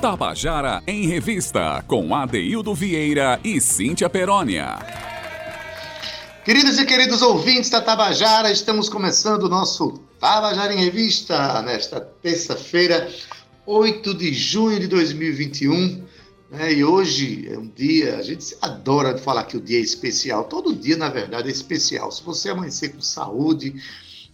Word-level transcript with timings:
Tabajara 0.00 0.82
em 0.86 1.06
Revista, 1.06 1.84
com 1.86 2.14
Adeildo 2.14 2.74
Vieira 2.74 3.38
e 3.44 3.60
Cíntia 3.60 4.08
Perónia. 4.08 4.78
Queridos 6.42 6.78
e 6.78 6.86
queridos 6.86 7.20
ouvintes 7.20 7.68
da 7.68 7.82
Tabajara, 7.82 8.50
estamos 8.50 8.88
começando 8.88 9.42
o 9.42 9.48
nosso 9.50 10.00
Tabajara 10.18 10.72
em 10.72 10.78
Revista 10.78 11.60
nesta 11.60 12.00
terça-feira, 12.00 13.12
8 13.66 14.14
de 14.14 14.32
junho 14.32 14.80
de 14.80 14.86
2021. 14.86 16.02
Né? 16.50 16.72
E 16.72 16.82
hoje 16.82 17.46
é 17.52 17.58
um 17.58 17.68
dia, 17.68 18.16
a 18.16 18.22
gente 18.22 18.56
adora 18.62 19.18
falar 19.18 19.44
que 19.44 19.58
o 19.58 19.60
dia 19.60 19.78
é 19.78 19.82
especial. 19.82 20.44
Todo 20.44 20.74
dia, 20.74 20.96
na 20.96 21.10
verdade, 21.10 21.48
é 21.48 21.52
especial. 21.52 22.10
Se 22.10 22.22
você 22.22 22.48
amanhecer 22.48 22.94
com 22.94 23.02
saúde, 23.02 23.74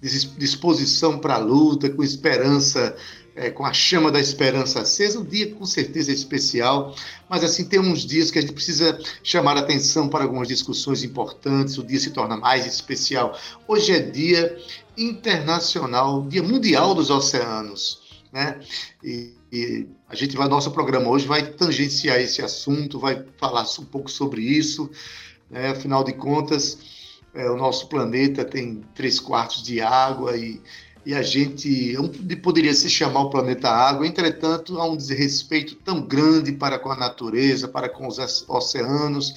disposição 0.01 1.19
para 1.19 1.34
a 1.34 1.38
luta, 1.38 1.91
com 1.91 2.05
esperança 2.05 2.96
é, 3.36 3.50
com 3.50 3.64
a 3.64 3.72
chama 3.72 4.10
da 4.10 4.18
esperança 4.18 4.80
acesa. 4.80 5.20
O 5.20 5.24
dia 5.24 5.54
com 5.54 5.66
certeza 5.66 6.10
é 6.10 6.14
especial, 6.14 6.96
mas 7.28 7.45
assim 7.45 7.64
tem 7.64 7.78
uns 7.78 8.04
dias 8.04 8.30
que 8.30 8.38
a 8.38 8.40
gente 8.40 8.54
precisa 8.54 8.98
chamar 9.22 9.56
atenção 9.59 10.09
para 10.09 10.24
algumas 10.24 10.48
discussões 10.48 11.04
importantes. 11.04 11.76
O 11.76 11.84
dia 11.84 12.00
se 12.00 12.10
torna 12.10 12.36
mais 12.36 12.66
especial. 12.66 13.38
Hoje 13.68 13.92
é 13.92 14.00
dia 14.00 14.59
internacional, 14.96 16.26
dia 16.26 16.42
mundial 16.42 16.95
dos 16.95 17.10
oceanos, 17.10 18.00
né? 18.32 18.59
E, 19.04 19.34
e 19.52 19.87
a 20.09 20.14
gente 20.14 20.37
vai, 20.37 20.48
nosso 20.48 20.70
programa 20.70 21.09
hoje 21.09 21.26
vai 21.26 21.45
tangenciar 21.45 22.18
esse 22.18 22.40
assunto, 22.40 22.98
vai 22.98 23.23
falar 23.38 23.66
um 23.78 23.84
pouco 23.84 24.10
sobre 24.10 24.40
isso. 24.40 24.90
Né? 25.50 25.68
Afinal 25.70 26.02
de 26.02 26.14
contas, 26.14 26.78
é, 27.34 27.50
o 27.50 27.56
nosso 27.56 27.88
planeta 27.88 28.45
tem 28.45 28.82
três 28.95 29.21
quartos 29.21 29.62
de 29.62 29.80
água 29.80 30.37
e 30.37 30.60
e 31.07 31.15
a 31.15 31.23
gente 31.23 31.96
poderia 32.43 32.74
se 32.74 32.90
chamar 32.90 33.21
o 33.21 33.30
planeta 33.30 33.71
água, 33.71 34.04
entretanto, 34.04 34.80
há 34.80 34.85
um 34.85 34.96
desrespeito 34.96 35.76
tão 35.76 36.02
grande 36.02 36.51
para 36.51 36.80
com 36.80 36.90
a 36.90 36.96
natureza, 36.96 37.68
para 37.68 37.88
com 37.88 38.09
os 38.09 38.18
oceanos, 38.49 39.32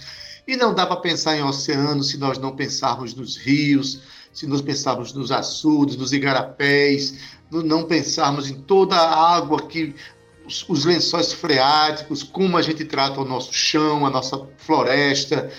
e 0.48 0.58
não 0.58 0.74
dá 0.74 0.88
para 0.88 0.98
pensar 0.98 1.38
em 1.38 1.44
oceanos 1.44 2.10
se 2.10 2.18
nós 2.18 2.40
não 2.40 2.56
pensarmos 2.56 3.14
nos 3.14 3.38
rios, 3.38 4.02
se 4.34 4.48
nós 4.48 4.64
pensarmos 4.64 5.14
nos 5.14 5.32
açudes, 5.32 5.96
nos 5.96 6.12
igarapés, 6.12 7.20
não 7.52 7.84
pensarmos 7.84 8.50
em 8.50 8.56
toda 8.56 8.96
a 8.96 9.36
água 9.36 9.62
que 9.62 9.94
os, 10.48 10.68
os 10.68 10.86
lençóis 10.86 11.32
freáticos, 11.32 12.24
como 12.24 12.58
a 12.58 12.64
gente 12.64 12.84
trata 12.84 13.22
o 13.22 13.26
nosso 13.26 13.54
chão, 13.54 14.08
a 14.08 14.10
nossa 14.10 14.44
floresta, 14.58 15.52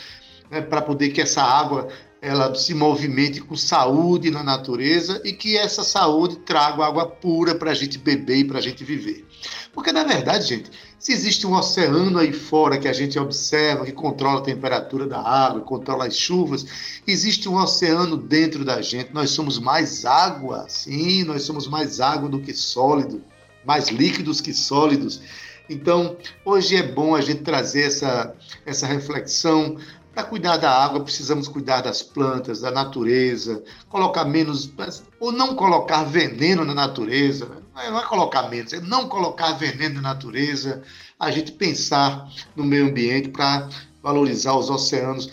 né, 0.51 0.61
para 0.61 0.83
poder 0.83 1.11
que 1.11 1.21
essa 1.21 1.41
água 1.41 1.87
ela 2.23 2.55
se 2.55 2.75
movimente 2.75 3.41
com 3.41 3.57
saúde 3.57 4.31
na 4.31 4.43
natureza 4.43 5.23
e 5.25 5.33
que 5.33 5.57
essa 5.57 5.83
saúde 5.83 6.37
traga 6.37 6.85
água 6.85 7.07
pura 7.07 7.55
para 7.55 7.71
a 7.71 7.75
gente 7.75 7.97
beber 7.97 8.39
e 8.39 8.45
para 8.45 8.59
a 8.59 8.63
gente 8.63 8.85
viver. 8.85 9.27
Porque, 9.73 9.91
na 9.91 10.05
verdade, 10.05 10.47
gente, 10.47 10.71
se 10.99 11.13
existe 11.13 11.47
um 11.47 11.55
oceano 11.55 12.19
aí 12.19 12.33
fora 12.33 12.77
que 12.77 12.89
a 12.89 12.93
gente 12.93 13.19
observa, 13.19 13.87
que 13.87 13.93
controla 13.93 14.41
a 14.41 14.45
temperatura 14.45 15.07
da 15.07 15.21
água, 15.21 15.63
controla 15.63 16.07
as 16.07 16.17
chuvas, 16.17 16.67
existe 17.07 17.49
um 17.49 17.57
oceano 17.57 18.17
dentro 18.17 18.65
da 18.65 18.83
gente. 18.83 19.15
Nós 19.15 19.31
somos 19.31 19.59
mais 19.59 20.05
água, 20.05 20.67
sim, 20.69 21.25
nós 21.25 21.43
somos 21.43 21.67
mais 21.67 22.01
água 22.01 22.29
do 22.29 22.41
que 22.41 22.53
sólido, 22.53 23.23
mais 23.65 23.89
líquidos 23.89 24.43
que 24.43 24.53
sólidos. 24.53 25.23
Então, 25.71 26.17
hoje 26.45 26.77
é 26.77 26.83
bom 26.83 27.15
a 27.15 27.21
gente 27.21 27.43
trazer 27.43 27.85
essa, 27.85 28.35
essa 28.67 28.87
reflexão 28.87 29.77
para 30.13 30.25
cuidar 30.25 30.57
da 30.57 30.71
água, 30.71 31.01
precisamos 31.01 31.47
cuidar 31.47 31.83
das 31.83 32.03
plantas, 32.03 32.61
da 32.61 32.71
natureza, 32.71 33.63
colocar 33.89 34.25
menos, 34.25 34.73
ou 35.21 35.31
não 35.31 35.55
colocar 35.55 36.05
veneno 36.05 36.65
na 36.65 36.75
natureza. 36.75 37.49
Não 37.75 37.99
é 37.99 38.05
colocar 38.05 38.49
menos, 38.51 38.73
é 38.73 38.81
não 38.81 39.09
colocar 39.09 39.53
veneno 39.53 39.97
na 39.97 40.15
natureza, 40.15 40.83
a 41.19 41.31
gente 41.31 41.53
pensar 41.53 42.29
no 42.57 42.65
meio 42.65 42.87
ambiente 42.87 43.29
para 43.29 43.69
valorizar 44.03 44.55
os 44.55 44.69
oceanos, 44.69 45.31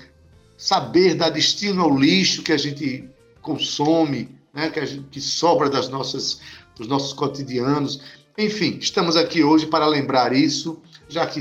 saber 0.57 1.15
dar 1.15 1.29
destino 1.29 1.81
ao 1.81 1.97
lixo 1.97 2.43
que 2.43 2.51
a 2.51 2.57
gente 2.57 3.09
consome, 3.41 4.37
né, 4.53 4.69
que, 4.69 4.85
gente, 4.85 5.07
que 5.09 5.21
sobra 5.21 5.69
das 5.69 5.89
nossas, 5.89 6.39
dos 6.75 6.87
nossos 6.87 7.13
cotidianos. 7.13 8.01
Enfim, 8.37 8.77
estamos 8.79 9.15
aqui 9.15 9.43
hoje 9.43 9.65
para 9.65 9.87
lembrar 9.87 10.33
isso, 10.33 10.81
já 11.09 11.25
que 11.25 11.39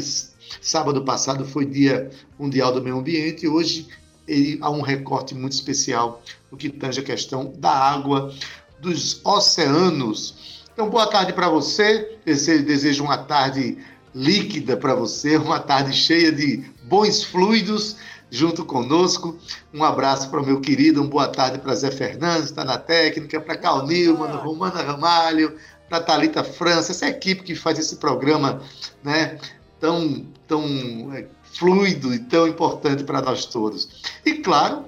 Sábado 0.60 1.02
passado 1.02 1.44
foi 1.44 1.66
Dia 1.66 2.10
Mundial 2.38 2.72
do 2.72 2.82
Meio 2.82 2.98
Ambiente 2.98 3.44
e 3.44 3.48
hoje 3.48 3.86
ele, 4.26 4.58
há 4.60 4.70
um 4.70 4.80
recorte 4.80 5.34
muito 5.34 5.52
especial 5.52 6.22
no 6.50 6.56
que 6.56 6.68
tange 6.68 7.00
a 7.00 7.04
questão 7.04 7.52
da 7.58 7.70
água, 7.70 8.34
dos 8.80 9.20
oceanos. 9.24 10.64
Então, 10.72 10.90
boa 10.90 11.06
tarde 11.06 11.32
para 11.32 11.48
você. 11.48 12.18
Desejo 12.24 13.04
uma 13.04 13.18
tarde 13.18 13.78
líquida 14.14 14.76
para 14.76 14.94
você, 14.94 15.36
uma 15.36 15.60
tarde 15.60 15.92
cheia 15.92 16.32
de 16.32 16.64
bons 16.84 17.22
fluidos 17.22 17.96
junto 18.30 18.64
conosco. 18.64 19.38
Um 19.72 19.84
abraço 19.84 20.28
para 20.30 20.40
o 20.40 20.44
meu 20.44 20.60
querido, 20.60 21.00
uma 21.00 21.10
boa 21.10 21.28
tarde 21.28 21.58
para 21.58 21.74
Zé 21.74 21.90
Fernandes, 21.90 22.46
está 22.46 22.64
na 22.64 22.76
técnica, 22.76 23.40
para 23.40 23.56
Cal 23.56 23.86
Nilman, 23.86 24.32
Romana 24.36 24.82
Ramalho, 24.82 25.56
para 25.88 26.00
Talita 26.00 26.42
França, 26.42 26.92
essa 26.92 27.08
equipe 27.08 27.42
que 27.42 27.54
faz 27.54 27.78
esse 27.78 27.96
programa, 27.96 28.60
né? 29.04 29.38
tão, 29.80 30.26
tão 30.46 31.12
é, 31.14 31.26
fluido 31.54 32.14
e 32.14 32.18
tão 32.18 32.46
importante 32.46 33.04
para 33.04 33.20
nós 33.20 33.46
todos. 33.46 34.02
E 34.24 34.34
claro, 34.34 34.84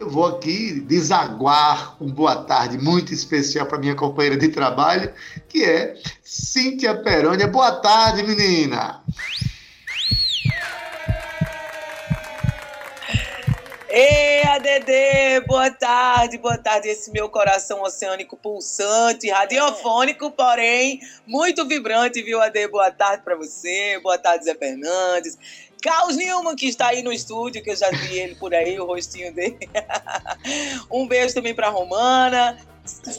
eu 0.00 0.08
vou 0.08 0.26
aqui 0.26 0.80
desaguar 0.80 1.96
um 2.00 2.10
boa 2.10 2.36
tarde 2.36 2.78
muito 2.78 3.12
especial 3.12 3.66
para 3.66 3.78
minha 3.78 3.94
companheira 3.94 4.36
de 4.36 4.48
trabalho, 4.48 5.12
que 5.48 5.64
é 5.64 5.96
Cíntia 6.22 6.94
Perônia. 6.94 7.48
Boa 7.48 7.72
tarde, 7.72 8.22
menina! 8.22 9.02
Ei, 14.00 14.44
ADD, 14.44 15.44
boa 15.48 15.72
tarde, 15.72 16.38
boa 16.38 16.56
tarde. 16.56 16.86
Esse 16.86 17.10
meu 17.10 17.28
coração 17.28 17.82
oceânico 17.82 18.36
pulsante, 18.36 19.28
radiofônico, 19.28 20.30
porém 20.30 21.00
muito 21.26 21.66
vibrante, 21.66 22.22
viu, 22.22 22.40
AD? 22.40 22.68
Boa 22.68 22.92
tarde 22.92 23.24
para 23.24 23.34
você, 23.34 23.98
boa 24.00 24.16
tarde, 24.16 24.44
Zé 24.44 24.54
Fernandes. 24.54 25.36
Carlos 25.82 26.16
Nilman, 26.16 26.54
que 26.54 26.68
está 26.68 26.90
aí 26.90 27.02
no 27.02 27.12
estúdio, 27.12 27.60
que 27.60 27.70
eu 27.70 27.76
já 27.76 27.90
vi 27.90 28.20
ele 28.20 28.36
por 28.36 28.54
aí, 28.54 28.78
o 28.78 28.86
rostinho 28.86 29.34
dele. 29.34 29.58
um 30.88 31.04
beijo 31.08 31.34
também 31.34 31.52
para 31.52 31.68
Romana, 31.68 32.56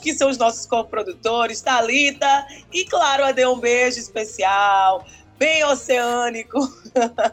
que 0.01 0.13
são 0.13 0.29
os 0.29 0.37
nossos 0.37 0.65
co-produtores, 0.65 1.59
Thalita, 1.59 2.47
e 2.71 2.85
claro, 2.85 3.25
AD, 3.25 3.45
um 3.47 3.59
beijo 3.59 3.99
especial 3.99 5.05
bem 5.39 5.63
oceânico, 5.63 6.59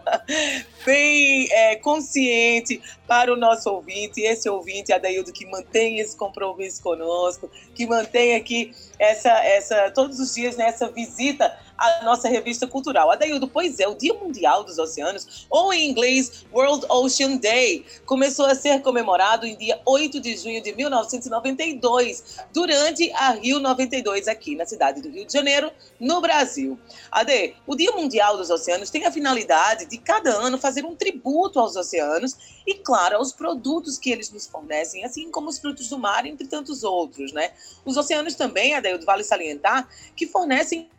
bem 0.86 1.48
é, 1.50 1.74
consciente 1.76 2.80
para 3.06 3.32
o 3.32 3.36
nosso 3.36 3.70
ouvinte, 3.70 4.20
esse 4.20 4.48
ouvinte, 4.48 4.92
Adaildo, 4.92 5.32
que 5.32 5.46
mantém 5.46 5.98
esse 5.98 6.16
compromisso 6.16 6.82
conosco, 6.82 7.50
que 7.74 7.86
mantém 7.86 8.34
aqui 8.34 8.74
essa, 8.98 9.30
essa, 9.44 9.90
todos 9.90 10.18
os 10.18 10.34
dias 10.34 10.56
nessa 10.56 10.88
visita 10.88 11.56
à 11.76 12.04
nossa 12.04 12.28
revista 12.28 12.66
cultural. 12.66 13.10
Adaildo, 13.10 13.46
pois 13.48 13.78
é, 13.78 13.86
o 13.86 13.94
Dia 13.94 14.14
Mundial 14.14 14.64
dos 14.64 14.78
Oceanos, 14.78 15.46
ou 15.50 15.72
em 15.72 15.88
inglês 15.88 16.44
World 16.52 16.86
Ocean 16.88 17.36
Day, 17.36 17.84
começou 18.06 18.46
a 18.46 18.54
ser 18.54 18.80
comemorado 18.82 19.46
em 19.46 19.56
dia 19.56 19.80
8 19.84 20.20
de 20.20 20.36
junho 20.36 20.62
de 20.62 20.74
1992, 20.74 22.38
durante 22.52 23.10
a 23.12 23.32
Rio 23.32 23.60
92, 23.60 24.26
aqui 24.26 24.56
na 24.56 24.64
cidade 24.64 25.02
do 25.02 25.10
Rio 25.10 25.26
de 25.26 25.32
Janeiro, 25.32 25.70
no 26.00 26.20
Brasil. 26.20 26.78
Ade, 27.10 27.54
o 27.66 27.76
Dia 27.76 27.92
Mundial 27.92 28.36
dos 28.36 28.50
Oceanos 28.50 28.90
tem 28.90 29.04
a 29.04 29.12
finalidade 29.12 29.86
de 29.86 29.98
cada 29.98 30.30
ano 30.30 30.58
fazer 30.58 30.84
um 30.84 30.94
tributo 30.94 31.60
aos 31.60 31.76
oceanos 31.76 32.55
e, 32.66 32.74
claro, 32.74 33.16
aos 33.16 33.32
produtos 33.32 33.96
que 33.96 34.10
eles 34.10 34.30
nos 34.30 34.46
fornecem, 34.46 35.04
assim 35.04 35.30
como 35.30 35.48
os 35.48 35.58
frutos 35.58 35.88
do 35.88 35.98
mar, 35.98 36.26
entre 36.26 36.48
tantos 36.48 36.82
outros, 36.82 37.32
né? 37.32 37.52
Os 37.84 37.96
oceanos 37.96 38.34
também, 38.34 38.74
Adaildo, 38.74 39.06
vale 39.06 39.22
salientar, 39.22 39.88
que 40.16 40.26
fornecem 40.26 40.90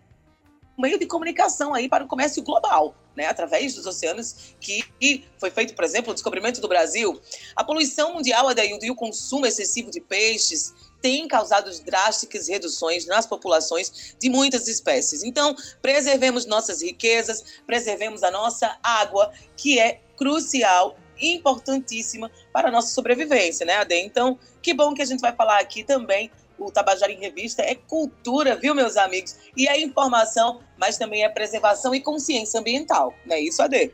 um 0.78 0.82
meio 0.82 0.98
de 0.98 1.06
comunicação 1.06 1.74
aí 1.74 1.90
para 1.90 2.06
o 2.06 2.08
comércio 2.08 2.44
global, 2.44 2.96
né, 3.16 3.26
através 3.26 3.74
dos 3.74 3.88
oceanos, 3.88 4.56
que 4.62 4.86
foi 5.40 5.50
feito, 5.50 5.74
por 5.74 5.84
exemplo, 5.84 6.12
o 6.12 6.14
descobrimento 6.14 6.62
do 6.62 6.68
Brasil. 6.68 7.20
A 7.56 7.64
poluição 7.64 8.14
mundial, 8.14 8.48
Adaildo, 8.48 8.86
e 8.86 8.92
o 8.92 8.96
consumo 8.96 9.48
excessivo 9.48 9.90
de 9.90 10.00
peixes 10.00 10.74
tem 11.02 11.28
causado 11.28 11.72
drásticas 11.84 12.48
reduções 12.48 13.08
nas 13.08 13.26
populações 13.26 14.16
de 14.20 14.30
muitas 14.30 14.68
espécies. 14.68 15.24
Então, 15.24 15.56
preservemos 15.82 16.46
nossas 16.46 16.84
riquezas, 16.84 17.44
preservemos 17.66 18.22
a 18.22 18.30
nossa 18.30 18.78
água, 18.84 19.32
que 19.56 19.80
é 19.80 20.00
crucial 20.16 20.96
importantíssima 21.20 22.32
para 22.52 22.70
a 22.70 22.72
nossa 22.72 22.94
sobrevivência, 22.94 23.66
né, 23.66 23.78
Ade? 23.78 23.96
Então, 23.96 24.38
que 24.62 24.74
bom 24.74 24.94
que 24.94 25.02
a 25.02 25.06
gente 25.06 25.20
vai 25.20 25.34
falar 25.34 25.60
aqui 25.60 25.84
também. 25.84 26.32
O 26.58 26.72
Tabajara 26.72 27.12
em 27.12 27.20
Revista 27.20 27.62
é 27.62 27.76
cultura, 27.76 28.56
viu, 28.56 28.74
meus 28.74 28.98
amigos? 28.98 29.36
E 29.56 29.68
é 29.68 29.80
informação, 29.80 30.60
mas 30.78 30.98
também 30.98 31.24
é 31.24 31.30
preservação 31.30 31.94
e 31.94 32.02
consciência 32.02 32.60
ambiental. 32.60 33.14
Não 33.26 33.36
é 33.36 33.42
isso, 33.42 33.62
Ade? 33.62 33.92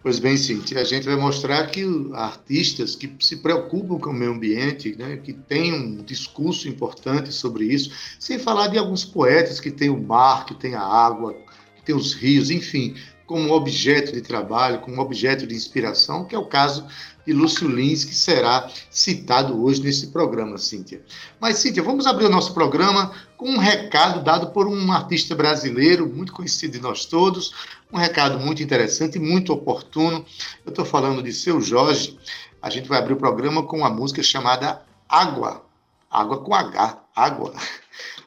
Pois 0.00 0.20
bem, 0.20 0.36
Cintia, 0.36 0.80
a 0.80 0.84
gente 0.84 1.04
vai 1.04 1.16
mostrar 1.16 1.66
que 1.66 1.84
artistas 2.14 2.94
que 2.94 3.12
se 3.20 3.38
preocupam 3.38 3.98
com 3.98 4.10
o 4.10 4.14
meio 4.14 4.30
ambiente, 4.30 4.96
né, 4.96 5.16
que 5.16 5.32
têm 5.32 5.74
um 5.74 5.96
discurso 6.02 6.68
importante 6.68 7.32
sobre 7.32 7.64
isso, 7.64 7.90
sem 8.18 8.38
falar 8.38 8.68
de 8.68 8.78
alguns 8.78 9.04
poetas 9.04 9.58
que 9.58 9.70
têm 9.70 9.90
o 9.90 10.00
mar, 10.00 10.46
que 10.46 10.54
têm 10.54 10.74
a 10.74 10.82
água, 10.82 11.36
tem 11.84 11.94
os 11.94 12.14
rios, 12.14 12.48
enfim, 12.48 12.94
como 13.28 13.52
objeto 13.52 14.10
de 14.10 14.22
trabalho, 14.22 14.80
como 14.80 15.02
objeto 15.02 15.46
de 15.46 15.54
inspiração, 15.54 16.24
que 16.24 16.34
é 16.34 16.38
o 16.38 16.46
caso 16.46 16.86
de 17.26 17.32
Lúcio 17.34 17.68
Lins, 17.68 18.02
que 18.02 18.14
será 18.14 18.70
citado 18.90 19.62
hoje 19.62 19.82
nesse 19.82 20.06
programa, 20.06 20.56
Cíntia. 20.56 21.02
Mas, 21.38 21.58
Cíntia, 21.58 21.82
vamos 21.82 22.06
abrir 22.06 22.24
o 22.24 22.30
nosso 22.30 22.54
programa 22.54 23.12
com 23.36 23.50
um 23.50 23.58
recado 23.58 24.24
dado 24.24 24.50
por 24.50 24.66
um 24.66 24.90
artista 24.90 25.34
brasileiro, 25.34 26.08
muito 26.08 26.32
conhecido 26.32 26.72
de 26.72 26.80
nós 26.80 27.04
todos, 27.04 27.52
um 27.92 27.98
recado 27.98 28.40
muito 28.40 28.62
interessante 28.62 29.16
e 29.16 29.20
muito 29.20 29.52
oportuno. 29.52 30.24
Eu 30.64 30.70
estou 30.70 30.86
falando 30.86 31.22
de 31.22 31.30
Seu 31.30 31.60
Jorge. 31.60 32.18
A 32.62 32.70
gente 32.70 32.88
vai 32.88 32.98
abrir 32.98 33.12
o 33.12 33.18
programa 33.18 33.62
com 33.62 33.76
uma 33.76 33.90
música 33.90 34.22
chamada 34.22 34.80
Água. 35.06 35.66
Água 36.10 36.42
com 36.42 36.54
H, 36.54 36.98
Água. 37.14 37.52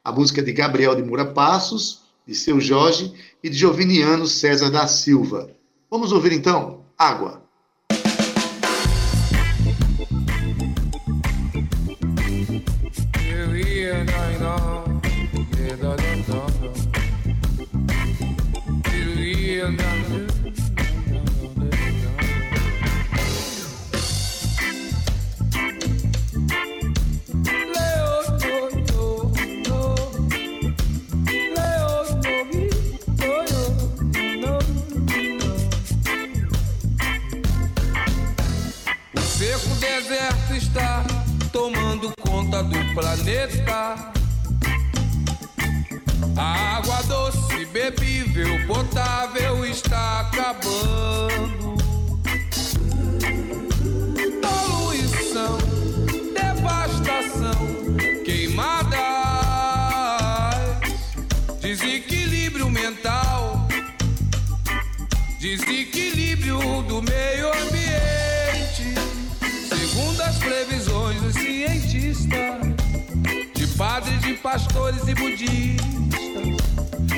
A 0.03 0.11
música 0.11 0.43
de 0.43 0.53
Gabriel 0.53 0.93
de 0.93 1.01
Moura 1.01 1.25
Passos, 1.25 2.00
de 2.25 2.35
Seu 2.35 2.59
Jorge 2.59 3.13
e 3.43 3.49
de 3.49 3.57
Joviniano 3.57 4.27
César 4.27 4.69
da 4.69 4.87
Silva. 4.87 5.49
Vamos 5.89 6.11
ouvir 6.11 6.31
então 6.31 6.85
Água. 6.97 7.43
Planeta. 42.93 44.11
A 46.37 46.77
água 46.77 47.01
doce, 47.03 47.65
bebível, 47.65 48.65
potável 48.67 49.65
está 49.65 50.21
acabando. 50.21 51.75
Poluição, 54.41 55.57
devastação, 56.33 57.61
queimadas, 58.25 58.99
desequilíbrio 61.61 62.69
mental, 62.69 63.67
desequilíbrio 65.39 66.81
do 66.83 67.01
meio 67.01 67.47
ambiente. 67.47 68.95
Segundo 69.67 70.21
as 70.21 70.37
previsões 70.37 71.21
dos 71.21 71.33
cientistas, 71.33 72.80
padres, 73.81 74.21
de 74.21 74.33
pastores 74.35 75.07
e 75.07 75.15
budistas, 75.15 76.55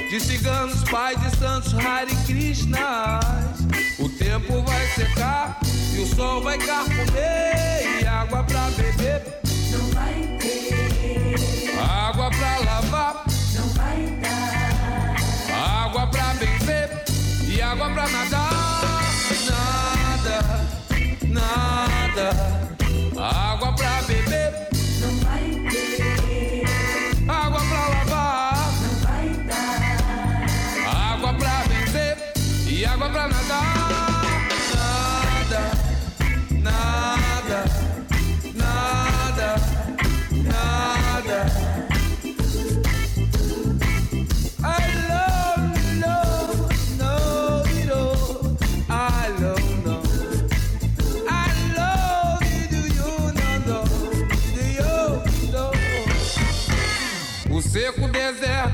de 0.10 0.20
ciganos, 0.22 0.82
pais 0.90 1.20
de 1.20 1.36
santos, 1.36 1.74
Hare 1.74 2.16
Krishnas. 2.26 3.60
O 4.00 4.08
tempo 4.08 4.62
vai 4.62 4.88
secar 4.96 5.60
e 5.94 6.00
o 6.00 6.16
sol 6.16 6.42
vai 6.42 6.58
carcomer 6.58 8.00
e 8.02 8.08
água 8.08 8.46
pra 8.46 8.70
beber. 8.78 9.42
Não 9.72 9.92
vai 9.92 10.38
ter. 10.40 11.36
Água 11.82 12.30
pra 12.30 12.58
lavar. 12.60 13.26
Não 13.56 13.68
vai 13.74 14.06
dar. 14.22 15.86
Água 15.86 16.08
pra 16.08 16.34
beber 16.36 17.04
e 17.46 17.62
água 17.62 17.90
pra 17.90 18.08
nadar. 18.08 19.04
Nada, 19.50 20.70
nada. 21.28 21.63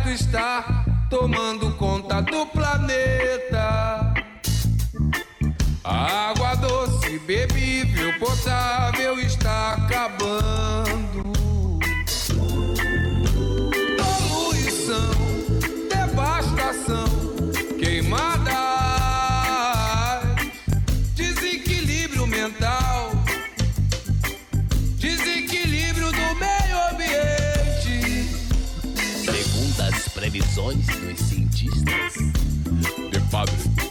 Está 0.10 0.86
tomando 1.10 1.72
conta 1.74 2.22
do 2.22 2.46
planeta. 2.48 4.14
A 5.84 6.30
água 6.30 6.56
doce, 6.56 7.20
bebível, 7.20 8.18
potável 8.20 9.20
está 9.20 9.74
acabando. 9.74 10.89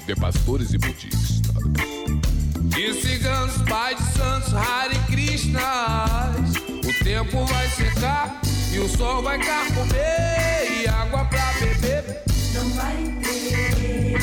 De 0.08 0.16
pastores 0.16 0.72
e 0.72 0.78
budistas. 0.78 1.42
De 2.62 2.94
ciganos, 2.94 3.60
pais 3.68 3.98
de 3.98 4.04
santos, 4.14 4.54
Hare 4.54 4.98
Krishnas. 5.00 6.50
O 6.82 7.04
tempo 7.04 7.44
vai 7.44 7.68
secar 7.68 8.40
e 8.72 8.78
o 8.78 8.88
sol 8.88 9.22
vai 9.22 9.38
carcomer. 9.38 10.80
E 10.80 10.88
água 10.88 11.26
pra 11.26 11.52
beber, 11.60 12.22
Não 12.54 12.70
vai 12.70 12.96
ter. 13.22 14.16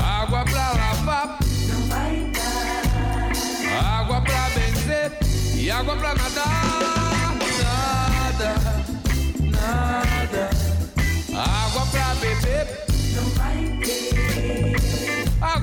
água 0.00 0.44
pra 0.44 0.72
lavar, 0.74 1.38
Não 1.68 1.88
vai 1.88 2.30
dar. 2.32 3.84
água 4.00 4.20
pra 4.20 4.48
benzer 4.50 5.12
e 5.56 5.68
água 5.72 5.96
pra 5.96 6.14
nadar. 6.14 7.34
Nada, 7.64 8.54
nada. 8.54 8.81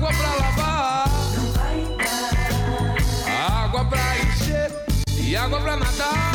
Água 0.00 0.12
pra 0.14 0.34
lavar. 0.36 1.04
Água 3.64 3.84
pra 3.84 4.18
encher 4.20 4.72
e 5.18 5.36
água 5.36 5.60
pra 5.60 5.76
nadar. 5.76 6.29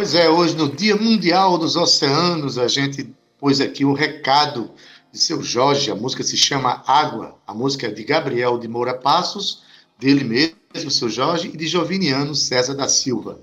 Pois 0.00 0.14
é, 0.14 0.30
hoje 0.30 0.56
no 0.56 0.66
Dia 0.66 0.96
Mundial 0.96 1.58
dos 1.58 1.76
Oceanos, 1.76 2.56
a 2.56 2.66
gente 2.66 3.14
pôs 3.38 3.60
aqui 3.60 3.84
o 3.84 3.92
recado 3.92 4.70
de 5.12 5.18
seu 5.18 5.42
Jorge. 5.42 5.90
A 5.90 5.94
música 5.94 6.22
se 6.22 6.38
chama 6.38 6.82
Água. 6.86 7.36
A 7.46 7.52
música 7.52 7.86
é 7.86 7.90
de 7.90 8.02
Gabriel 8.02 8.58
de 8.58 8.66
Moura 8.66 8.94
Passos, 8.94 9.62
dele 9.98 10.24
mesmo, 10.24 10.90
seu 10.90 11.10
Jorge, 11.10 11.50
e 11.52 11.54
de 11.54 11.66
Joviniano 11.66 12.34
César 12.34 12.72
da 12.72 12.88
Silva. 12.88 13.40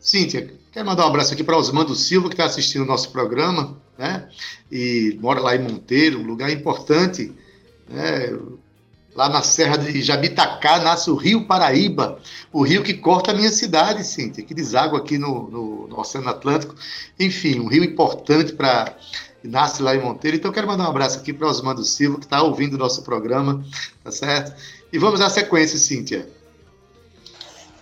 Cíntia, 0.00 0.54
quero 0.72 0.86
mandar 0.86 1.04
um 1.04 1.08
abraço 1.08 1.34
aqui 1.34 1.44
para 1.44 1.58
Osmando 1.58 1.94
Silva, 1.94 2.30
que 2.30 2.36
está 2.36 2.46
assistindo 2.46 2.84
o 2.84 2.88
nosso 2.88 3.10
programa, 3.10 3.76
né? 3.98 4.30
E 4.70 5.18
mora 5.20 5.40
lá 5.42 5.54
em 5.54 5.62
Monteiro, 5.62 6.20
um 6.20 6.26
lugar 6.26 6.50
importante, 6.50 7.30
né? 7.86 8.34
Lá 9.14 9.28
na 9.28 9.42
Serra 9.42 9.76
de 9.76 10.00
Jabitacá 10.00 10.78
nasce 10.78 11.10
o 11.10 11.14
Rio 11.14 11.44
Paraíba, 11.46 12.18
o 12.50 12.62
rio 12.62 12.82
que 12.82 12.94
corta 12.94 13.30
a 13.30 13.34
minha 13.34 13.50
cidade, 13.50 14.04
Cíntia, 14.04 14.42
que 14.42 14.54
deságua 14.54 14.98
aqui 14.98 15.18
no, 15.18 15.50
no, 15.50 15.86
no 15.88 16.00
Oceano 16.00 16.30
Atlântico. 16.30 16.74
Enfim, 17.20 17.60
um 17.60 17.66
rio 17.66 17.84
importante 17.84 18.54
para 18.54 18.96
nasce 19.44 19.82
lá 19.82 19.94
em 19.94 20.00
Monteiro. 20.00 20.36
Então, 20.36 20.52
quero 20.52 20.66
mandar 20.66 20.84
um 20.84 20.90
abraço 20.90 21.18
aqui 21.18 21.32
para 21.32 21.48
Osmando 21.48 21.84
Silva, 21.84 22.18
que 22.18 22.24
está 22.24 22.42
ouvindo 22.42 22.74
o 22.74 22.78
nosso 22.78 23.02
programa, 23.02 23.64
tá 24.02 24.10
certo? 24.10 24.54
E 24.92 24.98
vamos 24.98 25.20
à 25.20 25.28
sequência, 25.28 25.78
Cíntia. 25.78 26.28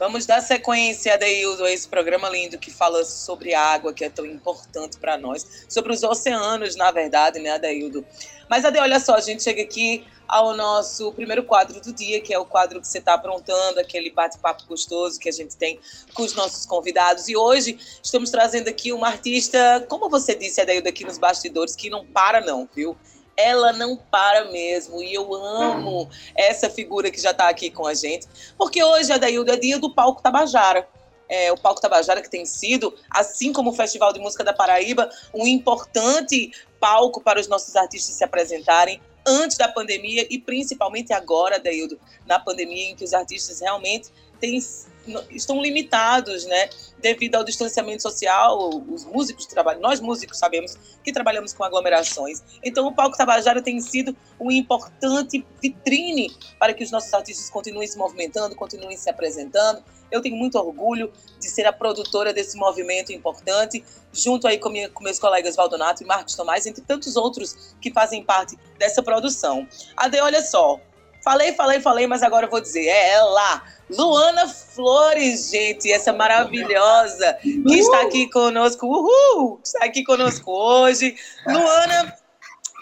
Vamos 0.00 0.24
dar 0.24 0.40
sequência, 0.40 1.12
Adeildo, 1.12 1.62
a 1.62 1.70
esse 1.70 1.86
programa 1.86 2.26
lindo 2.30 2.56
que 2.56 2.70
fala 2.70 3.04
sobre 3.04 3.52
água, 3.52 3.92
que 3.92 4.02
é 4.02 4.08
tão 4.08 4.24
importante 4.24 4.96
para 4.96 5.18
nós, 5.18 5.66
sobre 5.68 5.92
os 5.92 6.02
oceanos, 6.02 6.74
na 6.74 6.90
verdade, 6.90 7.38
né, 7.38 7.50
Adeildo? 7.50 8.02
Mas, 8.48 8.64
Ade, 8.64 8.78
olha 8.78 8.98
só, 8.98 9.16
a 9.16 9.20
gente 9.20 9.42
chega 9.42 9.60
aqui 9.60 10.02
ao 10.26 10.56
nosso 10.56 11.12
primeiro 11.12 11.44
quadro 11.44 11.78
do 11.82 11.92
dia, 11.92 12.18
que 12.18 12.32
é 12.32 12.38
o 12.38 12.46
quadro 12.46 12.80
que 12.80 12.88
você 12.88 12.96
está 12.96 13.12
aprontando, 13.12 13.78
aquele 13.78 14.10
bate-papo 14.10 14.64
gostoso 14.66 15.20
que 15.20 15.28
a 15.28 15.32
gente 15.32 15.54
tem 15.54 15.78
com 16.14 16.22
os 16.22 16.32
nossos 16.32 16.64
convidados. 16.64 17.28
E 17.28 17.36
hoje 17.36 17.78
estamos 18.02 18.30
trazendo 18.30 18.68
aqui 18.68 18.94
uma 18.94 19.08
artista, 19.08 19.84
como 19.86 20.08
você 20.08 20.34
disse, 20.34 20.62
Adeildo, 20.62 20.88
aqui 20.88 21.04
nos 21.04 21.18
bastidores, 21.18 21.76
que 21.76 21.90
não 21.90 22.06
para 22.06 22.40
não, 22.40 22.66
viu? 22.74 22.96
Ela 23.40 23.72
não 23.72 23.96
para 23.96 24.46
mesmo. 24.46 25.02
E 25.02 25.14
eu 25.14 25.34
amo 25.34 26.08
essa 26.34 26.68
figura 26.68 27.10
que 27.10 27.20
já 27.20 27.30
está 27.30 27.48
aqui 27.48 27.70
com 27.70 27.86
a 27.86 27.94
gente, 27.94 28.26
porque 28.56 28.82
hoje, 28.82 29.12
Adaildo, 29.12 29.52
é 29.52 29.56
dia 29.56 29.78
do 29.78 29.94
Palco 29.94 30.22
Tabajara. 30.22 30.88
É, 31.28 31.52
o 31.52 31.56
Palco 31.56 31.80
Tabajara, 31.80 32.20
que 32.20 32.28
tem 32.28 32.44
sido, 32.44 32.92
assim 33.08 33.52
como 33.52 33.70
o 33.70 33.72
Festival 33.72 34.12
de 34.12 34.18
Música 34.18 34.42
da 34.42 34.52
Paraíba, 34.52 35.08
um 35.32 35.46
importante 35.46 36.50
palco 36.80 37.20
para 37.20 37.38
os 37.38 37.46
nossos 37.46 37.76
artistas 37.76 38.16
se 38.16 38.24
apresentarem 38.24 39.00
antes 39.24 39.56
da 39.56 39.68
pandemia 39.68 40.26
e 40.28 40.38
principalmente 40.38 41.12
agora, 41.12 41.56
Adaildo, 41.56 41.98
na 42.26 42.38
pandemia, 42.38 42.90
em 42.90 42.96
que 42.96 43.04
os 43.04 43.12
artistas 43.12 43.60
realmente 43.60 44.10
estão 45.30 45.60
limitados, 45.60 46.44
né, 46.44 46.68
devido 46.98 47.36
ao 47.36 47.44
distanciamento 47.44 48.02
social. 48.02 48.70
Os 48.88 49.04
músicos 49.04 49.46
trabalham, 49.46 49.80
nós 49.80 50.00
músicos 50.00 50.38
sabemos 50.38 50.76
que 51.02 51.12
trabalhamos 51.12 51.52
com 51.52 51.64
aglomerações. 51.64 52.42
Então, 52.62 52.86
o 52.86 52.94
Palco 52.94 53.16
Tabajara 53.16 53.62
tem 53.62 53.80
sido 53.80 54.14
uma 54.38 54.52
importante 54.52 55.44
vitrine 55.60 56.30
para 56.58 56.74
que 56.74 56.84
os 56.84 56.90
nossos 56.90 57.12
artistas 57.12 57.48
continuem 57.50 57.86
se 57.86 57.96
movimentando, 57.96 58.54
continuem 58.54 58.96
se 58.96 59.08
apresentando. 59.08 59.82
Eu 60.10 60.20
tenho 60.20 60.36
muito 60.36 60.58
orgulho 60.58 61.12
de 61.38 61.48
ser 61.48 61.66
a 61.66 61.72
produtora 61.72 62.32
desse 62.32 62.56
movimento 62.56 63.12
importante, 63.12 63.84
junto 64.12 64.48
aí 64.48 64.58
com, 64.58 64.68
minha, 64.68 64.88
com 64.88 65.04
meus 65.04 65.20
colegas 65.20 65.54
Valdonato 65.54 66.02
e 66.02 66.06
Marcos 66.06 66.34
Tomás, 66.34 66.66
entre 66.66 66.82
tantos 66.82 67.14
outros 67.16 67.74
que 67.80 67.92
fazem 67.92 68.24
parte 68.24 68.58
dessa 68.76 69.02
produção. 69.02 69.68
Ade, 69.96 70.20
olha 70.20 70.42
só, 70.42 70.80
falei, 71.22 71.52
falei, 71.52 71.80
falei, 71.80 72.06
mas 72.06 72.22
agora 72.22 72.46
eu 72.46 72.50
vou 72.50 72.60
dizer, 72.60 72.86
é 72.86 73.10
ela, 73.12 73.62
Luana 73.90 74.48
Flores, 74.48 75.50
gente, 75.50 75.90
essa 75.90 76.12
maravilhosa 76.12 77.38
que 77.42 77.74
está 77.74 78.02
aqui 78.02 78.28
conosco, 78.30 78.86
uhul, 78.86 79.60
está 79.64 79.84
aqui 79.84 80.04
conosco 80.04 80.50
hoje. 80.50 81.16
Luana 81.46 82.14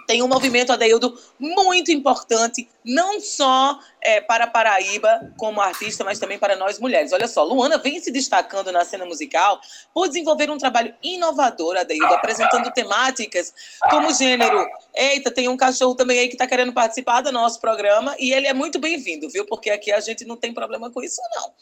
tem 0.07 0.23
um 0.23 0.29
movimento, 0.29 0.73
Adeildo, 0.73 1.19
muito 1.39 1.93
importante, 1.93 2.69
não 2.85 3.21
só 3.21 3.79
é, 4.01 4.21
para 4.21 4.47
Paraíba 4.47 5.33
como 5.37 5.61
artista, 5.61 6.05
mas 6.05 6.19
também 6.19 6.39
para 6.39 6.57
nós 6.57 6.79
mulheres. 6.79 7.13
Olha 7.13 7.29
só, 7.29 7.43
Luana 7.45 7.79
vem 7.79 8.01
se 8.01 8.11
destacando 8.11 8.73
na 8.73 8.85
cena 8.85 9.05
musical 9.05 9.61
por 9.93 10.09
desenvolver 10.09 10.51
um 10.51 10.59
trabalho 10.59 10.95
inovador, 11.03 11.77
Adeildo, 11.77 12.13
apresentando 12.15 12.71
temáticas 12.73 13.53
como 13.91 14.13
gênero. 14.13 14.67
Eita, 14.95 15.31
tem 15.31 15.49
um 15.49 15.57
cachorro 15.57 15.95
também 15.95 16.19
aí 16.19 16.29
que 16.29 16.35
está 16.35 16.47
querendo 16.47 16.73
participar 16.73 17.21
do 17.21 17.33
nosso 17.33 17.61
programa 17.61 18.17
e 18.19 18.33
ele 18.33 18.47
é 18.47 18.55
muito 18.55 18.79
bem-vindo, 18.79 19.29
viu? 19.29 19.45
Porque 19.47 19.71
aqui 19.71 19.93
a 19.93 20.01
gente 20.01 20.25
não 20.25 20.37
tem 20.37 20.53
problema 20.53 20.91
com 20.91 21.03
isso, 21.03 21.21
não. 21.35 21.53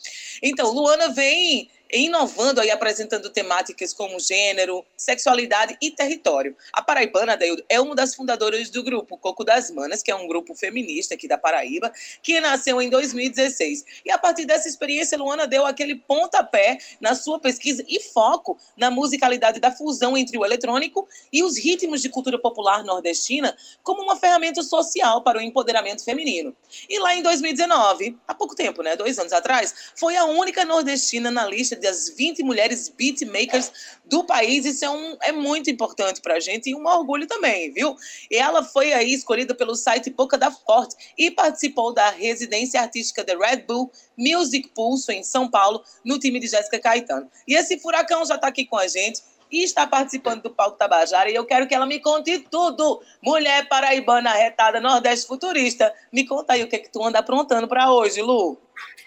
Então, 0.43 0.71
Luana 0.71 1.09
vem 1.09 1.69
inovando 1.93 2.61
aí, 2.61 2.71
apresentando 2.71 3.31
temáticas 3.31 3.93
como 3.93 4.19
gênero, 4.19 4.85
sexualidade 4.97 5.77
e 5.81 5.91
território. 5.91 6.57
A 6.73 6.83
Paraibana, 6.83 7.35
Adeildo, 7.35 7.65
é 7.69 7.81
uma 7.81 7.95
das 7.95 8.15
fundadoras 8.15 8.71
do 8.71 8.83
grupo 8.83 9.17
Coco 9.17 9.45
das 9.45 9.66
Manas, 9.71 10.03
que 10.03 10.11
é 10.11 10.15
um 10.15 10.27
grupo 10.27 10.55
feminista 10.55 11.15
aqui 11.15 11.29
da 11.29 11.39
Paraíba, 11.39 11.93
que 12.23 12.41
nasceu 12.41 12.81
em 12.81 12.89
2016. 12.91 13.85
E 14.05 14.11
a 14.11 14.19
partir 14.19 14.45
dessa 14.45 14.69
experiência, 14.69 15.19
Luana 15.19 15.47
deu 15.47 15.67
aquele 15.67 15.95
pontapé 15.95 16.79
na 17.01 17.15
sua 17.15 17.39
pesquisa 17.39 17.85
e 17.89 18.01
foco 18.01 18.59
na 18.77 18.91
musicalidade 18.91 19.61
da 19.61 19.71
fusão 19.71 20.17
entre 20.17 20.39
o 20.39 20.45
eletrônico 20.45 21.09
e 21.33 21.43
os 21.43 21.57
ritmos 21.57 22.03
de 22.03 22.09
cultura 22.09 22.39
popular 22.39 22.85
nordestina 22.85 23.57
como 23.83 24.03
uma 24.03 24.17
ferramenta 24.17 24.63
social 24.63 25.23
para 25.23 25.39
o 25.39 25.41
empoderamento 25.41 26.05
feminino. 26.05 26.55
E 26.89 26.99
lá 26.99 27.15
em 27.15 27.23
2019, 27.23 28.17
há 28.27 28.35
pouco 28.35 28.55
tempo, 28.55 28.83
né, 28.83 28.97
dois 28.97 29.19
anos 29.19 29.33
atrás, 29.33 29.93
foi 29.95 30.17
a 30.17 30.25
única 30.25 30.65
nordestina 30.65 31.31
na 31.31 31.47
lista 31.47 31.77
das 31.77 32.09
20 32.11 32.43
mulheres 32.43 32.89
beatmakers 32.89 33.73
do 34.05 34.25
país. 34.25 34.65
Isso 34.65 34.85
é, 34.85 34.91
um, 34.91 35.17
é 35.23 35.33
muito 35.33 35.71
importante 35.71 36.21
para 36.21 36.35
a 36.35 36.41
gente 36.41 36.71
e 36.71 36.75
um 36.75 36.87
orgulho 36.87 37.27
também, 37.27 37.73
viu? 37.73 37.97
E 38.31 38.37
ela 38.37 38.63
foi 38.63 38.93
aí 38.93 39.13
escolhida 39.13 39.55
pelo 39.57 39.75
site 39.75 40.11
Boca 40.11 40.39
da 40.39 40.51
Forte 40.51 40.95
e 41.17 41.31
participou 41.31 41.93
da 41.93 42.11
residência 42.11 42.81
artística 42.81 43.25
da 43.25 43.37
Red 43.37 43.63
Bull 43.63 43.91
Music 44.17 44.69
Pulso 44.69 45.11
em 45.11 45.23
São 45.23 45.51
Paulo, 45.51 45.83
no 46.05 46.19
time 46.19 46.39
de 46.39 46.47
Jéssica 46.47 46.79
Caetano. 46.79 47.31
E 47.47 47.55
esse 47.55 47.79
furacão 47.79 48.25
já 48.25 48.37
está 48.37 48.49
aqui 48.49 48.65
com 48.65 48.77
a 48.77 48.87
gente 48.87 49.23
e 49.51 49.63
está 49.63 49.87
participando 49.87 50.43
do 50.43 50.51
Palco 50.51 50.77
Tabajara. 50.77 51.31
E 51.31 51.35
eu 51.35 51.45
quero 51.45 51.67
que 51.67 51.75
ela 51.75 51.87
me 51.87 52.01
conte 52.01 52.39
tudo. 52.51 53.01
Mulher 53.23 53.69
paraibana 53.69 54.33
retada, 54.33 54.81
Nordeste 54.81 55.27
futurista. 55.27 55.93
Me 56.13 56.27
conta 56.27 56.55
aí 56.55 56.63
o 56.63 56.69
que, 56.69 56.77
é 56.77 56.79
que 56.79 56.91
tu 56.91 57.03
anda 57.05 57.19
aprontando 57.19 57.69
para 57.69 57.93
hoje, 57.93 58.21
Lu. 58.21 58.59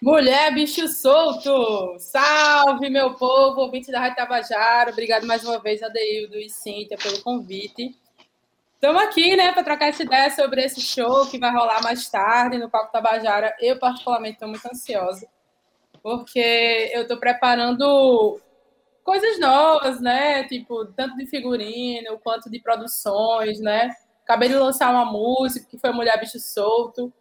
Mulher, 0.02 0.54
bicho 0.54 0.88
solto! 0.88 1.98
Salve, 2.00 2.90
meu 2.90 3.16
povo, 3.16 3.62
ouvinte 3.62 3.92
da 3.92 4.00
Rádio 4.00 4.16
Tabajara. 4.16 4.92
Obrigado 4.92 5.28
mais 5.28 5.44
uma 5.44 5.60
vez, 5.60 5.84
Adeildo 5.84 6.38
e 6.38 6.50
Cíntia, 6.50 6.98
pelo 6.98 7.22
convite. 7.22 7.94
Estamos 8.82 9.04
aqui, 9.04 9.36
né, 9.36 9.52
para 9.52 9.62
trocar 9.62 9.88
essa 9.90 10.04
ideia 10.04 10.32
sobre 10.32 10.64
esse 10.64 10.80
show 10.80 11.30
que 11.30 11.38
vai 11.38 11.52
rolar 11.52 11.84
mais 11.84 12.10
tarde 12.10 12.58
no 12.58 12.70
Palco 12.70 12.94
Tabajara. 12.94 13.54
Eu, 13.60 13.78
particularmente, 13.78 14.36
estou 14.36 14.48
muito 14.48 14.66
ansiosa, 14.66 15.28
porque 16.02 16.90
eu 16.94 17.02
estou 17.02 17.18
preparando 17.18 18.40
coisas 19.04 19.38
novas, 19.38 20.00
né? 20.00 20.46
Tipo, 20.46 20.86
tanto 20.94 21.18
de 21.18 21.26
figurino 21.26 22.18
quanto 22.20 22.50
de 22.50 22.62
produções, 22.62 23.60
né? 23.60 23.90
Acabei 24.24 24.48
de 24.48 24.56
lançar 24.56 24.92
uma 24.92 25.04
música 25.04 25.68
que 25.70 25.78
foi 25.78 25.92
Mulher 25.92 26.18
Bicho 26.18 26.40
Solto. 26.40 27.12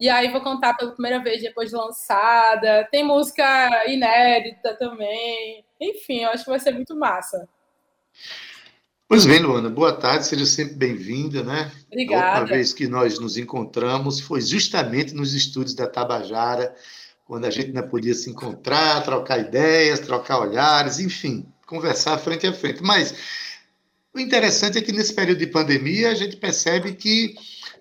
E 0.00 0.08
aí 0.08 0.30
vou 0.30 0.40
contar 0.40 0.72
pela 0.72 0.92
primeira 0.92 1.22
vez 1.22 1.42
depois 1.42 1.68
de 1.68 1.76
lançada. 1.76 2.88
Tem 2.90 3.04
música 3.04 3.86
inédita 3.86 4.74
também. 4.78 5.66
Enfim, 5.78 6.20
eu 6.20 6.30
acho 6.30 6.44
que 6.44 6.50
vai 6.50 6.60
ser 6.60 6.72
muito 6.72 6.96
massa. 6.96 7.46
Pois 9.14 9.26
bem, 9.26 9.38
Luana, 9.38 9.70
boa 9.70 9.92
tarde, 9.92 10.26
seja 10.26 10.44
sempre 10.44 10.74
bem-vinda, 10.74 11.44
né? 11.44 11.70
Obrigada. 11.86 12.26
A 12.26 12.40
última 12.40 12.56
vez 12.56 12.72
que 12.72 12.88
nós 12.88 13.16
nos 13.20 13.36
encontramos 13.36 14.18
foi 14.18 14.40
justamente 14.40 15.14
nos 15.14 15.34
estúdios 15.34 15.72
da 15.72 15.86
Tabajara, 15.86 16.74
quando 17.24 17.44
a 17.44 17.50
gente 17.50 17.66
ainda 17.66 17.84
podia 17.84 18.12
se 18.12 18.28
encontrar, 18.28 19.04
trocar 19.04 19.38
ideias, 19.38 20.00
trocar 20.00 20.40
olhares, 20.40 20.98
enfim, 20.98 21.46
conversar 21.64 22.18
frente 22.18 22.44
a 22.44 22.52
frente. 22.52 22.82
Mas 22.82 23.14
o 24.12 24.18
interessante 24.18 24.78
é 24.78 24.82
que 24.82 24.90
nesse 24.90 25.14
período 25.14 25.38
de 25.38 25.46
pandemia 25.46 26.10
a 26.10 26.14
gente 26.16 26.36
percebe 26.36 26.92
que, 26.94 27.36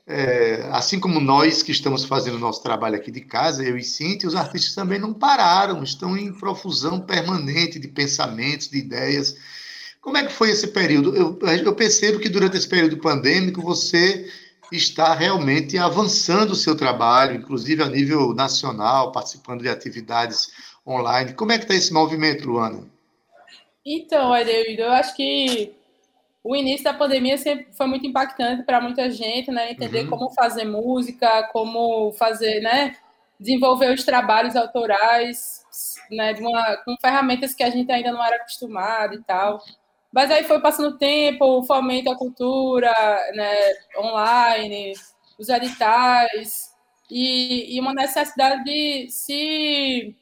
é, 0.06 0.70
assim 0.72 1.00
como 1.00 1.20
nós 1.20 1.64
que 1.64 1.72
estamos 1.72 2.06
fazendo 2.06 2.36
o 2.36 2.40
nosso 2.40 2.62
trabalho 2.62 2.98
aqui 2.98 3.10
de 3.10 3.22
casa, 3.22 3.64
eu 3.64 3.76
e 3.76 3.84
Cintia, 3.84 4.30
os 4.30 4.36
artistas 4.36 4.76
também 4.76 5.00
não 5.00 5.12
pararam, 5.12 5.82
estão 5.82 6.16
em 6.16 6.32
profusão 6.32 7.02
permanente 7.02 7.80
de 7.80 7.88
pensamentos, 7.88 8.70
de 8.70 8.78
ideias. 8.78 9.36
Como 10.04 10.18
é 10.18 10.26
que 10.26 10.34
foi 10.34 10.50
esse 10.52 10.68
período? 10.68 11.16
Eu, 11.16 11.40
eu 11.42 11.76
percebo 11.76 12.20
que 12.20 12.28
durante 12.28 12.58
esse 12.58 12.68
período 12.68 12.98
pandêmico 12.98 13.62
você 13.62 14.30
está 14.70 15.14
realmente 15.14 15.78
avançando 15.78 16.52
o 16.52 16.56
seu 16.56 16.76
trabalho, 16.76 17.36
inclusive 17.36 17.82
a 17.82 17.88
nível 17.88 18.34
nacional, 18.34 19.14
participando 19.14 19.62
de 19.62 19.70
atividades 19.70 20.52
online. 20.86 21.34
Como 21.34 21.54
é 21.54 21.58
que 21.58 21.64
está 21.64 21.74
esse 21.74 21.94
movimento, 21.94 22.46
Luana? 22.46 22.86
Então, 23.86 24.34
Adeildo, 24.34 24.82
eu 24.82 24.92
acho 24.92 25.16
que 25.16 25.74
o 26.44 26.54
início 26.54 26.84
da 26.84 26.94
pandemia 26.94 27.38
sempre 27.38 27.68
foi 27.72 27.88
muito 27.88 28.06
impactante 28.06 28.64
para 28.64 28.82
muita 28.82 29.10
gente, 29.10 29.50
né? 29.52 29.72
Entender 29.72 30.04
Uhum. 30.04 30.10
como 30.10 30.30
fazer 30.32 30.66
música, 30.66 31.44
como 31.54 32.12
fazer, 32.14 32.60
né? 32.60 32.98
Desenvolver 33.40 33.94
os 33.94 34.04
trabalhos 34.04 34.56
autorais, 34.56 35.64
né? 36.12 36.34
Uma, 36.34 36.78
com 36.84 36.96
ferramentas 37.00 37.54
que 37.54 37.64
a 37.64 37.70
gente 37.70 37.90
ainda 37.90 38.12
não 38.12 38.24
era 38.24 38.36
acostumado 38.36 39.16
e 39.16 39.24
tal. 39.24 39.62
Mas 40.14 40.30
aí 40.32 40.44
foi 40.44 40.62
passando 40.62 40.90
o 40.90 40.98
tempo, 40.98 41.44
o 41.44 41.64
fomento 41.64 42.12
à 42.12 42.16
cultura, 42.16 42.94
né? 43.36 43.56
Online, 43.98 44.94
os 45.40 45.50
editais 45.50 46.72
e, 47.10 47.76
e 47.76 47.80
uma 47.80 47.94
necessidade 47.94 48.64
de 48.64 49.08
se 49.10 50.16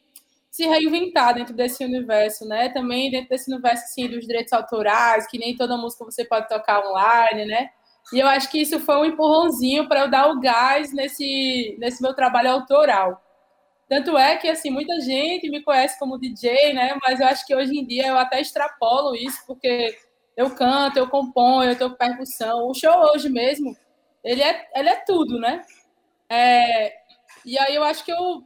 se 0.49 0.67
reinventar 0.67 1.33
dentro 1.33 1.53
desse 1.55 1.83
universo, 1.85 2.45
né? 2.45 2.69
Também 2.69 3.09
dentro 3.09 3.29
desse 3.29 3.51
universo 3.51 3.85
assim, 3.85 4.07
dos 4.07 4.27
direitos 4.27 4.51
autorais, 4.53 5.25
que 5.27 5.37
nem 5.39 5.55
toda 5.55 5.77
música 5.77 6.03
você 6.05 6.25
pode 6.25 6.49
tocar 6.49 6.85
online, 6.85 7.45
né? 7.45 7.69
E 8.13 8.19
eu 8.19 8.27
acho 8.27 8.51
que 8.51 8.59
isso 8.61 8.79
foi 8.79 8.97
um 8.97 9.05
empurrãozinho 9.05 9.87
para 9.87 10.01
eu 10.01 10.09
dar 10.11 10.29
o 10.29 10.39
gás 10.41 10.91
nesse, 10.93 11.77
nesse 11.79 12.01
meu 12.01 12.13
trabalho 12.13 12.51
autoral. 12.51 13.21
Tanto 13.91 14.17
é 14.17 14.37
que, 14.37 14.47
assim, 14.47 14.69
muita 14.69 15.01
gente 15.01 15.49
me 15.49 15.61
conhece 15.61 15.99
como 15.99 16.17
DJ, 16.17 16.71
né? 16.71 16.97
Mas 17.05 17.19
eu 17.19 17.27
acho 17.27 17.45
que 17.45 17.53
hoje 17.53 17.77
em 17.77 17.85
dia 17.85 18.07
eu 18.07 18.17
até 18.17 18.39
extrapolo 18.39 19.13
isso, 19.13 19.45
porque 19.45 19.99
eu 20.37 20.49
canto, 20.55 20.95
eu 20.95 21.09
componho, 21.09 21.71
eu 21.71 21.77
toco 21.77 21.97
percussão. 21.97 22.69
O 22.69 22.73
show 22.73 22.95
hoje 23.13 23.27
mesmo, 23.27 23.75
ele 24.23 24.41
é, 24.41 24.65
ele 24.73 24.87
é 24.87 24.95
tudo, 24.95 25.37
né? 25.37 25.65
É, 26.29 26.93
e 27.45 27.59
aí 27.59 27.75
eu 27.75 27.83
acho 27.83 28.05
que 28.05 28.13
eu 28.13 28.45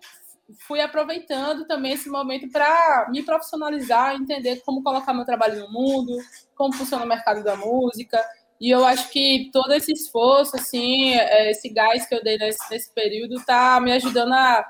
fui 0.61 0.81
aproveitando 0.81 1.67
também 1.67 1.93
esse 1.93 2.09
momento 2.09 2.49
para 2.49 3.07
me 3.11 3.21
profissionalizar, 3.21 4.15
entender 4.15 4.63
como 4.65 4.81
colocar 4.81 5.13
meu 5.13 5.25
trabalho 5.25 5.59
no 5.59 5.71
mundo, 5.71 6.17
como 6.55 6.73
funciona 6.73 7.05
o 7.05 7.07
mercado 7.07 7.43
da 7.43 7.55
música. 7.55 8.19
E 8.59 8.71
eu 8.71 8.83
acho 8.83 9.09
que 9.11 9.51
todo 9.53 9.71
esse 9.73 9.91
esforço, 9.91 10.55
assim, 10.55 11.13
é, 11.13 11.51
esse 11.51 11.69
gás 11.69 12.07
que 12.07 12.15
eu 12.15 12.23
dei 12.23 12.35
nesse, 12.35 12.67
nesse 12.71 12.91
período, 12.91 13.35
está 13.35 13.79
me 13.79 13.91
ajudando 13.91 14.33
a 14.33 14.65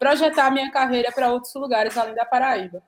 projetar 0.00 0.50
minha 0.50 0.70
carreira 0.70 1.12
para 1.12 1.30
outros 1.30 1.54
lugares 1.54 1.96
além 1.98 2.14
da 2.14 2.24
Paraíba. 2.24 2.82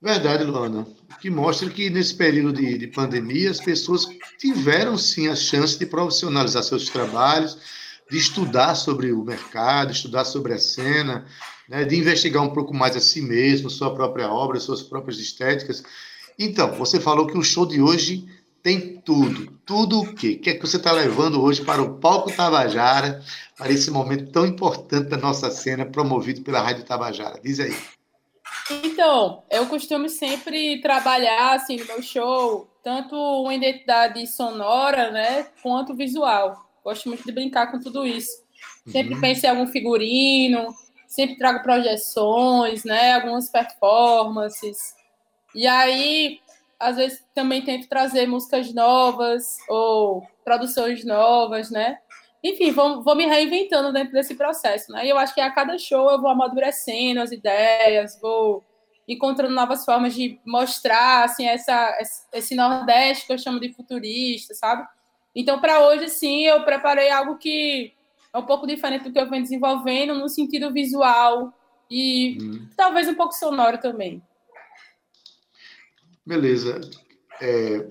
Verdade, 0.00 0.44
Luana. 0.44 0.86
Que 1.20 1.28
mostra 1.28 1.68
que 1.68 1.90
nesse 1.90 2.14
período 2.14 2.54
de, 2.54 2.78
de 2.78 2.86
pandemia 2.86 3.50
as 3.50 3.60
pessoas 3.60 4.06
tiveram 4.38 4.96
sim 4.96 5.28
a 5.28 5.36
chance 5.36 5.78
de 5.78 5.84
profissionalizar 5.84 6.62
seus 6.62 6.88
trabalhos, 6.88 7.58
de 8.10 8.16
estudar 8.16 8.74
sobre 8.74 9.12
o 9.12 9.22
mercado, 9.22 9.92
estudar 9.92 10.24
sobre 10.24 10.54
a 10.54 10.58
cena, 10.58 11.26
né, 11.68 11.84
de 11.84 11.96
investigar 11.96 12.42
um 12.42 12.54
pouco 12.54 12.74
mais 12.74 12.96
a 12.96 13.00
si 13.00 13.20
mesmo, 13.20 13.68
sua 13.68 13.94
própria 13.94 14.32
obra, 14.32 14.58
suas 14.58 14.82
próprias 14.82 15.18
estéticas. 15.18 15.84
Então, 16.38 16.72
você 16.72 16.98
falou 16.98 17.26
que 17.26 17.36
o 17.36 17.44
show 17.44 17.66
de 17.66 17.82
hoje 17.82 18.26
tem 18.62 19.00
tudo. 19.00 19.52
Tudo 19.64 20.00
o 20.00 20.14
quê? 20.14 20.38
O 20.38 20.42
que 20.42 20.50
é 20.50 20.54
que 20.54 20.66
você 20.66 20.76
está 20.78 20.92
levando 20.92 21.42
hoje 21.42 21.62
para 21.62 21.82
o 21.82 21.98
palco 21.98 22.32
Tabajara, 22.32 23.22
para 23.60 23.72
esse 23.72 23.90
momento 23.90 24.32
tão 24.32 24.46
importante 24.46 25.10
da 25.10 25.18
nossa 25.18 25.50
cena, 25.50 25.84
promovido 25.84 26.40
pela 26.40 26.62
Rádio 26.62 26.82
Tabajara? 26.82 27.38
Diz 27.42 27.60
aí. 27.60 27.76
Então, 28.82 29.42
eu 29.50 29.66
costumo 29.66 30.08
sempre 30.08 30.80
trabalhar 30.80 31.56
assim 31.56 31.76
no 31.76 31.84
meu 31.84 32.02
show, 32.02 32.66
tanto 32.82 33.14
uma 33.14 33.54
identidade 33.54 34.26
sonora, 34.26 35.10
né, 35.10 35.46
quanto 35.62 35.94
visual. 35.94 36.56
Gosto 36.82 37.10
muito 37.10 37.22
de 37.22 37.32
brincar 37.32 37.70
com 37.70 37.78
tudo 37.78 38.06
isso. 38.06 38.42
Sempre 38.88 39.14
Uhum. 39.14 39.20
penso 39.20 39.44
em 39.44 39.50
algum 39.50 39.66
figurino, 39.66 40.74
sempre 41.06 41.36
trago 41.36 41.62
projeções, 41.62 42.82
né, 42.82 43.12
algumas 43.12 43.50
performances. 43.50 44.94
E 45.54 45.66
aí, 45.66 46.40
às 46.78 46.96
vezes 46.96 47.22
também 47.34 47.62
tento 47.62 47.88
trazer 47.88 48.26
músicas 48.26 48.72
novas 48.72 49.58
ou 49.68 50.26
produções 50.44 51.04
novas, 51.04 51.70
né? 51.70 51.98
Enfim, 52.42 52.70
vou, 52.70 53.02
vou 53.02 53.14
me 53.14 53.26
reinventando 53.26 53.92
dentro 53.92 54.12
desse 54.12 54.34
processo, 54.34 54.90
né? 54.92 55.04
E 55.04 55.10
eu 55.10 55.18
acho 55.18 55.34
que 55.34 55.40
a 55.40 55.50
cada 55.50 55.76
show 55.78 56.10
eu 56.10 56.20
vou 56.20 56.30
amadurecendo 56.30 57.20
as 57.20 57.32
ideias, 57.32 58.18
vou 58.20 58.64
encontrando 59.06 59.54
novas 59.54 59.84
formas 59.84 60.14
de 60.14 60.40
mostrar, 60.46 61.24
assim, 61.24 61.46
essa, 61.46 61.98
esse 62.32 62.54
Nordeste 62.54 63.26
que 63.26 63.32
eu 63.32 63.38
chamo 63.38 63.60
de 63.60 63.72
futurista, 63.72 64.54
sabe? 64.54 64.86
Então, 65.34 65.60
para 65.60 65.86
hoje, 65.86 66.08
sim, 66.08 66.42
eu 66.46 66.64
preparei 66.64 67.10
algo 67.10 67.36
que 67.36 67.92
é 68.32 68.38
um 68.38 68.46
pouco 68.46 68.66
diferente 68.66 69.04
do 69.04 69.12
que 69.12 69.18
eu 69.18 69.28
venho 69.28 69.42
desenvolvendo 69.42 70.14
no 70.14 70.28
sentido 70.28 70.72
visual 70.72 71.52
e 71.90 72.38
Hum. 72.40 72.68
talvez 72.76 73.08
um 73.08 73.14
pouco 73.14 73.32
sonoro 73.34 73.78
também. 73.78 74.22
Beleza. 76.24 76.80
É, 77.40 77.86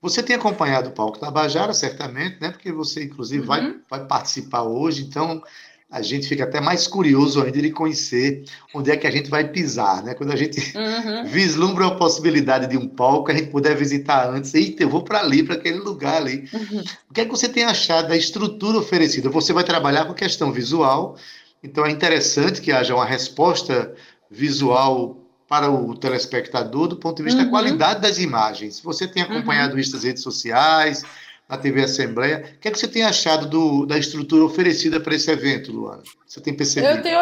você 0.00 0.22
tem 0.22 0.36
acompanhado 0.36 0.90
o 0.90 0.92
palco 0.92 1.18
Tabajara, 1.18 1.72
certamente, 1.74 2.38
né? 2.40 2.50
Porque 2.50 2.70
você, 2.72 3.04
inclusive, 3.04 3.44
vai, 3.44 3.60
Uhum. 3.66 3.80
vai 3.90 4.04
participar 4.06 4.62
hoje, 4.62 5.02
então 5.02 5.42
a 5.90 6.02
gente 6.02 6.28
fica 6.28 6.44
até 6.44 6.60
mais 6.60 6.86
curioso 6.86 7.42
ainda 7.42 7.62
de 7.62 7.70
conhecer 7.70 8.44
onde 8.74 8.90
é 8.90 8.96
que 8.96 9.06
a 9.06 9.10
gente 9.10 9.30
vai 9.30 9.48
pisar, 9.48 10.02
né? 10.04 10.12
Quando 10.14 10.32
a 10.32 10.36
gente 10.36 10.60
Uhum. 10.76 11.24
vislumbra 11.26 11.86
a 11.86 11.94
possibilidade 11.94 12.66
de 12.66 12.76
um 12.76 12.86
palco, 12.86 13.30
a 13.30 13.34
gente 13.34 13.48
puder 13.50 13.74
visitar 13.74 14.28
antes. 14.28 14.52
Eita, 14.54 14.82
eu 14.82 14.88
vou 14.90 15.02
para 15.02 15.20
ali, 15.20 15.42
para 15.42 15.54
aquele 15.54 15.78
lugar 15.78 16.16
ali. 16.16 16.46
Uhum. 16.52 16.82
O 17.10 17.14
que 17.14 17.22
é 17.22 17.24
que 17.24 17.30
você 17.30 17.48
tem 17.48 17.64
achado 17.64 18.08
da 18.08 18.16
estrutura 18.16 18.76
oferecida? 18.78 19.30
Você 19.30 19.52
vai 19.52 19.64
trabalhar 19.64 20.04
com 20.04 20.12
questão 20.12 20.52
visual, 20.52 21.16
então 21.64 21.86
é 21.86 21.90
interessante 21.90 22.60
que 22.60 22.70
haja 22.70 22.94
uma 22.94 23.06
resposta 23.06 23.94
visual 24.30 25.17
para 25.48 25.70
o 25.70 25.96
telespectador 25.96 26.88
do 26.88 26.96
ponto 26.96 27.16
de 27.16 27.22
vista 27.22 27.38
da 27.38 27.44
Uhum. 27.46 27.50
qualidade 27.50 28.00
das 28.02 28.18
imagens. 28.18 28.80
Você 28.80 29.08
tem 29.08 29.22
acompanhado 29.22 29.78
isso 29.78 29.94
nas 29.94 30.04
redes 30.04 30.22
sociais, 30.22 31.02
na 31.48 31.56
TV 31.56 31.82
Assembleia. 31.84 32.52
O 32.56 32.58
que 32.60 32.68
é 32.68 32.70
que 32.70 32.78
você 32.78 32.86
tem 32.86 33.02
achado 33.04 33.46
do- 33.48 33.86
da 33.86 33.96
estrutura 33.96 34.44
oferecida 34.44 35.00
para 35.00 35.14
esse 35.14 35.30
evento, 35.30 35.72
Luana? 35.72 36.02
Você 36.26 36.40
tem 36.40 36.54
percebido? 36.54 36.94
Eu 36.98 37.02
tenho, 37.02 37.18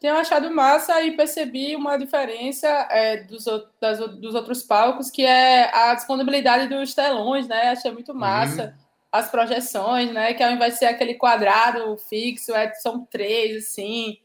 tenho 0.00 0.16
achado 0.16 0.50
massa 0.50 1.02
e 1.02 1.14
percebi 1.14 1.76
uma 1.76 1.98
diferença 1.98 2.66
é, 2.90 3.18
dos, 3.24 3.44
das 3.78 3.98
dos 3.98 4.34
outros 4.34 4.62
palcos, 4.62 5.10
que 5.10 5.22
é 5.24 5.70
a 5.76 5.94
disponibilidade 5.94 6.74
dos 6.74 6.94
telões, 6.94 7.46
né? 7.46 7.68
Achei 7.68 7.92
muito 7.92 8.14
massa. 8.14 8.74
As 9.12 9.30
projeções, 9.30 10.10
né? 10.10 10.32
Que 10.32 10.42
ao 10.42 10.52
invés 10.52 10.72
de 10.72 10.78
ser 10.78 10.86
aquele 10.86 11.12
quadrado 11.16 11.98
fixo, 12.08 12.52
é, 12.54 12.72
são 12.76 13.04
três, 13.04 13.64
assim. 13.66 14.16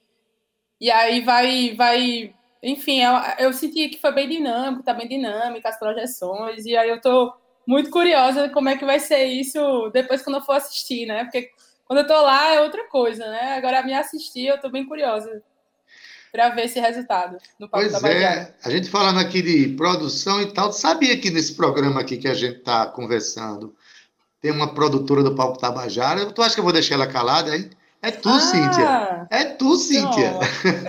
E 0.79 0.89
aí 0.89 1.19
vai, 1.19 1.75
vai... 1.75 2.33
Enfim, 2.62 3.02
eu, 3.02 3.13
eu 3.39 3.54
senti 3.54 3.89
que 3.89 4.02
foi 4.02 4.12
bem 4.12 4.28
dinâmico, 4.28 4.84
tá 4.84 4.93
bem 4.93 5.08
dinâmica 5.08 5.70
as 5.70 5.80
projeções. 5.80 6.65
E 6.65 6.76
aí 6.76 6.89
eu 6.89 7.00
tô 7.00 7.34
muito 7.65 7.89
curiosa 7.89 8.50
como 8.50 8.70
é 8.70 8.78
que 8.78 8.86
vai 8.86 9.00
ser 9.00 9.26
isso 9.26 9.89
depois 9.93 10.22
quando 10.22 10.38
eu 10.38 10.41
for 10.41 10.54
assistir, 10.54 11.06
né? 11.06 11.24
Porque 11.26 11.50
quando 11.86 12.00
eu 12.00 12.08
tô 12.08 12.22
lá 12.22 12.54
é 12.54 12.62
outra 12.62 12.88
coisa, 12.89 13.26
né? 13.30 13.58
Agora 13.58 13.84
me 13.84 13.93
assistir, 13.93 14.48
eu 14.48 14.60
tô 14.60 14.70
bem 14.70 14.86
curiosa 14.86 15.41
para 16.32 16.50
ver 16.50 16.65
esse 16.65 16.80
resultado 16.80 17.38
no 17.60 17.70
Palco 17.70 17.88
Pois 17.89 18.04
é, 18.04 18.54
a 18.63 18.70
gente 18.70 18.89
falando 18.89 19.20
aqui 19.20 19.41
de 19.41 19.70
produção 19.76 20.41
e 20.41 20.54
tal, 20.54 20.72
sabia 20.72 21.17
que 21.17 21.30
nesse 21.30 21.56
programa 21.56 22.02
aqui 22.02 22.17
que 22.17 22.28
a 22.28 22.34
gente 22.34 22.58
está 22.58 22.86
conversando 22.86 23.76
tem 24.41 24.52
uma 24.52 24.74
produtora 24.74 25.24
do 25.24 25.36
Palco 25.36 25.58
Tabajara. 25.58 26.26
Tu 26.28 26.41
acha 26.41 26.54
que 26.54 26.60
eu 26.60 26.63
vou 26.63 26.74
deixar 26.74 26.96
ela 26.96 27.08
calada, 27.08 27.56
hein? 27.56 27.70
É 28.02 28.12
tu, 28.12 28.30
Cíntia. 28.39 28.88
Ah, 28.88 29.28
É 29.32 29.43
tu, 29.43 29.76
Cíntia. 29.76 30.34
não. 30.34 30.39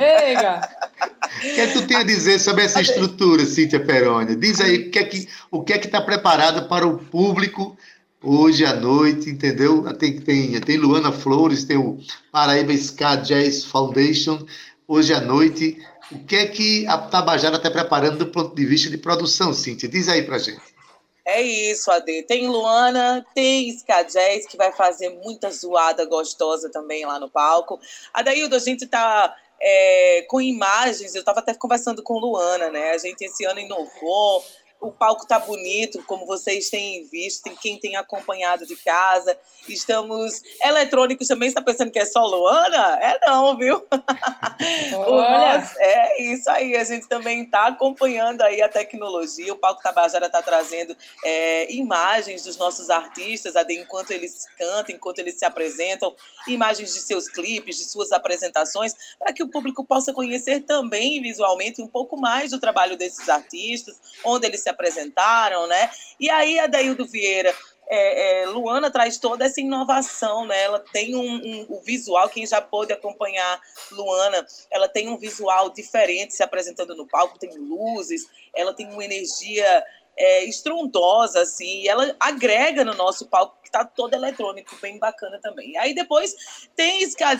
O 1.00 1.40
que 1.40 1.60
é 1.60 1.66
que 1.68 1.72
tu 1.74 1.86
tem 1.86 1.96
a 1.96 2.02
dizer 2.02 2.38
sobre 2.40 2.64
essa 2.64 2.80
estrutura, 2.80 3.44
Cíntia 3.44 3.78
Peroni? 3.78 4.34
Diz 4.34 4.60
aí 4.60 4.88
o 4.88 4.90
que 4.90 4.98
é 4.98 5.04
que 5.04 5.28
o 5.50 5.62
que 5.62 5.72
é 5.72 5.76
está 5.78 6.00
preparado 6.00 6.68
para 6.68 6.86
o 6.86 6.98
público 6.98 7.76
hoje 8.22 8.64
à 8.64 8.74
noite, 8.74 9.30
entendeu? 9.30 9.82
Tem, 9.94 10.18
tem, 10.20 10.60
tem 10.60 10.76
Luana 10.76 11.12
Flores, 11.12 11.64
tem 11.64 11.76
o 11.76 11.98
Paraíba 12.32 12.72
Ska 12.72 13.16
Jazz 13.16 13.64
Foundation. 13.64 14.44
Hoje 14.86 15.12
à 15.12 15.20
noite, 15.20 15.78
o 16.10 16.18
que 16.24 16.36
é 16.36 16.46
que 16.46 16.86
a 16.86 16.98
Tabajara 16.98 17.56
está 17.56 17.70
preparando 17.70 18.18
do 18.18 18.26
ponto 18.26 18.54
de 18.54 18.64
vista 18.64 18.90
de 18.90 18.98
produção, 18.98 19.52
Cíntia? 19.52 19.88
Diz 19.88 20.08
aí 20.08 20.22
pra 20.22 20.38
gente. 20.38 20.78
É 21.24 21.42
isso, 21.42 21.90
Ade. 21.90 22.22
Tem 22.22 22.48
Luana, 22.48 23.24
tem 23.34 23.68
Ska 23.68 24.02
Jazz, 24.02 24.46
que 24.46 24.56
vai 24.56 24.72
fazer 24.72 25.10
muita 25.22 25.50
zoada 25.50 26.06
gostosa 26.06 26.70
também 26.70 27.04
lá 27.04 27.20
no 27.20 27.28
palco. 27.28 27.78
Adaildo, 28.14 28.56
a 28.56 28.58
gente 28.58 28.86
tá 28.86 29.36
é, 29.60 30.22
com 30.28 30.40
imagens, 30.40 31.14
eu 31.14 31.20
estava 31.20 31.40
até 31.40 31.54
conversando 31.54 32.02
com 32.02 32.18
Luana, 32.18 32.70
né? 32.70 32.92
A 32.92 32.98
gente 32.98 33.24
esse 33.24 33.44
ano 33.44 33.60
inovou, 33.60 34.44
o 34.80 34.92
palco 34.92 35.26
tá 35.26 35.38
bonito, 35.38 36.02
como 36.04 36.24
vocês 36.24 36.70
têm 36.70 37.04
visto, 37.04 37.42
tem 37.42 37.56
quem 37.56 37.78
tem 37.78 37.96
acompanhado 37.96 38.64
de 38.64 38.76
casa. 38.76 39.36
Estamos 39.68 40.40
eletrônicos 40.62 41.26
também, 41.26 41.48
está 41.48 41.60
pensando 41.60 41.90
que 41.90 41.98
é 41.98 42.06
só 42.06 42.24
Luana? 42.24 42.98
É 43.00 43.18
não, 43.26 43.56
viu? 43.56 43.84
Olha. 44.96 45.58
nosso- 45.58 45.74
é 45.78 46.22
isso 46.22 46.48
aí, 46.50 46.76
a 46.76 46.84
gente 46.84 47.08
também 47.08 47.42
está 47.42 47.66
acompanhando 47.66 48.42
aí 48.42 48.62
a 48.62 48.68
tecnologia. 48.68 49.52
O 49.52 49.56
Palco 49.56 49.82
Tabajara 49.82 50.26
está 50.26 50.40
trazendo 50.42 50.96
é, 51.24 51.72
imagens 51.72 52.44
dos 52.44 52.56
nossos 52.56 52.88
artistas, 52.88 53.54
enquanto 53.70 54.12
eles 54.12 54.46
cantam, 54.56 54.94
enquanto 54.94 55.18
eles 55.18 55.38
se 55.38 55.44
apresentam, 55.44 56.14
imagens 56.46 56.94
de 56.94 57.00
seus 57.00 57.28
clipes, 57.28 57.76
de 57.76 57.84
suas 57.84 58.12
apresentações, 58.12 58.94
para 59.18 59.32
que 59.32 59.42
o 59.42 59.48
público 59.48 59.84
possa 59.84 60.12
conhecer 60.12 60.60
também 60.60 61.20
visualmente 61.20 61.82
um 61.82 61.88
pouco 61.88 62.16
mais 62.16 62.50
do 62.50 62.60
trabalho 62.60 62.96
desses 62.96 63.28
artistas, 63.28 63.96
onde 64.24 64.46
eles 64.46 64.60
se 64.60 64.67
apresentaram, 64.68 65.66
né? 65.66 65.90
E 66.18 66.28
aí, 66.30 66.58
Adaildo 66.58 67.06
Vieira, 67.06 67.54
é, 67.90 68.42
é, 68.42 68.46
Luana 68.46 68.90
traz 68.90 69.18
toda 69.18 69.46
essa 69.46 69.60
inovação, 69.60 70.46
né? 70.46 70.62
Ela 70.62 70.78
tem 70.92 71.16
um, 71.16 71.20
um- 71.22 71.66
o 71.70 71.80
visual, 71.80 72.28
quem 72.28 72.46
já 72.46 72.60
pôde 72.60 72.92
acompanhar 72.92 73.60
Luana, 73.90 74.46
ela 74.70 74.88
tem 74.88 75.08
um 75.08 75.16
visual 75.16 75.70
diferente 75.70 76.34
se 76.34 76.42
apresentando 76.42 76.94
no 76.94 77.06
palco, 77.06 77.38
tem 77.38 77.50
luzes, 77.56 78.26
ela 78.54 78.74
tem 78.74 78.90
uma 78.90 79.04
energia 79.04 79.84
é, 80.18 80.44
estrondosa, 80.44 81.40
assim, 81.42 81.82
e 81.82 81.88
ela 81.88 82.14
agrega 82.18 82.84
no 82.84 82.92
nosso 82.92 83.26
palco, 83.26 83.56
que 83.62 83.68
está 83.68 83.84
todo 83.84 84.14
eletrônico, 84.14 84.76
bem 84.82 84.98
bacana 84.98 85.38
também. 85.40 85.78
Aí 85.78 85.94
depois 85.94 86.34
tem 86.74 87.02
Ska 87.04 87.36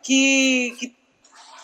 que, 0.00 0.76
que 0.78 0.96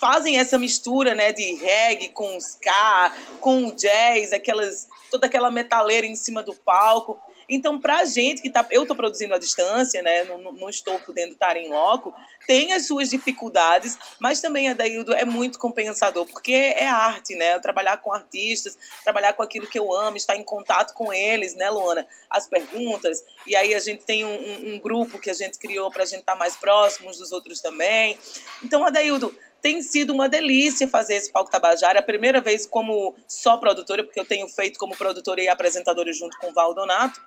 fazem 0.04 0.38
essa 0.38 0.58
mistura, 0.58 1.14
né, 1.14 1.32
de 1.32 1.54
reggae 1.54 2.10
com 2.10 2.36
ska, 2.36 3.10
com 3.40 3.70
jazz, 3.70 4.34
aquelas, 4.34 4.86
toda 5.10 5.24
aquela 5.24 5.50
metaleira 5.50 6.06
em 6.06 6.14
cima 6.14 6.42
do 6.42 6.54
palco. 6.54 7.18
Então, 7.48 7.80
para 7.80 8.00
a 8.00 8.04
gente 8.04 8.42
que 8.42 8.50
tá, 8.50 8.66
eu 8.70 8.82
estou 8.82 8.94
produzindo 8.94 9.32
à 9.32 9.38
distância, 9.38 10.02
né, 10.02 10.24
não, 10.24 10.52
não 10.52 10.68
estou 10.68 10.98
podendo 11.00 11.32
estar 11.32 11.56
em 11.56 11.70
loco, 11.70 12.14
tem 12.46 12.74
as 12.74 12.86
suas 12.86 13.08
dificuldades, 13.08 13.96
mas 14.18 14.42
também, 14.42 14.68
Adaildo, 14.68 15.14
é 15.14 15.24
muito 15.24 15.58
compensador, 15.58 16.26
porque 16.26 16.52
é 16.52 16.86
arte, 16.86 17.34
né? 17.34 17.58
Trabalhar 17.58 17.96
com 17.96 18.12
artistas, 18.12 18.76
trabalhar 19.02 19.32
com 19.32 19.42
aquilo 19.42 19.66
que 19.66 19.78
eu 19.78 19.90
amo, 19.90 20.18
estar 20.18 20.36
em 20.36 20.44
contato 20.44 20.92
com 20.92 21.14
eles, 21.14 21.54
né, 21.54 21.70
Luana? 21.70 22.06
As 22.28 22.46
perguntas, 22.46 23.24
e 23.46 23.56
aí 23.56 23.74
a 23.74 23.80
gente 23.80 24.04
tem 24.04 24.22
um, 24.22 24.74
um, 24.74 24.78
grupo 24.78 25.18
que 25.18 25.30
a 25.30 25.34
gente 25.34 25.58
criou 25.58 25.90
para 25.90 26.02
a 26.02 26.06
gente 26.06 26.20
estar 26.20 26.36
mais 26.36 26.56
próximos 26.56 27.16
dos 27.16 27.32
outros 27.32 27.62
também. 27.62 28.18
Então, 28.62 28.84
Adaildo, 28.84 29.34
tem 29.64 29.80
sido 29.80 30.12
uma 30.12 30.28
delícia 30.28 30.86
fazer 30.86 31.14
esse 31.14 31.32
Palco 31.32 31.50
Tabajara. 31.50 31.98
É 31.98 32.00
a 32.00 32.04
primeira 32.04 32.38
vez 32.38 32.66
como 32.66 33.16
só 33.26 33.56
produtora, 33.56 34.04
porque 34.04 34.20
eu 34.20 34.24
tenho 34.26 34.46
feito 34.46 34.78
como 34.78 34.94
produtora 34.94 35.40
e 35.40 35.48
apresentadora 35.48 36.12
junto 36.12 36.36
com 36.36 36.50
o 36.50 36.52
Val 36.52 36.74
Donato, 36.74 37.18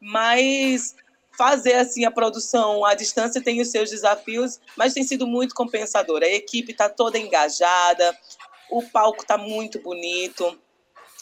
mas 0.00 0.96
fazer 1.38 1.74
assim 1.74 2.04
a 2.04 2.10
produção 2.10 2.84
à 2.84 2.92
distância 2.94 3.40
tem 3.40 3.60
os 3.60 3.68
seus 3.68 3.88
desafios, 3.88 4.58
mas 4.76 4.94
tem 4.94 5.04
sido 5.04 5.28
muito 5.28 5.54
compensador. 5.54 6.24
A 6.24 6.28
equipe 6.28 6.72
está 6.72 6.88
toda 6.88 7.20
engajada, 7.20 8.18
o 8.68 8.82
palco 8.82 9.22
está 9.22 9.38
muito 9.38 9.78
bonito. 9.78 10.58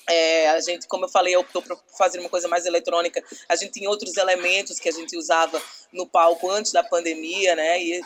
É, 0.09 0.49
a 0.49 0.61
gente, 0.61 0.89
como 0.89 1.05
eu 1.05 1.11
falei, 1.11 1.37
optou 1.37 1.61
por 1.61 1.79
fazer 1.99 2.21
uma 2.21 2.31
coisa 2.31 2.49
mais 2.49 2.65
eletrônica. 2.65 3.23
A 3.51 3.55
gente 3.55 3.73
tem 3.73 3.87
outros 3.87 4.17
elementos 4.17 4.81
que 4.81 4.89
a 4.89 4.93
gente 4.93 5.15
usava 5.15 5.61
no 5.93 6.07
palco 6.07 6.51
antes 6.51 6.73
da 6.73 6.83
pandemia, 6.83 7.55
né? 7.55 7.83
E 7.83 8.01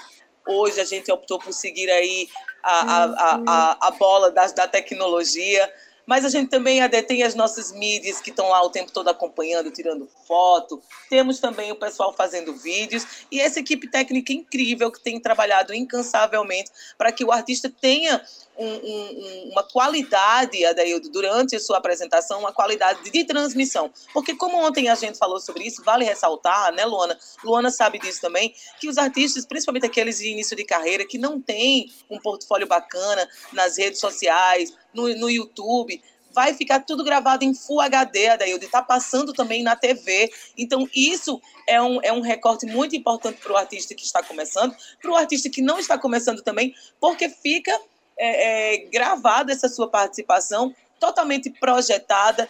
hoje 0.49 0.81
a 0.81 0.85
gente 0.85 1.13
optou 1.13 1.39
por 1.39 1.53
seguir 1.53 1.89
aí 1.91 2.29
a, 2.63 3.05
a, 3.05 3.43
a, 3.47 3.89
a, 3.89 3.91
bola 3.93 4.31
da, 4.31 4.47
da 4.49 4.69
tecnologia. 4.69 5.73
Mas 6.07 6.25
a 6.25 6.31
gente 6.31 6.49
também 6.49 6.81
tem 7.07 7.23
as 7.23 7.35
nossas 7.35 7.71
mídias 7.71 8.19
que 8.19 8.31
estão 8.31 8.49
lá 8.49 8.63
o 8.63 8.71
tempo 8.71 8.91
todo 8.91 9.09
acompanhando, 9.09 9.71
tirando 9.71 10.09
foto. 10.27 10.83
Temos 11.11 11.39
também 11.39 11.71
o 11.71 11.77
pessoal 11.77 12.15
fazendo 12.15 12.57
vídeos. 12.57 13.27
E 13.31 13.39
essa 13.39 13.61
equipe 13.61 13.87
técnica 13.91 14.33
incrível 14.33 14.91
que 14.91 15.03
tem 15.03 15.21
trabalhado 15.21 15.75
incansavelmente 15.75 16.71
para 16.97 17.13
que 17.13 17.23
o 17.25 17.31
artista 17.31 17.71
tenha 17.81 18.23
um, 18.59 18.75
um, 18.75 19.49
uma 19.53 19.63
qualidade, 19.63 20.65
Adaildo, 20.65 21.09
durante 21.11 21.55
a 21.55 21.61
sua 21.61 21.79
apresentação, 21.79 22.41
uma 22.41 22.53
qualidade 22.53 23.09
de 23.11 23.25
transmissão. 23.25 23.91
Porque, 24.13 24.35
como 24.35 24.57
ontem 24.57 24.89
a 24.89 24.95
gente 24.95 25.17
falou 25.17 25.41
sobre 25.41 25.65
isso, 25.65 25.83
vale 25.85 26.05
ressaltar, 26.05 26.73
né, 26.73 26.85
Luana? 26.85 27.17
Luana 27.45 27.71
sabe 27.71 27.99
disso 27.99 28.21
também, 28.21 28.53
que 28.81 28.89
os 28.89 28.99
artistas, 28.99 29.47
principalmente 29.47 29.87
aqueles 29.87 30.19
de 30.19 30.29
início 30.29 30.57
de 30.57 30.65
carreira, 30.65 31.07
que 31.07 31.19
não 31.19 31.41
têm 31.41 31.91
um 32.11 32.19
portfólio 32.19 32.67
bacana 32.67 33.29
nas 33.53 33.79
redes 33.79 34.01
sociais, 34.01 34.75
no, 34.93 35.09
no 35.17 35.31
YouTube, 35.31 36.03
vai 36.33 36.55
ficar 36.55 36.81
tudo 36.81 37.05
gravado 37.05 37.45
em 37.45 37.55
Full 37.55 37.81
HD, 37.81 38.29
Adaildo, 38.29 38.65
está 38.65 38.83
passando 38.83 39.33
também 39.33 39.63
na 39.63 39.75
TV. 39.75 40.31
Então, 40.57 40.89
isso 40.95 41.41
é 41.67 41.81
um, 41.81 42.01
é 42.03 42.13
um 42.13 42.21
recorte 42.21 42.67
muito 42.67 42.95
importante 42.95 43.41
para 43.41 43.53
o 43.53 43.57
artista 43.57 43.95
que 43.95 44.05
está 44.05 44.23
começando, 44.23 44.75
para 45.01 45.11
o 45.11 45.17
artista 45.17 45.49
que 45.49 45.63
não 45.63 45.79
está 45.79 45.99
começando 45.99 46.43
também, 46.43 46.75
porque 47.01 47.29
fica 47.29 47.79
é, 48.19 48.75
é, 48.75 48.79
gravada 48.91 49.53
essa 49.53 49.69
sua 49.69 49.89
participação, 49.89 50.75
totalmente 50.99 51.51
projetada, 51.51 52.49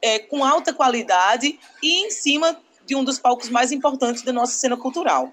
é, 0.00 0.18
com 0.18 0.44
alta 0.44 0.72
qualidade 0.72 1.58
e 1.82 2.06
em 2.06 2.10
cima 2.10 2.56
de 2.86 2.94
um 2.94 3.04
dos 3.04 3.18
palcos 3.18 3.48
mais 3.48 3.72
importantes 3.72 4.22
da 4.22 4.32
nossa 4.32 4.52
cena 4.52 4.76
cultural. 4.76 5.32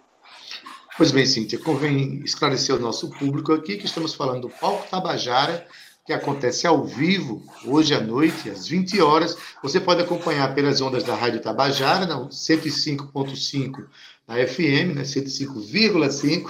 Pois 0.98 1.12
bem, 1.12 1.26
Cíntia, 1.26 1.58
convém 1.58 2.22
esclarecer 2.24 2.76
ao 2.76 2.82
nosso 2.82 3.10
público 3.10 3.52
aqui 3.54 3.78
que 3.78 3.86
estamos 3.86 4.14
falando 4.14 4.42
do 4.42 4.50
Palco 4.50 4.88
Tabajara, 4.90 5.68
que 6.06 6.12
acontece 6.12 6.68
ao 6.68 6.84
vivo, 6.84 7.42
hoje 7.66 7.94
à 7.94 8.02
noite, 8.02 8.50
às 8.50 8.68
20 8.68 9.02
horas. 9.02 9.38
Você 9.62 9.80
pode 9.80 10.02
acompanhar 10.02 10.54
pelas 10.54 10.82
ondas 10.82 11.04
da 11.04 11.16
Rádio 11.16 11.42
Tabajara, 11.42 12.06
na 12.06 12.20
105.5 12.20 13.86
na 14.28 14.36
FM, 14.36 14.96
né, 14.96 15.04
105,5, 15.04 16.50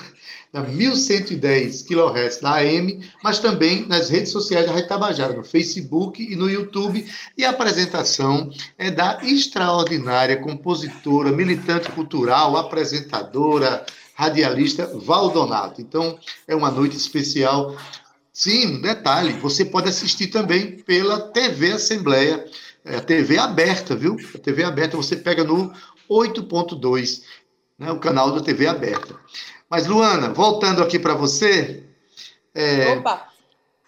na 0.51 0.61
1110 0.61 1.81
kHz 1.83 2.41
na 2.41 2.57
AM, 2.57 2.99
mas 3.23 3.39
também 3.39 3.87
nas 3.87 4.09
redes 4.09 4.31
sociais 4.31 4.65
da 4.65 4.71
Rádio 4.71 4.87
Tabajara, 4.87 5.33
no 5.33 5.43
Facebook 5.43 6.21
e 6.21 6.35
no 6.35 6.49
YouTube. 6.49 7.05
E 7.37 7.43
a 7.43 7.49
apresentação 7.49 8.51
é 8.77 8.91
da 8.91 9.19
extraordinária 9.23 10.37
compositora, 10.37 11.31
militante 11.31 11.89
cultural, 11.91 12.55
apresentadora, 12.55 13.83
radialista 14.13 14.85
Valdonato. 14.95 15.81
Então, 15.81 16.19
é 16.47 16.55
uma 16.55 16.69
noite 16.69 16.95
especial 16.95 17.75
Sim, 18.33 18.77
um 18.77 18.81
detalhe, 18.81 19.33
você 19.33 19.63
pode 19.63 19.87
assistir 19.87 20.27
também 20.27 20.77
pela 20.79 21.19
TV 21.31 21.73
Assembleia, 21.73 22.43
é, 22.83 22.95
a 22.95 23.01
TV 23.01 23.37
aberta, 23.37 23.95
viu? 23.95 24.17
A 24.33 24.39
TV 24.39 24.63
aberta 24.63 24.97
você 24.97 25.15
pega 25.15 25.43
no 25.43 25.71
8.2, 26.09 27.21
né, 27.77 27.91
o 27.91 27.99
canal 27.99 28.31
da 28.31 28.41
TV 28.41 28.65
aberta. 28.65 29.15
Mas, 29.69 29.85
Luana, 29.85 30.33
voltando 30.33 30.81
aqui 30.81 30.97
para 30.97 31.13
você. 31.13 31.83
É, 32.55 32.93
Opa! 32.93 33.27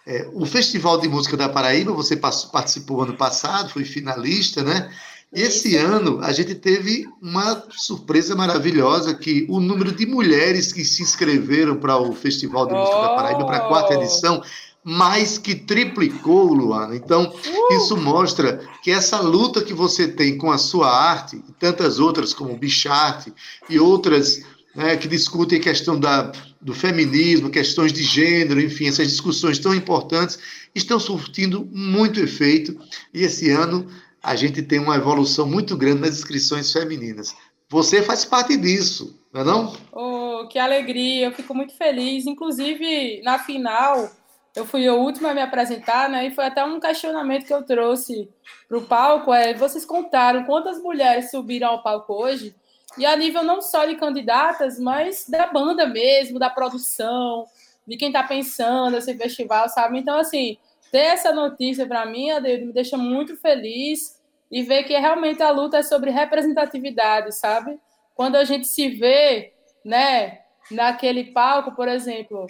É, 0.07 0.29
o 0.33 0.45
Festival 0.45 0.99
de 0.99 1.07
Música 1.07 1.35
da 1.35 1.49
Paraíba, 1.49 1.91
você 1.91 2.15
participou 2.15 3.01
ano 3.01 3.17
passado, 3.17 3.71
foi 3.71 3.83
finalista, 3.83 4.63
né? 4.63 4.91
Esse 5.35 5.75
ano 5.75 6.19
a 6.21 6.31
gente 6.31 6.55
teve 6.55 7.05
uma 7.21 7.61
surpresa 7.71 8.33
maravilhosa 8.37 9.13
que 9.13 9.45
o 9.49 9.59
número 9.59 9.91
de 9.91 10.05
mulheres 10.05 10.71
que 10.71 10.85
se 10.85 11.03
inscreveram 11.03 11.75
para 11.75 11.97
o 11.97 12.15
Festival 12.15 12.65
de 12.65 12.73
Música 12.73 13.01
da 13.01 13.15
Paraíba 13.15 13.45
para 13.45 13.57
a 13.57 13.67
quarta 13.67 13.95
edição 13.95 14.41
mais 14.81 15.37
que 15.37 15.53
triplicou, 15.53 16.53
Luana. 16.53 16.95
Então, 16.95 17.25
uh! 17.25 17.73
isso 17.73 17.97
mostra 17.97 18.61
que 18.81 18.91
essa 18.91 19.19
luta 19.19 19.61
que 19.61 19.73
você 19.73 20.07
tem 20.07 20.37
com 20.37 20.51
a 20.51 20.57
sua 20.57 20.89
arte, 20.89 21.43
e 21.49 21.51
tantas 21.53 21.99
outras 21.99 22.33
como 22.33 22.53
o 22.53 22.57
Bicharte 22.57 23.33
e 23.69 23.77
outras 23.77 24.41
né, 24.73 24.95
que 24.95 25.07
discutem 25.07 25.59
a 25.59 25.63
questão 25.63 25.99
da, 25.99 26.31
do 26.61 26.73
feminismo, 26.73 27.49
questões 27.49 27.91
de 27.91 28.03
gênero, 28.03 28.61
enfim, 28.61 28.87
essas 28.87 29.07
discussões 29.07 29.59
tão 29.59 29.75
importantes, 29.75 30.39
estão 30.73 30.99
surtindo 30.99 31.67
muito 31.73 32.21
efeito. 32.21 32.77
E 33.13 33.23
esse 33.23 33.49
ano 33.49 33.87
a 34.25 34.35
gente 34.35 34.63
tem 34.63 34.79
uma 34.79 34.95
evolução 34.95 35.45
muito 35.45 35.77
grande 35.77 36.01
nas 36.01 36.17
inscrições 36.17 36.71
femininas. 36.71 37.35
Você 37.69 38.01
faz 38.01 38.25
parte 38.25 38.57
disso, 38.57 39.23
não 39.31 39.41
é 39.41 39.43
não? 39.43 39.73
Oh, 39.91 40.47
que 40.47 40.57
alegria, 40.57 41.27
eu 41.27 41.31
fico 41.31 41.53
muito 41.53 41.77
feliz. 41.77 42.25
Inclusive, 42.25 43.21
na 43.23 43.37
final, 43.37 44.09
eu 44.55 44.65
fui 44.65 44.87
a 44.87 44.93
última 44.95 45.29
a 45.29 45.33
me 45.35 45.41
apresentar, 45.41 46.09
né? 46.09 46.25
E 46.25 46.31
foi 46.31 46.45
até 46.45 46.65
um 46.65 46.79
questionamento 46.79 47.45
que 47.45 47.53
eu 47.53 47.61
trouxe 47.61 48.27
para 48.67 48.77
o 48.79 48.81
palco. 48.81 49.31
É, 49.31 49.53
vocês 49.53 49.85
contaram 49.85 50.43
quantas 50.45 50.81
mulheres 50.81 51.29
subiram 51.29 51.67
ao 51.67 51.83
palco 51.83 52.11
hoje? 52.11 52.55
E 52.97 53.05
a 53.05 53.15
nível 53.15 53.43
não 53.43 53.61
só 53.61 53.85
de 53.85 53.95
candidatas, 53.95 54.79
mas 54.79 55.27
da 55.29 55.45
banda 55.45 55.85
mesmo, 55.85 56.39
da 56.39 56.49
produção, 56.49 57.45
de 57.87 57.95
quem 57.95 58.07
está 58.07 58.23
pensando 58.23 58.97
esse 58.97 59.15
festival, 59.15 59.69
sabe? 59.69 59.99
Então, 59.99 60.17
assim, 60.17 60.57
ter 60.95 61.07
essa 61.07 61.33
notícia 61.33 61.85
para 61.85 62.05
mim, 62.05 62.29
me 62.39 62.71
deixa 62.71 62.95
muito 62.95 63.35
feliz 63.35 64.17
e 64.49 64.63
ver 64.63 64.83
que 64.83 64.97
realmente 64.97 65.43
a 65.43 65.49
luta 65.49 65.79
é 65.79 65.83
sobre 65.83 66.09
representatividade, 66.09 67.35
sabe? 67.35 67.77
Quando 68.13 68.37
a 68.37 68.45
gente 68.45 68.65
se 68.65 68.87
vê, 68.87 69.53
né, 69.83 70.39
naquele 70.71 71.33
palco, 71.33 71.75
por 71.75 71.89
exemplo, 71.89 72.47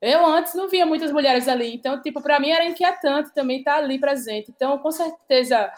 eu 0.00 0.24
antes 0.24 0.54
não 0.54 0.68
via 0.68 0.86
muitas 0.86 1.10
mulheres 1.10 1.48
ali, 1.48 1.74
então, 1.74 2.00
tipo, 2.00 2.22
para 2.22 2.38
mim 2.38 2.50
era 2.50 2.64
inquietante 2.64 3.34
também 3.34 3.58
estar 3.58 3.78
ali 3.78 3.98
presente. 3.98 4.52
Então, 4.54 4.78
com 4.78 4.92
certeza, 4.92 5.68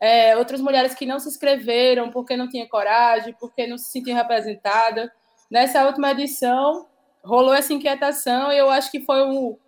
é, 0.00 0.34
outras 0.38 0.62
mulheres 0.62 0.94
que 0.94 1.04
não 1.04 1.18
se 1.18 1.28
inscreveram 1.28 2.10
porque 2.10 2.34
não 2.34 2.48
tinha 2.48 2.66
coragem, 2.66 3.36
porque 3.38 3.66
não 3.66 3.76
se 3.76 3.90
sentiam 3.90 4.16
representadas. 4.16 5.10
Nessa 5.50 5.84
última 5.84 6.12
edição, 6.12 6.86
rolou 7.22 7.52
essa 7.52 7.74
inquietação 7.74 8.50
e 8.50 8.56
eu 8.56 8.70
acho 8.70 8.90
que 8.90 9.04
foi 9.04 9.22
um 9.22 9.58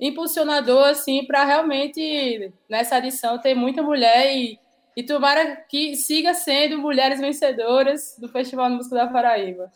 impulsionador, 0.00 0.86
assim, 0.86 1.24
para 1.26 1.44
realmente, 1.44 2.52
nessa 2.68 2.98
edição, 2.98 3.38
ter 3.38 3.54
muita 3.54 3.82
mulher 3.82 4.36
e 4.36 4.58
e 4.98 5.02
tomara 5.04 5.54
que 5.70 5.94
siga 5.94 6.34
sendo 6.34 6.76
mulheres 6.76 7.20
vencedoras 7.20 8.16
do 8.18 8.28
Festival 8.28 8.68
de 8.68 8.74
Música 8.78 8.96
da 8.96 9.06
Paraíba. 9.06 9.70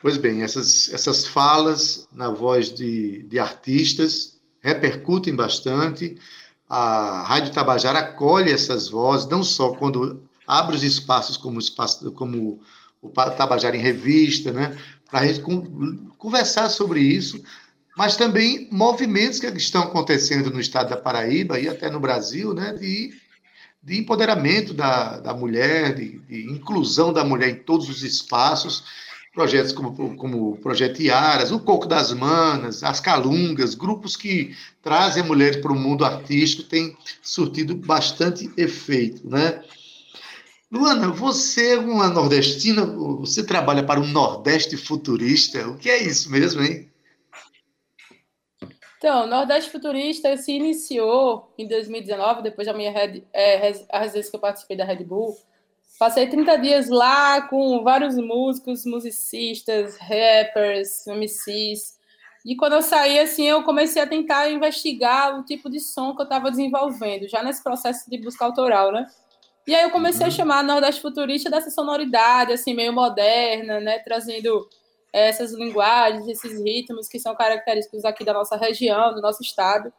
Pois 0.00 0.16
bem, 0.16 0.42
essas, 0.42 0.90
essas 0.94 1.26
falas 1.26 2.08
na 2.10 2.30
voz 2.30 2.72
de, 2.72 3.22
de 3.24 3.38
artistas 3.38 4.40
repercutem 4.62 5.36
bastante. 5.36 6.16
A 6.66 7.22
Rádio 7.22 7.52
Tabajara 7.52 7.98
acolhe 7.98 8.50
essas 8.50 8.88
vozes, 8.88 9.28
não 9.28 9.42
só 9.42 9.74
quando 9.74 10.26
abre 10.46 10.74
os 10.74 10.82
espaços 10.82 11.36
como, 11.36 11.58
espaço, 11.58 12.10
como 12.12 12.62
o 13.02 13.10
Tabajara 13.10 13.76
em 13.76 13.80
Revista, 13.80 14.52
né, 14.52 14.74
para 15.10 15.20
a 15.20 15.26
gente 15.26 15.42
conversar 16.16 16.70
sobre 16.70 17.00
isso, 17.00 17.44
mas 17.96 18.16
também 18.16 18.68
movimentos 18.70 19.38
que 19.38 19.46
estão 19.48 19.82
acontecendo 19.82 20.50
no 20.50 20.60
estado 20.60 20.90
da 20.90 20.96
Paraíba 20.96 21.58
e 21.58 21.68
até 21.68 21.90
no 21.90 22.00
Brasil, 22.00 22.54
né, 22.54 22.72
de 22.72 23.12
de 23.82 23.98
empoderamento 23.98 24.74
da, 24.74 25.18
da 25.18 25.32
mulher, 25.32 25.94
de, 25.94 26.18
de, 26.18 26.50
inclusão 26.50 27.12
da 27.12 27.24
mulher 27.24 27.48
em 27.48 27.54
todos 27.54 27.88
os 27.88 28.02
espaços, 28.02 28.84
projetos 29.32 29.72
como, 29.72 30.16
como 30.16 30.50
o 30.50 30.56
Projeto 30.58 31.00
Iaras, 31.00 31.50
o 31.50 31.60
Coco 31.60 31.86
das 31.86 32.12
Manas, 32.12 32.82
as 32.82 33.00
Calungas, 33.00 33.74
grupos 33.74 34.16
que 34.16 34.54
trazem 34.82 35.22
a 35.22 35.26
mulher 35.26 35.62
para 35.62 35.72
o 35.72 35.78
mundo 35.78 36.04
artístico, 36.04 36.64
têm 36.64 36.96
surtido 37.22 37.74
bastante 37.74 38.50
efeito, 38.56 39.28
né? 39.28 39.62
Luana, 40.70 41.08
você 41.08 41.74
é 41.74 41.78
uma 41.78 42.08
nordestina, 42.08 42.86
você 42.86 43.42
trabalha 43.42 43.82
para 43.82 43.98
o 43.98 44.06
Nordeste 44.06 44.76
Futurista. 44.76 45.68
O 45.68 45.76
que 45.76 45.90
é 45.90 46.00
isso 46.00 46.30
mesmo, 46.30 46.62
hein? 46.62 46.89
Então, 49.00 49.26
Nordeste 49.26 49.70
Futurista 49.70 50.36
se 50.36 50.52
iniciou 50.52 51.54
em 51.56 51.66
2019, 51.66 52.42
depois 52.42 52.66
da 52.66 52.74
minha 52.74 52.92
red, 52.92 53.22
é, 53.32 53.72
a 53.90 54.00
residência 54.00 54.30
que 54.30 54.36
eu 54.36 54.40
participei 54.40 54.76
da 54.76 54.84
Red 54.84 55.04
Bull. 55.04 55.38
Passei 55.98 56.26
30 56.26 56.58
dias 56.58 56.90
lá 56.90 57.40
com 57.48 57.82
vários 57.82 58.14
músicos, 58.16 58.84
musicistas, 58.84 59.96
rappers, 59.96 61.06
MCs. 61.06 61.98
E 62.44 62.54
quando 62.54 62.74
eu 62.74 62.82
saí, 62.82 63.18
assim, 63.18 63.48
eu 63.48 63.62
comecei 63.62 64.02
a 64.02 64.06
tentar 64.06 64.50
investigar 64.50 65.40
o 65.40 65.44
tipo 65.46 65.70
de 65.70 65.80
som 65.80 66.14
que 66.14 66.20
eu 66.20 66.24
estava 66.24 66.50
desenvolvendo, 66.50 67.26
já 67.26 67.42
nesse 67.42 67.62
processo 67.62 68.04
de 68.10 68.18
busca 68.18 68.44
autoral, 68.44 68.92
né? 68.92 69.06
E 69.66 69.74
aí 69.74 69.82
eu 69.82 69.90
comecei 69.90 70.26
a 70.26 70.30
chamar 70.30 70.62
Nordeste 70.62 71.00
Futurista 71.00 71.48
dessa 71.48 71.70
sonoridade, 71.70 72.52
assim, 72.52 72.74
meio 72.74 72.92
moderna, 72.92 73.80
né? 73.80 73.98
Trazendo 74.00 74.68
essas 75.12 75.52
linguagens, 75.52 76.26
esses 76.28 76.62
ritmos 76.62 77.08
que 77.08 77.18
são 77.18 77.34
característicos 77.34 78.04
aqui 78.04 78.24
da 78.24 78.32
nossa 78.32 78.56
região, 78.56 79.14
do 79.14 79.20
nosso 79.20 79.42
estado. 79.42 79.92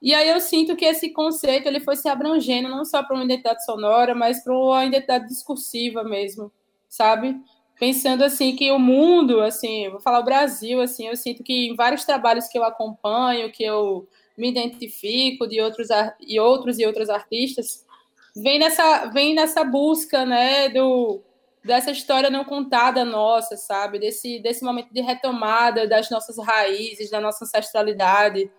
E 0.00 0.12
aí 0.14 0.28
eu 0.28 0.40
sinto 0.40 0.74
que 0.74 0.84
esse 0.84 1.10
conceito 1.10 1.68
ele 1.68 1.78
foi 1.78 1.94
se 1.96 2.08
abrangendo 2.08 2.68
não 2.68 2.84
só 2.84 3.02
para 3.02 3.14
uma 3.14 3.24
identidade 3.24 3.64
sonora, 3.64 4.14
mas 4.14 4.42
para 4.42 4.52
uma 4.52 4.84
identidade 4.84 5.28
discursiva 5.28 6.02
mesmo, 6.02 6.50
sabe? 6.88 7.40
Pensando 7.78 8.24
assim 8.24 8.54
que 8.56 8.70
o 8.72 8.78
mundo, 8.78 9.40
assim, 9.40 9.88
vou 9.90 10.00
falar 10.00 10.20
o 10.20 10.24
Brasil, 10.24 10.80
assim, 10.80 11.06
eu 11.06 11.16
sinto 11.16 11.42
que 11.44 11.68
em 11.68 11.76
vários 11.76 12.04
trabalhos 12.04 12.48
que 12.48 12.58
eu 12.58 12.64
acompanho, 12.64 13.52
que 13.52 13.62
eu 13.62 14.08
me 14.36 14.50
identifico 14.50 15.46
de 15.46 15.60
outros 15.60 15.88
e 16.20 16.40
outros 16.40 16.78
e 16.78 16.86
outras 16.86 17.08
artistas, 17.08 17.84
vem 18.34 18.58
nessa 18.58 19.06
vem 19.06 19.34
nessa 19.34 19.62
busca, 19.62 20.24
né, 20.24 20.68
do 20.68 21.22
dessa 21.64 21.90
história 21.90 22.30
não 22.30 22.44
contada 22.44 23.04
nossa, 23.04 23.56
sabe? 23.56 23.98
Desse, 23.98 24.40
desse 24.40 24.64
momento 24.64 24.92
de 24.92 25.00
retomada 25.00 25.86
das 25.86 26.10
nossas 26.10 26.36
raízes, 26.38 27.10
da 27.10 27.20
nossa 27.20 27.44
ancestralidade. 27.44 28.50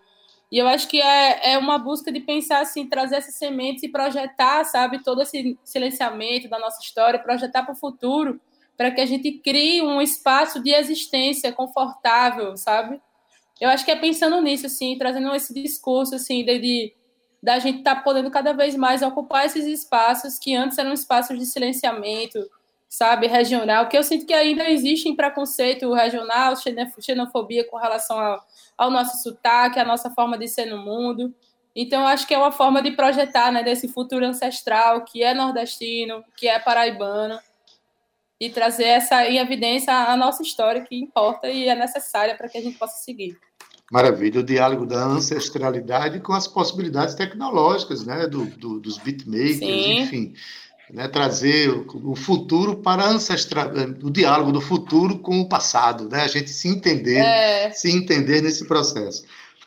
E 0.51 0.57
eu 0.57 0.67
acho 0.67 0.87
que 0.87 1.01
é, 1.01 1.53
é 1.53 1.57
uma 1.57 1.77
busca 1.77 2.11
de 2.11 2.19
pensar 2.19 2.61
assim, 2.61 2.87
trazer 2.87 3.15
essas 3.15 3.35
sementes 3.35 3.83
e 3.83 3.89
projetar, 3.89 4.63
sabe, 4.65 5.03
todo 5.03 5.21
esse 5.21 5.57
silenciamento 5.63 6.47
da 6.47 6.59
nossa 6.59 6.79
história, 6.81 7.19
projetar 7.19 7.63
para 7.63 7.73
o 7.73 7.77
futuro, 7.77 8.39
para 8.77 8.91
que 8.91 9.01
a 9.01 9.05
gente 9.05 9.31
crie 9.39 9.81
um 9.81 10.01
espaço 10.01 10.61
de 10.61 10.71
existência 10.71 11.51
confortável, 11.51 12.55
sabe? 12.55 13.01
Eu 13.59 13.69
acho 13.69 13.83
que 13.83 13.91
é 13.91 13.95
pensando 13.95 14.41
nisso, 14.41 14.65
assim, 14.65 14.97
trazendo 14.97 15.33
esse 15.35 15.53
discurso, 15.53 16.15
assim, 16.15 16.43
de, 16.43 16.59
de 16.59 16.93
da 17.41 17.59
gente 17.59 17.79
estar 17.79 17.95
tá 17.95 18.01
podendo 18.01 18.31
cada 18.31 18.53
vez 18.53 18.75
mais 18.75 19.01
ocupar 19.01 19.45
esses 19.45 19.65
espaços 19.65 20.39
que 20.39 20.55
antes 20.55 20.77
eram 20.77 20.93
espaços 20.93 21.37
de 21.37 21.45
silenciamento, 21.45 22.39
sabe, 22.93 23.25
regional, 23.25 23.89
que 23.89 23.97
eu 23.97 24.03
sinto 24.03 24.23
que 24.23 24.33
ainda 24.35 24.69
existe 24.69 25.11
preconceito 25.15 25.91
regional, 25.91 26.53
xenofobia 26.99 27.67
com 27.67 27.75
relação 27.75 28.19
ao, 28.19 28.45
ao, 28.77 28.91
nosso 28.91 29.17
sotaque, 29.23 29.79
à 29.79 29.83
nossa 29.83 30.11
forma 30.11 30.37
de 30.37 30.47
ser 30.47 30.67
no 30.67 30.77
mundo. 30.77 31.33
Então, 31.75 32.05
acho 32.05 32.27
que 32.27 32.35
é 32.35 32.37
uma 32.37 32.51
forma 32.51 32.83
de 32.83 32.91
projetar 32.91 33.51
né, 33.51 33.63
desse 33.63 33.87
futuro 33.87 34.23
ancestral, 34.23 35.03
que 35.03 35.23
é 35.23 35.33
nordestino, 35.33 36.23
que 36.37 36.47
é 36.47 36.59
paraibano, 36.59 37.39
e 38.39 38.51
trazer 38.51 38.85
essa 38.85 39.27
em 39.27 39.39
evidência 39.39 39.91
a 39.91 40.15
nossa 40.15 40.43
história, 40.43 40.81
que 40.81 40.95
importa 40.95 41.49
e 41.49 41.67
é 41.67 41.73
necessária 41.73 42.35
para 42.35 42.47
que 42.47 42.59
a 42.59 42.61
gente 42.61 42.77
possa 42.77 43.03
seguir. 43.03 43.35
Maravilha, 43.91 44.39
o 44.39 44.43
diálogo 44.43 44.85
da 44.85 45.03
ancestralidade 45.03 46.19
com 46.19 46.33
as 46.33 46.47
possibilidades 46.47 47.15
tecnológicas, 47.15 48.05
né, 48.05 48.27
do, 48.27 48.45
do, 48.45 48.79
dos 48.79 48.99
beatmakers, 48.99 49.57
Sim. 49.57 49.99
enfim 49.99 50.33
né, 50.93 51.07
trazer 51.07 51.69
o 51.71 52.15
futuro 52.15 52.75
para 52.75 53.03
ancestral, 53.03 53.71
o 54.03 54.11
diálogo 54.11 54.51
do 54.51 54.61
futuro 54.61 55.17
com 55.17 55.41
o 55.41 55.49
passado, 55.49 56.07
né, 56.07 56.21
a 56.21 56.27
gente 56.27 56.51
se 56.51 56.67
entender, 56.67 57.17
é. 57.17 57.71
se 57.71 57.91
entender 57.91 58.41
nesse 58.41 58.65
processo. 58.65 59.25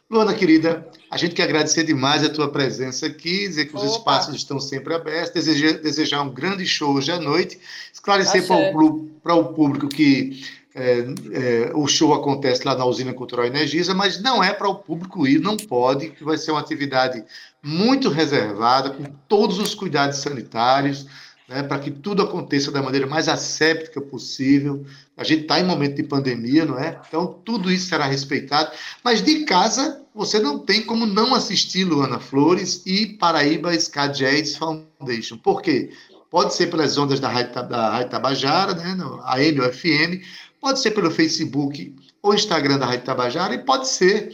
Luana, 0.09 0.33
querida, 0.33 0.89
a 1.11 1.17
gente 1.17 1.35
quer 1.35 1.43
agradecer 1.43 1.83
demais 1.83 2.23
a 2.23 2.29
tua 2.29 2.49
presença 2.53 3.07
aqui, 3.07 3.49
dizer 3.49 3.65
que 3.65 3.75
os 3.75 3.83
Opa. 3.83 3.99
espaços 3.99 4.37
estão 4.37 4.61
sempre 4.61 4.95
abertos, 4.95 5.33
desejar, 5.33 5.73
desejar 5.81 6.23
um 6.23 6.33
grande 6.33 6.65
show 6.65 6.95
hoje 6.95 7.11
à 7.11 7.19
noite, 7.19 7.59
esclarecer 7.93 8.47
para 8.47 8.57
o, 8.57 9.05
para 9.21 9.35
o 9.35 9.53
público 9.53 9.89
que 9.89 10.45
é, 10.77 10.99
é, 11.33 11.73
o 11.75 11.87
show 11.89 12.13
acontece 12.13 12.63
lá 12.63 12.75
na 12.77 12.85
Usina 12.85 13.15
Cultural 13.15 13.47
Energisa, 13.47 13.95
mas 13.95 14.21
não 14.21 14.45
é 14.45 14.53
para 14.53 14.69
o 14.69 14.75
público 14.75 15.27
ir, 15.27 15.41
não 15.41 15.57
pode, 15.57 16.11
que 16.11 16.23
vai 16.23 16.37
ser 16.37 16.51
uma 16.51 16.61
atividade 16.61 17.25
muito 17.63 18.11
reservada, 18.11 18.91
com 18.91 19.05
todos 19.27 19.59
os 19.59 19.75
cuidados 19.75 20.19
sanitários, 20.19 21.07
né, 21.49 21.63
para 21.63 21.79
que 21.79 21.91
tudo 21.91 22.23
aconteça 22.23 22.71
da 22.71 22.83
maneira 22.83 23.07
mais 23.07 23.27
asséptica 23.27 24.03
possível. 24.03 24.85
A 25.17 25.25
gente 25.25 25.43
está 25.43 25.59
em 25.59 25.65
momento 25.65 25.97
de 25.97 26.03
pandemia, 26.03 26.67
não 26.67 26.79
é? 26.79 27.01
Então, 27.09 27.41
tudo 27.45 27.73
isso 27.73 27.89
será 27.89 28.05
respeitado. 28.05 28.71
Mas 29.03 29.23
de 29.23 29.45
casa, 29.45 30.03
você 30.15 30.39
não 30.39 30.59
tem 30.59 30.83
como 30.83 31.07
não 31.07 31.35
assistir 31.35 31.85
Luana 31.85 32.19
Flores 32.19 32.83
e 32.85 33.07
Paraíba 33.07 33.75
Ska 33.75 34.09
Jazz 34.09 34.57
Foundation. 34.57 35.39
Por 35.39 35.63
quê? 35.63 35.91
Pode 36.29 36.55
ser 36.55 36.67
pelas 36.67 36.99
ondas 36.99 37.21
da 37.21 37.29
Rádio, 37.29 37.53
Tabajara, 38.11 38.75
né, 38.75 38.95
no 38.95 39.23
AM 39.23 39.61
ou 39.61 39.73
FM, 39.73 40.21
pode 40.67 40.81
ser 40.81 40.91
pelo 40.91 41.13
Facebook 41.13 41.95
ou 42.21 42.35
Instagram 42.35 42.77
da 42.77 42.87
Rádio 42.87 43.05
Tabajara 43.05 43.55
e 43.55 43.59
pode 43.59 43.87
ser 43.87 44.33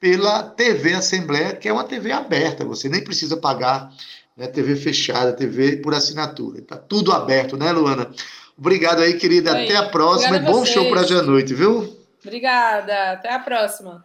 pela 0.00 0.42
TV 0.42 0.94
Assembleia, 0.94 1.54
que 1.54 1.68
é 1.68 1.72
uma 1.72 1.84
TV 1.84 2.12
aberta, 2.12 2.64
você 2.64 2.88
nem 2.88 3.04
precisa 3.04 3.36
pagar 3.36 3.92
né, 4.34 4.46
TV 4.46 4.74
fechada, 4.74 5.34
TV 5.34 5.76
por 5.76 5.92
assinatura. 5.92 6.60
Está 6.60 6.78
tudo 6.78 7.12
aberto, 7.12 7.58
né, 7.58 7.70
Luana? 7.72 8.10
Obrigado 8.56 9.02
aí, 9.02 9.18
querida. 9.18 9.52
Oi. 9.52 9.64
Até 9.64 9.76
a 9.76 9.86
próxima 9.90 10.36
Obrigada 10.36 10.50
e 10.50 10.54
bom 10.54 10.64
show 10.64 10.88
para 10.88 11.02
hoje 11.02 11.14
à 11.14 11.22
noite, 11.22 11.52
viu? 11.52 11.94
Obrigada. 12.24 13.12
Até 13.12 13.34
a 13.34 13.38
próxima. 13.38 14.02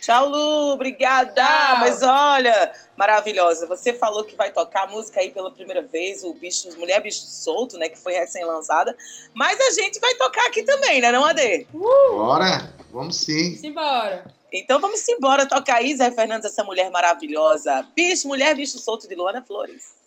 Tchau, 0.00 0.28
Lu. 0.28 0.72
Obrigada. 0.72 1.32
Tchau. 1.34 1.78
Mas 1.80 2.02
olha, 2.02 2.72
maravilhosa. 2.96 3.66
Você 3.66 3.92
falou 3.92 4.24
que 4.24 4.34
vai 4.34 4.50
tocar 4.50 4.84
a 4.84 4.86
música 4.86 5.20
aí 5.20 5.30
pela 5.30 5.50
primeira 5.50 5.82
vez, 5.82 6.24
o 6.24 6.34
Bicho, 6.34 6.68
Mulher 6.78 7.00
Bicho 7.02 7.20
Solto, 7.20 7.76
né? 7.78 7.88
Que 7.88 7.98
foi 7.98 8.14
recém-lançada. 8.14 8.96
Mas 9.34 9.60
a 9.60 9.70
gente 9.80 10.00
vai 10.00 10.14
tocar 10.14 10.46
aqui 10.46 10.62
também, 10.62 11.00
né, 11.00 11.12
não, 11.12 11.24
Ade? 11.24 11.66
Uh! 11.74 12.16
Bora. 12.16 12.72
Vamos 12.90 13.16
sim. 13.16 13.56
Simbora. 13.56 14.24
Então 14.52 14.80
vamos 14.80 15.06
embora 15.08 15.46
tocar 15.46 15.76
aí, 15.76 15.96
Zé 15.96 16.10
Fernandes, 16.10 16.50
essa 16.50 16.64
mulher 16.64 16.90
maravilhosa. 16.90 17.86
Bicho, 17.94 18.26
mulher, 18.26 18.54
bicho 18.56 18.78
solto 18.78 19.06
de 19.06 19.14
Luana 19.14 19.42
Flores. 19.42 19.99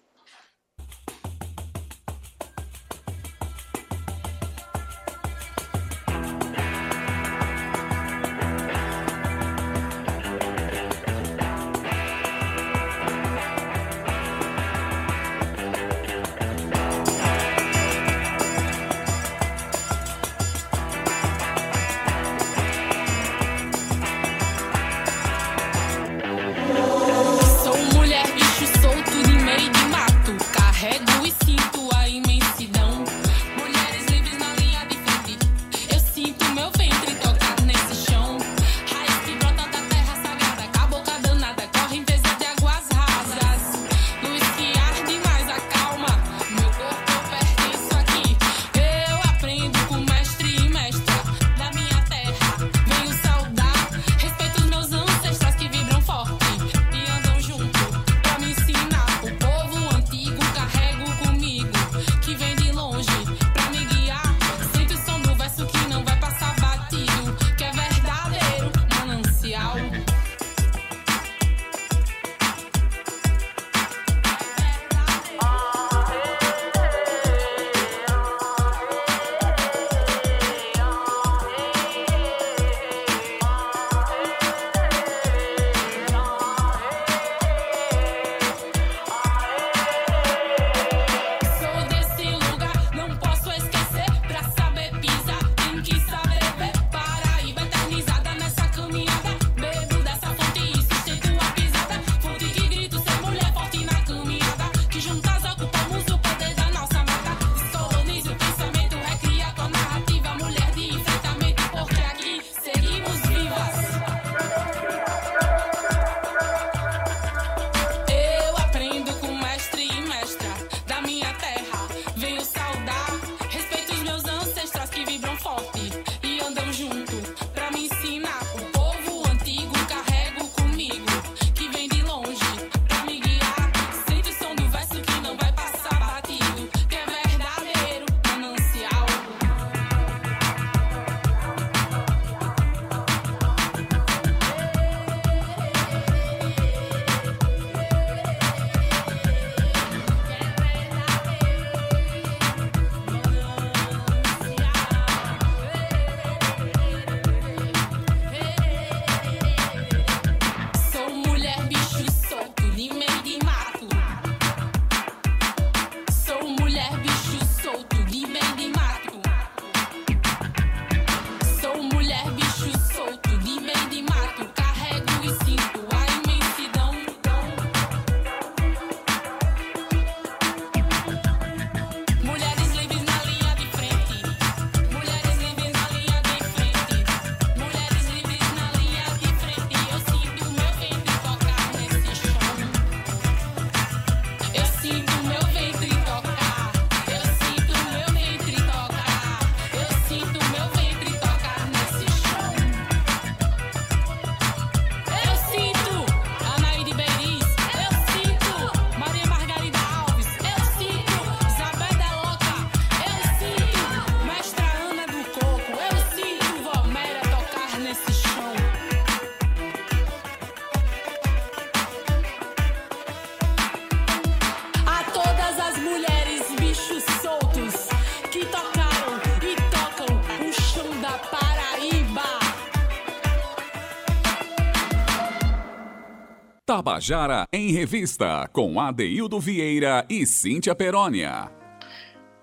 Tabajara 236.76 237.46
em 237.54 237.72
Revista, 237.72 238.50
com 238.52 238.82
Adeildo 238.82 239.40
Vieira 239.40 240.04
e 240.10 240.26
Cíntia 240.26 240.74
Perónia. 240.74 241.52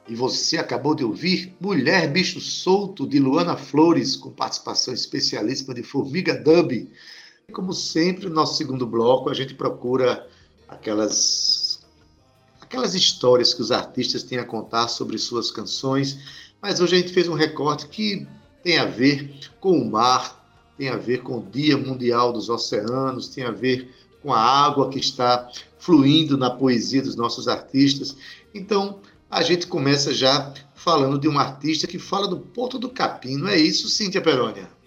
E 0.09 0.15
você 0.15 0.57
acabou 0.57 0.95
de 0.95 1.03
ouvir 1.03 1.53
Mulher 1.61 2.09
Bicho 2.13 2.41
Solto, 2.41 3.09
de 3.09 3.19
Luana 3.19 3.57
Flores, 3.57 4.15
com 4.15 4.31
participação 4.31 4.95
especialíssima 4.95 5.75
de 5.75 5.83
Formiga 5.83 6.37
Dub. 6.37 6.89
Como 7.53 7.73
sempre, 7.73 8.29
no 8.29 8.37
nosso 8.37 8.57
segundo 8.57 8.87
bloco, 8.87 9.29
a 9.31 9.35
gente 9.35 9.53
procura 9.53 10.25
aquelas, 10.69 11.85
aquelas 12.61 12.95
histórias 12.95 13.53
que 13.53 13.63
os 13.63 13.73
artistas 13.73 14.23
têm 14.23 14.39
a 14.39 14.45
contar 14.45 14.87
sobre 14.87 15.19
suas 15.19 15.51
canções, 15.51 16.21
mas 16.63 16.79
hoje 16.79 16.95
a 16.95 16.99
gente 17.01 17.13
fez 17.13 17.27
um 17.27 17.35
recorte 17.35 17.89
que 17.89 18.29
tem 18.63 18.79
a 18.79 18.85
ver 18.85 19.51
com 19.59 19.73
o 19.73 19.91
mar, 19.91 20.41
tem 20.79 20.89
a 20.89 20.97
ver 20.97 21.21
com 21.25 21.39
o 21.39 21.43
Dia 21.43 21.77
Mundial 21.77 22.33
dos 22.33 22.49
Oceanos, 22.49 23.27
tem 23.27 23.43
a 23.43 23.51
ver 23.51 23.93
com 24.23 24.33
a 24.33 24.41
água 24.41 24.89
que 24.91 24.99
está 24.99 25.49
fluindo 25.79 26.37
na 26.37 26.51
poesia 26.51 27.03
dos 27.03 27.17
nossos 27.17 27.49
artistas. 27.49 28.17
Então, 28.55 29.01
a 29.31 29.43
gente 29.43 29.67
começa 29.67 30.13
já 30.13 30.53
falando 30.75 31.19
de 31.19 31.29
um 31.29 31.39
artista 31.39 31.87
que 31.87 31.99
fala 31.99 32.27
do 32.27 32.39
Porto 32.39 32.79
do 32.79 32.89
Capim, 32.89 33.37
não 33.37 33.49
é 33.49 33.59
isso, 33.59 33.89
Cíntia 33.89 34.21
Perônia? 34.21 34.80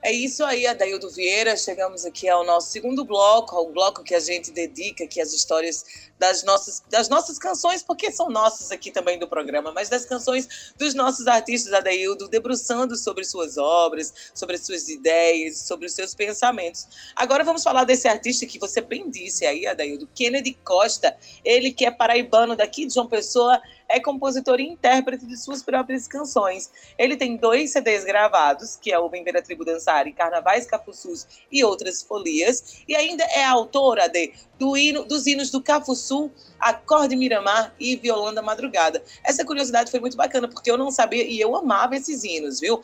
É 0.00 0.12
isso 0.12 0.44
aí, 0.44 0.64
Adaildo 0.64 1.10
Vieira. 1.10 1.56
Chegamos 1.56 2.04
aqui 2.04 2.28
ao 2.28 2.44
nosso 2.44 2.70
segundo 2.70 3.04
bloco, 3.04 3.56
ao 3.56 3.68
bloco 3.72 4.04
que 4.04 4.14
a 4.14 4.20
gente 4.20 4.52
dedica 4.52 5.02
aqui 5.02 5.20
às 5.20 5.32
histórias 5.32 5.84
das 6.16 6.44
nossas, 6.44 6.82
das 6.88 7.08
nossas 7.08 7.36
canções, 7.36 7.82
porque 7.82 8.12
são 8.12 8.30
nossas 8.30 8.70
aqui 8.70 8.92
também 8.92 9.18
do 9.18 9.26
programa, 9.26 9.72
mas 9.72 9.88
das 9.88 10.04
canções 10.04 10.72
dos 10.78 10.94
nossos 10.94 11.26
artistas, 11.26 11.72
Adaildo, 11.72 12.28
debruçando 12.28 12.96
sobre 12.96 13.24
suas 13.24 13.58
obras, 13.58 14.12
sobre 14.34 14.54
as 14.54 14.64
suas 14.64 14.88
ideias, 14.88 15.58
sobre 15.58 15.86
os 15.86 15.92
seus 15.92 16.14
pensamentos. 16.14 16.86
Agora 17.16 17.42
vamos 17.42 17.64
falar 17.64 17.84
desse 17.84 18.06
artista 18.06 18.46
que 18.46 18.58
você 18.58 18.80
bem 18.80 19.10
disse 19.10 19.44
aí, 19.46 19.66
Adaildo, 19.66 20.08
Kennedy 20.14 20.54
Costa. 20.64 21.16
Ele 21.44 21.72
que 21.72 21.84
é 21.84 21.90
paraibano 21.90 22.56
daqui 22.56 22.86
de 22.86 22.94
João 22.94 23.08
Pessoa, 23.08 23.60
é 23.88 23.98
compositor 23.98 24.60
e 24.60 24.68
intérprete 24.68 25.26
de 25.26 25.36
suas 25.36 25.62
próprias 25.62 26.06
canções. 26.06 26.70
Ele 26.98 27.16
tem 27.16 27.36
dois 27.36 27.70
CDs 27.70 28.04
gravados, 28.04 28.76
que 28.76 28.92
é 28.92 28.98
o 28.98 29.08
Tribo 29.44 29.64
Dançar 29.64 30.06
e 30.06 30.12
Carnavais 30.12 30.66
Cafuçus 30.66 31.26
e 31.50 31.64
Outras 31.64 32.02
Folias, 32.02 32.82
e 32.86 32.94
ainda 32.94 33.24
é 33.24 33.44
autora 33.44 34.08
de, 34.08 34.32
do 34.58 34.76
hino, 34.76 35.04
dos 35.04 35.26
hinos 35.26 35.50
do 35.50 35.62
Cafuçu, 35.62 36.30
Acorde 36.58 37.16
Miramar 37.16 37.74
e 37.78 37.96
Violão 37.96 38.34
da 38.34 38.42
Madrugada. 38.42 39.02
Essa 39.24 39.44
curiosidade 39.44 39.90
foi 39.90 40.00
muito 40.00 40.16
bacana, 40.16 40.48
porque 40.48 40.70
eu 40.70 40.76
não 40.76 40.90
sabia 40.90 41.24
e 41.24 41.40
eu 41.40 41.56
amava 41.56 41.96
esses 41.96 42.24
hinos, 42.24 42.60
viu? 42.60 42.82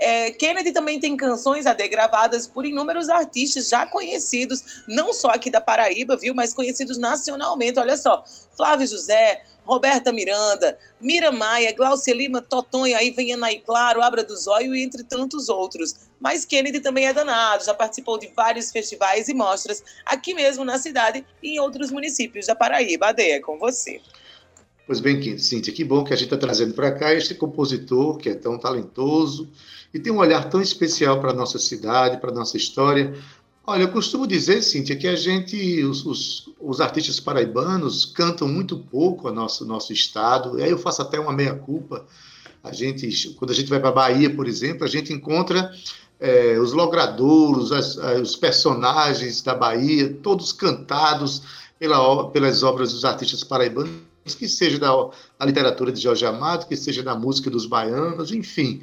É, 0.00 0.30
Kennedy 0.30 0.70
também 0.70 1.00
tem 1.00 1.16
canções 1.16 1.66
AD 1.66 1.88
gravadas 1.88 2.46
por 2.46 2.64
inúmeros 2.64 3.08
artistas 3.08 3.68
já 3.68 3.84
conhecidos, 3.84 4.84
não 4.86 5.12
só 5.12 5.28
aqui 5.30 5.50
da 5.50 5.60
Paraíba, 5.60 6.16
viu, 6.16 6.34
mas 6.34 6.54
conhecidos 6.54 6.96
nacionalmente. 6.96 7.80
Olha 7.80 7.96
só, 7.96 8.24
Flávio 8.56 8.86
José, 8.86 9.42
Roberta 9.64 10.12
Miranda, 10.12 10.78
Mira 11.00 11.32
Maia, 11.32 11.74
Glaucia 11.74 12.14
Lima, 12.14 12.40
Totonho, 12.40 12.96
aí 12.96 13.10
vem 13.10 13.34
Anaí 13.34 13.60
Claro, 13.60 14.00
Abra 14.00 14.22
do 14.22 14.36
Zóio 14.36 14.74
e 14.74 14.82
entre 14.82 15.02
tantos 15.02 15.48
outros. 15.48 16.08
Mas 16.20 16.44
Kennedy 16.44 16.78
também 16.78 17.06
é 17.06 17.12
danado, 17.12 17.64
já 17.64 17.74
participou 17.74 18.18
de 18.18 18.28
vários 18.28 18.70
festivais 18.70 19.28
e 19.28 19.34
mostras 19.34 19.82
aqui 20.06 20.32
mesmo 20.32 20.64
na 20.64 20.78
cidade 20.78 21.24
e 21.42 21.56
em 21.56 21.60
outros 21.60 21.90
municípios 21.90 22.46
da 22.46 22.54
Paraíba. 22.54 23.08
Ade, 23.08 23.22
é 23.22 23.40
com 23.40 23.58
você. 23.58 24.00
Pois 24.86 25.00
bem, 25.00 25.36
Cíntia, 25.36 25.70
que 25.70 25.84
bom 25.84 26.02
que 26.02 26.14
a 26.14 26.16
gente 26.16 26.32
está 26.32 26.38
trazendo 26.38 26.72
para 26.72 26.90
cá 26.92 27.12
este 27.12 27.34
compositor 27.34 28.16
que 28.16 28.30
é 28.30 28.34
tão 28.34 28.58
talentoso 28.58 29.50
e 29.92 29.98
tem 29.98 30.12
um 30.12 30.18
olhar 30.18 30.48
tão 30.48 30.60
especial 30.60 31.20
para 31.20 31.30
a 31.30 31.34
nossa 31.34 31.58
cidade, 31.58 32.20
para 32.20 32.30
a 32.30 32.34
nossa 32.34 32.56
história. 32.56 33.14
Olha, 33.66 33.82
eu 33.82 33.88
costumo 33.88 34.26
dizer, 34.26 34.62
Cíntia, 34.62 34.96
que 34.96 35.06
a 35.06 35.16
gente, 35.16 35.84
os, 35.84 36.04
os, 36.04 36.50
os 36.58 36.80
artistas 36.80 37.20
paraibanos, 37.20 38.04
cantam 38.04 38.48
muito 38.48 38.78
pouco 38.78 39.28
o 39.28 39.32
nosso, 39.32 39.64
nosso 39.66 39.92
estado, 39.92 40.58
e 40.58 40.62
aí 40.62 40.70
eu 40.70 40.78
faço 40.78 41.02
até 41.02 41.18
uma 41.18 41.32
meia-culpa. 41.32 42.06
A 42.62 42.72
gente, 42.72 43.30
quando 43.38 43.50
a 43.50 43.54
gente 43.54 43.68
vai 43.68 43.78
para 43.78 43.90
a 43.90 43.92
Bahia, 43.92 44.34
por 44.34 44.46
exemplo, 44.46 44.84
a 44.84 44.88
gente 44.88 45.12
encontra 45.12 45.70
é, 46.18 46.58
os 46.58 46.72
logradouros, 46.72 47.72
as, 47.72 47.96
os 48.20 48.36
personagens 48.36 49.42
da 49.42 49.54
Bahia, 49.54 50.16
todos 50.22 50.52
cantados 50.52 51.42
pela, 51.78 52.28
pelas 52.30 52.62
obras 52.62 52.92
dos 52.92 53.04
artistas 53.04 53.44
paraibanos, 53.44 53.92
que 54.38 54.48
seja 54.48 54.78
da, 54.78 54.92
da 55.38 55.46
literatura 55.46 55.92
de 55.92 56.00
Jorge 56.00 56.26
Amado, 56.26 56.66
que 56.66 56.76
seja 56.76 57.02
da 57.02 57.14
música 57.14 57.48
dos 57.48 57.66
baianos, 57.66 58.32
enfim. 58.32 58.82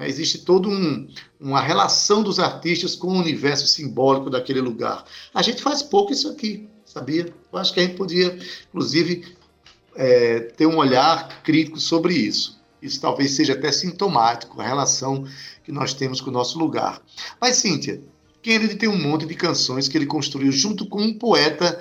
Né? 0.00 0.08
Existe 0.08 0.38
toda 0.38 0.66
um, 0.66 1.06
uma 1.38 1.60
relação 1.60 2.22
dos 2.22 2.38
artistas 2.38 2.96
com 2.96 3.08
o 3.08 3.18
universo 3.18 3.66
simbólico 3.66 4.30
daquele 4.30 4.62
lugar. 4.62 5.04
A 5.34 5.42
gente 5.42 5.62
faz 5.62 5.82
pouco 5.82 6.10
isso 6.10 6.30
aqui, 6.30 6.66
sabia? 6.86 7.32
Eu 7.52 7.58
acho 7.58 7.74
que 7.74 7.80
a 7.80 7.82
gente 7.82 7.96
podia, 7.96 8.38
inclusive, 8.70 9.36
é, 9.94 10.40
ter 10.40 10.64
um 10.64 10.78
olhar 10.78 11.42
crítico 11.42 11.78
sobre 11.78 12.14
isso. 12.14 12.58
Isso 12.80 12.98
talvez 12.98 13.32
seja 13.32 13.52
até 13.52 13.70
sintomático, 13.70 14.58
a 14.58 14.66
relação 14.66 15.26
que 15.62 15.70
nós 15.70 15.92
temos 15.92 16.22
com 16.22 16.30
o 16.30 16.32
nosso 16.32 16.58
lugar. 16.58 17.02
Mas, 17.38 17.56
Cíntia, 17.56 18.00
Kennedy 18.40 18.76
tem 18.76 18.88
um 18.88 18.98
monte 18.98 19.26
de 19.26 19.34
canções 19.34 19.86
que 19.86 19.98
ele 19.98 20.06
construiu 20.06 20.50
junto 20.50 20.86
com 20.86 21.02
um 21.02 21.12
poeta 21.12 21.78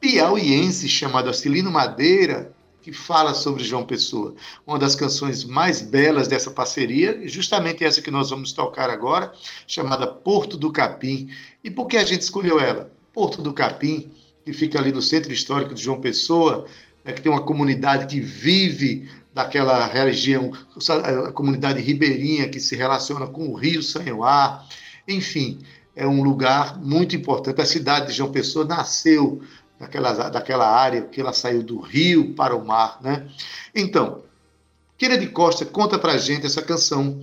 piauiense 0.00 0.88
chamado 0.88 1.28
Acilino 1.28 1.72
Madeira, 1.72 2.52
que 2.82 2.92
fala 2.92 3.34
sobre 3.34 3.64
João 3.64 3.84
Pessoa. 3.84 4.34
Uma 4.66 4.78
das 4.78 4.94
canções 4.94 5.44
mais 5.44 5.82
belas 5.82 6.28
dessa 6.28 6.50
parceria, 6.50 7.26
justamente 7.28 7.84
essa 7.84 8.00
que 8.00 8.10
nós 8.10 8.30
vamos 8.30 8.52
tocar 8.52 8.88
agora, 8.90 9.32
chamada 9.66 10.06
Porto 10.06 10.56
do 10.56 10.72
Capim. 10.72 11.28
E 11.62 11.70
por 11.70 11.86
que 11.86 11.96
a 11.96 12.04
gente 12.04 12.22
escolheu 12.22 12.58
ela? 12.60 12.90
Porto 13.12 13.42
do 13.42 13.52
Capim, 13.52 14.10
que 14.44 14.52
fica 14.52 14.78
ali 14.78 14.92
no 14.92 15.02
centro 15.02 15.32
histórico 15.32 15.74
de 15.74 15.82
João 15.82 16.00
Pessoa, 16.00 16.66
né, 17.04 17.12
que 17.12 17.20
tem 17.20 17.30
uma 17.30 17.42
comunidade 17.42 18.06
que 18.06 18.20
vive 18.20 19.10
daquela 19.34 19.86
região, 19.86 20.52
a 21.26 21.32
comunidade 21.32 21.80
ribeirinha 21.80 22.48
que 22.48 22.58
se 22.58 22.74
relaciona 22.74 23.26
com 23.26 23.48
o 23.48 23.54
Rio 23.54 23.82
Sanhoá. 23.82 24.64
Enfim, 25.06 25.60
é 25.94 26.06
um 26.06 26.22
lugar 26.22 26.78
muito 26.78 27.14
importante. 27.14 27.60
A 27.60 27.66
cidade 27.66 28.08
de 28.08 28.12
João 28.14 28.32
Pessoa 28.32 28.64
nasceu 28.64 29.42
daquela, 29.78 30.28
daquela 30.28 30.68
área 30.68 31.02
que 31.02 31.20
ela 31.20 31.32
saiu 31.32 31.62
do 31.62 31.78
rio 31.78 32.34
para 32.34 32.56
o 32.56 32.64
mar, 32.64 32.98
né? 33.00 33.28
Então, 33.74 34.22
Kennedy 34.96 35.28
Costa 35.28 35.64
conta 35.64 35.98
pra 35.98 36.18
gente 36.18 36.46
essa 36.46 36.62
canção 36.62 37.20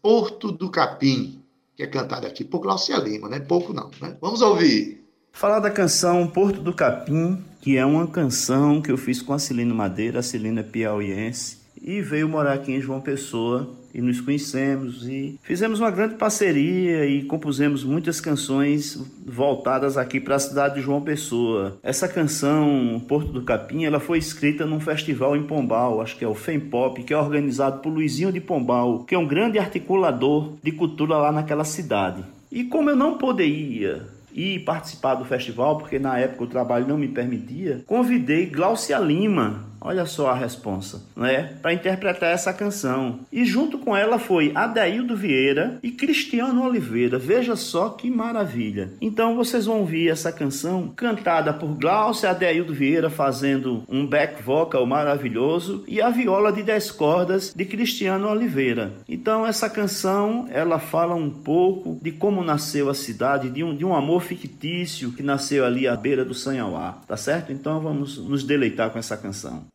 Porto 0.00 0.50
do 0.50 0.68
Capim, 0.68 1.40
que 1.76 1.82
é 1.82 1.86
cantada 1.86 2.26
aqui 2.26 2.44
por 2.44 2.60
Glaucia 2.60 2.96
Lima, 2.96 3.28
né? 3.28 3.38
Pouco 3.38 3.72
não, 3.72 3.90
né? 4.00 4.16
Vamos 4.20 4.42
ouvir. 4.42 5.04
Falar 5.32 5.60
da 5.60 5.70
canção 5.70 6.26
Porto 6.26 6.60
do 6.60 6.74
Capim, 6.74 7.42
que 7.60 7.76
é 7.76 7.86
uma 7.86 8.06
canção 8.06 8.82
que 8.82 8.90
eu 8.90 8.98
fiz 8.98 9.22
com 9.22 9.32
a 9.32 9.38
Celina 9.38 9.72
Madeira, 9.72 10.18
a 10.18 10.22
Celina 10.22 10.60
é 10.60 10.64
piauiense, 10.64 11.58
e 11.80 12.02
veio 12.02 12.28
morar 12.28 12.54
aqui 12.54 12.72
em 12.72 12.80
João 12.80 13.00
Pessoa 13.00 13.70
e 13.94 14.00
nos 14.00 14.20
conhecemos 14.20 15.06
e 15.06 15.38
fizemos 15.42 15.80
uma 15.80 15.90
grande 15.90 16.14
parceria 16.14 17.04
e 17.06 17.22
compusemos 17.24 17.84
muitas 17.84 18.20
canções 18.20 18.98
voltadas 19.26 19.96
aqui 19.96 20.20
para 20.20 20.36
a 20.36 20.38
cidade 20.38 20.76
de 20.76 20.80
João 20.80 21.00
Pessoa. 21.00 21.78
Essa 21.82 22.08
canção 22.08 23.02
Porto 23.06 23.32
do 23.32 23.42
Capim, 23.42 23.84
ela 23.84 24.00
foi 24.00 24.18
escrita 24.18 24.64
num 24.64 24.80
festival 24.80 25.36
em 25.36 25.42
Pombal, 25.42 26.00
acho 26.00 26.16
que 26.16 26.24
é 26.24 26.28
o 26.28 26.34
Fempop, 26.34 27.02
que 27.02 27.12
é 27.12 27.16
organizado 27.16 27.80
por 27.80 27.90
Luizinho 27.90 28.32
de 28.32 28.40
Pombal, 28.40 29.04
que 29.04 29.14
é 29.14 29.18
um 29.18 29.26
grande 29.26 29.58
articulador 29.58 30.52
de 30.62 30.72
cultura 30.72 31.16
lá 31.16 31.32
naquela 31.32 31.64
cidade. 31.64 32.22
E 32.50 32.64
como 32.64 32.90
eu 32.90 32.96
não 32.96 33.18
poderia 33.18 34.02
ir 34.34 34.60
participar 34.60 35.14
do 35.14 35.24
festival, 35.24 35.78
porque 35.78 35.98
na 35.98 36.18
época 36.18 36.44
o 36.44 36.48
trabalho 36.48 36.86
não 36.86 36.96
me 36.96 37.08
permitia, 37.08 37.82
convidei 37.86 38.46
Glaucia 38.46 38.98
Lima, 38.98 39.71
Olha 39.84 40.06
só 40.06 40.30
a 40.30 40.34
responsa, 40.34 41.02
né? 41.16 41.54
Para 41.60 41.72
interpretar 41.72 42.30
essa 42.32 42.52
canção. 42.52 43.20
E 43.32 43.44
junto 43.44 43.78
com 43.78 43.96
ela 43.96 44.18
foi 44.18 44.52
Adaildo 44.54 45.16
Vieira 45.16 45.78
e 45.82 45.90
Cristiano 45.90 46.64
Oliveira. 46.64 47.18
Veja 47.18 47.56
só 47.56 47.88
que 47.90 48.08
maravilha. 48.08 48.92
Então 49.00 49.34
vocês 49.34 49.66
vão 49.66 49.80
ouvir 49.80 50.08
essa 50.08 50.30
canção 50.30 50.92
cantada 50.94 51.52
por 51.52 51.74
Glaucia 51.74 52.30
Adaildo 52.30 52.72
Vieira 52.72 53.10
fazendo 53.10 53.82
um 53.88 54.06
back 54.06 54.42
vocal 54.42 54.86
maravilhoso 54.86 55.84
e 55.88 56.00
a 56.00 56.10
viola 56.10 56.52
de 56.52 56.62
10 56.62 56.90
cordas 56.92 57.52
de 57.54 57.64
Cristiano 57.64 58.28
Oliveira. 58.28 58.92
Então 59.08 59.44
essa 59.44 59.68
canção, 59.68 60.46
ela 60.50 60.78
fala 60.78 61.14
um 61.14 61.30
pouco 61.30 61.98
de 62.00 62.12
como 62.12 62.44
nasceu 62.44 62.88
a 62.88 62.94
cidade, 62.94 63.50
de 63.50 63.64
um, 63.64 63.74
de 63.74 63.84
um 63.84 63.94
amor 63.94 64.22
fictício 64.22 65.12
que 65.12 65.22
nasceu 65.22 65.64
ali 65.64 65.88
à 65.88 65.96
beira 65.96 66.24
do 66.24 66.34
Sanhauá, 66.34 66.98
tá 67.06 67.16
certo? 67.16 67.52
Então 67.52 67.80
vamos 67.80 68.18
nos 68.18 68.44
deleitar 68.44 68.90
com 68.90 68.98
essa 68.98 69.16
canção. 69.16 69.71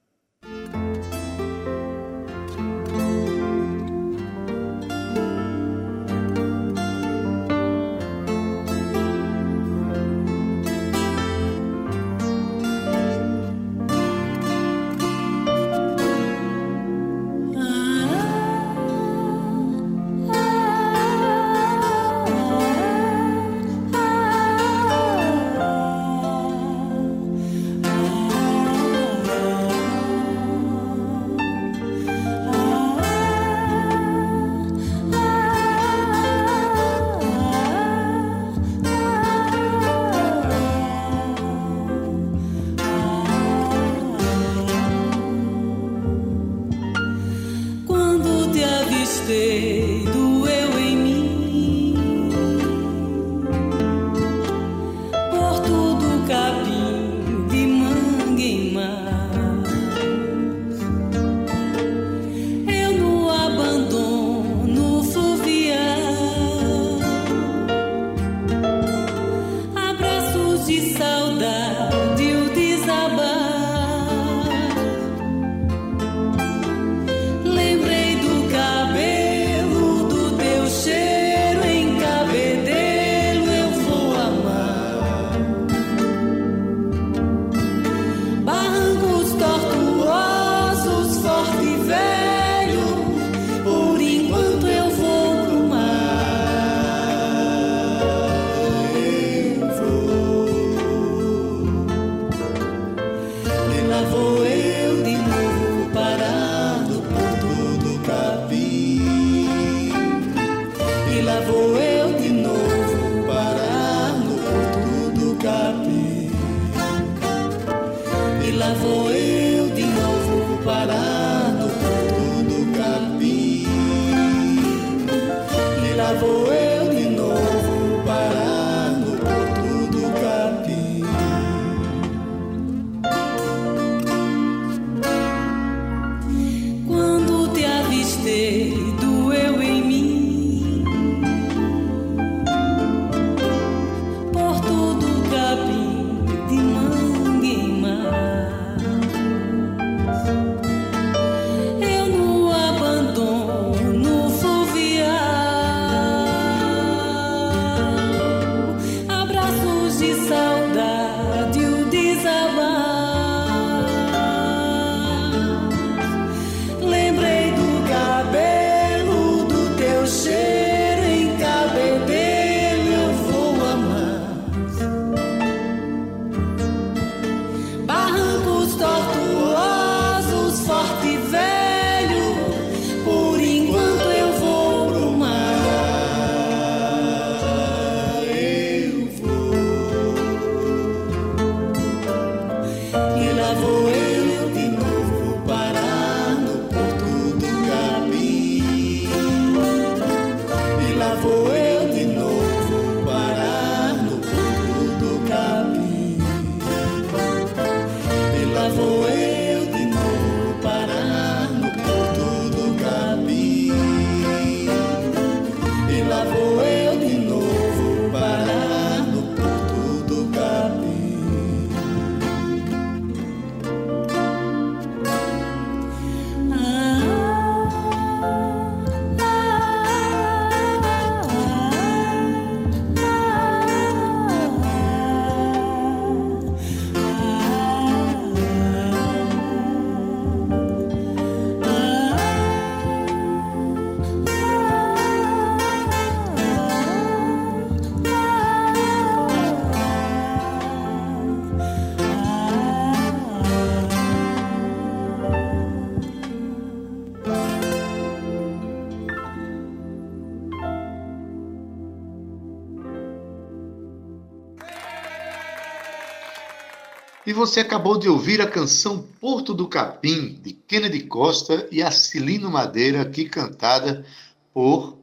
Você 267.38 267.60
acabou 267.60 268.00
de 268.00 268.10
ouvir 268.10 268.42
a 268.42 268.48
canção 268.48 269.06
Porto 269.22 269.54
do 269.54 269.68
Capim, 269.68 270.40
de 270.42 270.54
Kennedy 270.54 271.02
Costa 271.02 271.68
e 271.72 271.84
Acilino 271.84 272.50
Madeira, 272.50 273.04
aqui 273.04 273.30
cantada 273.30 274.04
por 274.52 274.98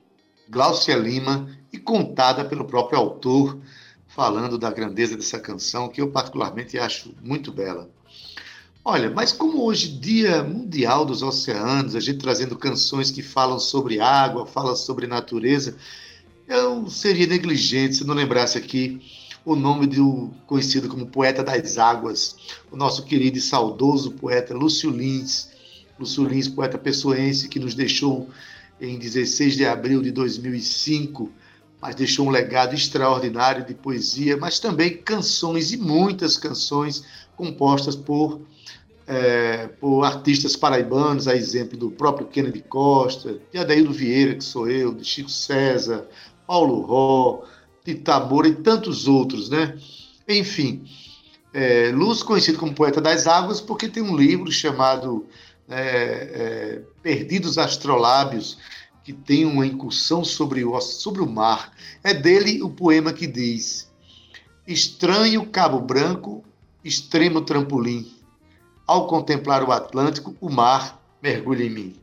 Glaucia 0.49 0.97
Lima 0.97 1.49
e 1.73 1.79
contada 1.79 2.45
pelo 2.45 2.65
próprio 2.65 2.99
autor, 2.99 3.57
falando 4.09 4.59
da 4.59 4.69
grandeza 4.71 5.17
dessa 5.17 5.39
canção, 5.39 5.89
que 5.89 6.01
eu 6.01 6.11
particularmente 6.11 6.77
acho 6.77 7.15
muito 7.23 7.53
bela. 7.53 7.89
Olha, 8.85 9.09
mas 9.11 9.33
como 9.33 9.65
hoje, 9.65 9.89
Dia 9.89 10.43
Mundial 10.43 11.07
dos 11.07 11.23
Oceanos, 11.23 11.95
a 11.95 12.01
gente 12.01 12.19
trazendo 12.19 12.57
canções 12.57 13.13
que 13.13 13.23
falam 13.23 13.61
sobre 13.61 14.01
água, 14.01 14.45
falam 14.45 14.75
sobre 14.75 15.07
natureza, 15.07 15.77
eu 16.49 16.91
seria 16.91 17.29
negligente 17.29 17.95
se 17.95 18.05
não 18.05 18.13
lembrasse 18.13 18.59
aqui 18.59 19.01
o 19.45 19.55
nome 19.55 19.87
do 19.87 20.31
conhecido 20.47 20.89
como 20.89 21.07
poeta 21.07 21.43
das 21.43 21.77
águas, 21.77 22.37
o 22.71 22.77
nosso 22.77 23.05
querido 23.05 23.37
e 23.37 23.41
saudoso 23.41 24.13
poeta 24.13 24.55
Lúcio 24.55 24.91
Lins. 24.91 25.51
Lúcio 25.99 26.25
Lins, 26.27 26.49
poeta 26.49 26.79
pessoense 26.79 27.49
que 27.49 27.61
nos 27.61 27.75
deixou 27.75 28.29
em 28.81 28.99
16 28.99 29.57
de 29.57 29.67
abril 29.67 30.03
de 30.03 30.11
2005, 30.11 31.31
mas 31.81 31.95
deixou 31.95 32.27
um 32.27 32.31
legado 32.31 32.75
extraordinário 32.75 33.65
de 33.65 33.75
poesia, 33.75 34.37
mas 34.37 34.59
também 34.59 34.97
canções 34.97 35.73
e 35.73 35.77
muitas 35.77 36.37
canções 36.37 37.05
compostas 37.37 37.95
por, 37.95 38.41
é, 39.07 39.69
por 39.81 40.03
artistas 40.03 40.57
paraibanos, 40.57 41.29
a 41.29 41.37
exemplo 41.37 41.77
do 41.77 41.91
próprio 41.91 42.27
Kennedy 42.27 42.63
Costa, 42.63 43.39
de 43.53 43.59
Adaildo 43.59 43.93
Vieira, 43.93 44.35
que 44.35 44.45
sou 44.45 44.69
eu, 44.69 44.95
de 44.95 45.05
Chico 45.05 45.31
César, 45.31 46.07
Paulo 46.47 46.81
Ró, 46.81 47.45
de 47.85 47.95
Tabora 47.97 48.49
e 48.49 48.55
tantos 48.55 49.07
outros, 49.07 49.51
né? 49.51 49.79
Enfim, 50.27 50.85
é, 51.53 51.93
Luz 51.95 52.23
conhecido 52.23 52.59
como 52.59 52.75
poeta 52.75 53.01
das 53.01 53.27
águas 53.27 53.61
porque 53.61 53.89
tem 53.89 54.03
um 54.03 54.17
livro 54.17 54.51
chamado 54.51 55.27
é, 55.69 55.77
é, 55.77 56.83
Perdidos 57.03 57.59
Astrolábios 57.59 58.59
que 59.05 59.13
tem 59.13 59.45
uma 59.45 59.67
incursão 59.67 60.25
sobre 60.25 60.65
o, 60.65 60.81
sobre 60.81 61.21
o 61.21 61.29
mar. 61.29 61.73
É 62.03 62.15
dele 62.15 62.63
o 62.63 62.71
poema 62.71 63.13
que 63.13 63.27
diz: 63.27 63.93
Estranho 64.67 65.45
Cabo 65.45 65.79
Branco, 65.79 66.43
extremo 66.83 67.43
trampolim. 67.43 68.11
Ao 68.87 69.07
contemplar 69.07 69.63
o 69.63 69.73
Atlântico, 69.73 70.35
o 70.41 70.49
mar 70.49 71.01
mergulha 71.23 71.65
em 71.65 71.71
mim. 71.71 71.97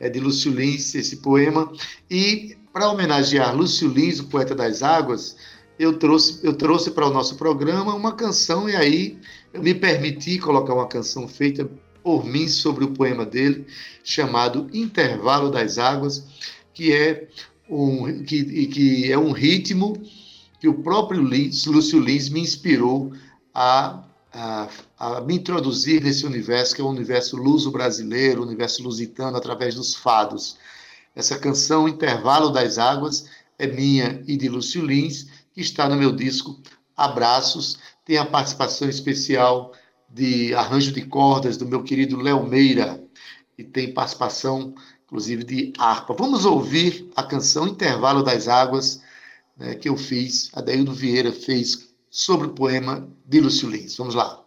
É 0.00 0.08
de 0.08 0.18
Lúcio 0.18 0.52
Lins 0.52 0.94
esse 0.94 1.16
poema. 1.18 1.72
E 2.10 2.57
para 2.72 2.90
homenagear 2.90 3.54
Lúcio 3.56 3.88
Lins, 3.88 4.20
o 4.20 4.24
poeta 4.24 4.54
das 4.54 4.82
águas, 4.82 5.36
eu 5.78 5.98
trouxe, 5.98 6.40
eu 6.42 6.52
trouxe 6.52 6.90
para 6.90 7.06
o 7.06 7.12
nosso 7.12 7.36
programa 7.36 7.94
uma 7.94 8.12
canção, 8.12 8.68
e 8.68 8.74
aí 8.74 9.18
eu 9.52 9.62
me 9.62 9.74
permiti 9.74 10.38
colocar 10.38 10.74
uma 10.74 10.88
canção 10.88 11.28
feita 11.28 11.68
por 12.02 12.24
mim 12.24 12.48
sobre 12.48 12.84
o 12.84 12.92
poema 12.92 13.24
dele, 13.24 13.66
chamado 14.02 14.68
Intervalo 14.72 15.50
das 15.50 15.78
Águas, 15.78 16.24
que 16.72 16.92
é 16.92 17.28
um, 17.68 18.22
que, 18.22 18.66
que 18.66 19.12
é 19.12 19.18
um 19.18 19.30
ritmo 19.30 20.00
que 20.60 20.68
o 20.68 20.74
próprio 20.82 21.22
Lins, 21.22 21.66
Lúcio 21.66 22.00
Lins 22.00 22.28
me 22.28 22.40
inspirou 22.40 23.12
a, 23.54 24.02
a, 24.32 24.68
a, 24.98 25.20
me 25.20 25.34
introduzir 25.36 26.02
nesse 26.02 26.26
universo, 26.26 26.74
que 26.74 26.80
é 26.80 26.84
o 26.84 26.88
universo 26.88 27.36
luso-brasileiro, 27.36 28.40
o 28.40 28.46
universo 28.46 28.82
lusitano, 28.82 29.36
através 29.36 29.74
dos 29.74 29.94
fados. 29.94 30.56
Essa 31.18 31.36
canção, 31.36 31.88
Intervalo 31.88 32.48
das 32.50 32.78
Águas, 32.78 33.26
é 33.58 33.66
minha 33.66 34.22
e 34.24 34.36
de 34.36 34.48
Lúcio 34.48 34.86
Lins, 34.86 35.26
que 35.52 35.60
está 35.60 35.88
no 35.88 35.96
meu 35.96 36.12
disco 36.12 36.60
Abraços. 36.96 37.76
Tem 38.04 38.18
a 38.18 38.24
participação 38.24 38.88
especial 38.88 39.72
de 40.08 40.54
arranjo 40.54 40.92
de 40.92 41.04
cordas 41.04 41.56
do 41.56 41.66
meu 41.66 41.82
querido 41.82 42.20
Léo 42.20 42.46
Meira, 42.46 43.02
e 43.58 43.64
tem 43.64 43.92
participação, 43.92 44.72
inclusive, 45.06 45.42
de 45.42 45.72
harpa. 45.76 46.14
Vamos 46.14 46.44
ouvir 46.44 47.10
a 47.16 47.24
canção 47.24 47.66
Intervalo 47.66 48.22
das 48.22 48.46
Águas, 48.46 49.02
né, 49.56 49.74
que 49.74 49.88
eu 49.88 49.96
fiz, 49.96 50.50
a 50.52 50.60
Daildo 50.60 50.94
Vieira 50.94 51.32
fez 51.32 51.88
sobre 52.08 52.46
o 52.46 52.50
poema 52.50 53.08
de 53.26 53.40
Lúcio 53.40 53.68
Lins. 53.68 53.96
Vamos 53.96 54.14
lá. 54.14 54.44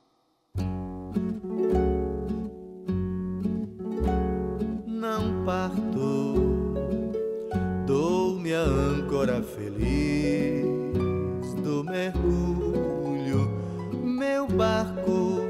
Âncora 9.21 9.43
feliz 9.43 10.65
do 11.63 11.83
mergulho, 11.83 13.51
meu 14.03 14.47
barco 14.47 15.41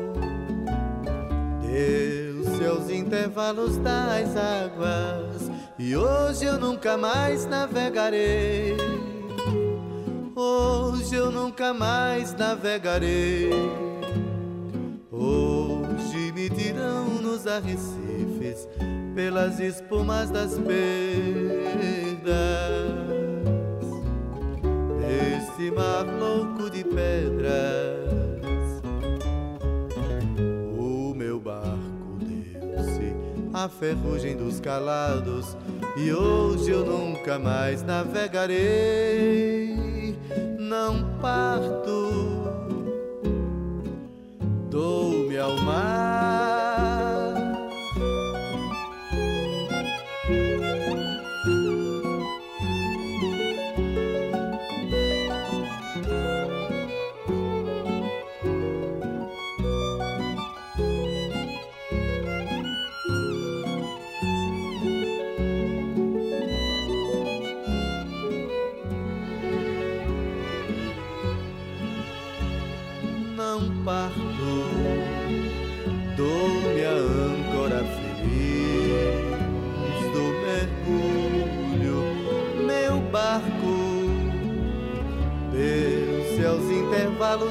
deu 1.61 2.43
seus 2.57 2.89
intervalos 2.89 3.77
das 3.77 4.35
águas 4.35 5.49
e 5.79 5.95
hoje 5.95 6.43
eu 6.45 6.59
nunca 6.59 6.97
mais 6.97 7.45
navegarei. 7.45 8.75
Hoje 10.35 11.15
eu 11.15 11.31
nunca 11.31 11.73
mais 11.73 12.33
navegarei. 12.35 13.51
Hoje 15.09 16.33
me 16.33 16.49
dirão 16.49 17.05
nos 17.21 17.47
arrecifes 17.47 18.67
pelas 19.15 19.61
espumas 19.61 20.29
das 20.29 20.59
perdas 20.59 22.01
desse 25.61 25.69
mar 25.71 26.05
louco 26.05 26.69
de 26.69 26.83
pedras. 26.83 28.81
O 30.77 31.13
meu 31.13 31.39
barco 31.39 32.17
deu-se 32.19 33.13
à 33.53 33.69
ferrugem 33.69 34.35
dos 34.35 34.59
calados 34.59 35.55
e 35.95 36.11
hoje 36.11 36.71
eu 36.71 36.83
nunca 36.83 37.37
mais 37.37 37.83
navegarei. 37.83 38.57
Não 40.57 41.19
parto, 41.21 42.09
dou-me 44.69 45.37
ao 45.37 45.55
mar. 45.57 46.70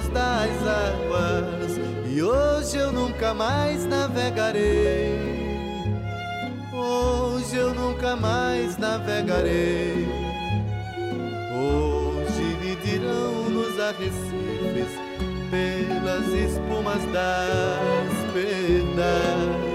Das 0.08 0.50
águas 0.66 1.78
e 2.06 2.22
hoje 2.22 2.76
eu 2.76 2.92
nunca 2.92 3.32
mais 3.32 3.86
navegarei. 3.86 5.30
Hoje 6.72 7.56
eu 7.56 7.74
nunca 7.74 8.16
mais 8.16 8.76
navegarei. 8.76 10.08
Hoje 11.52 12.42
me 12.62 12.76
dirão 12.76 13.50
nos 13.50 13.78
arrecifes 13.78 14.98
pelas 15.50 16.26
espumas 16.28 17.02
das 17.12 18.32
perdas. 18.32 19.70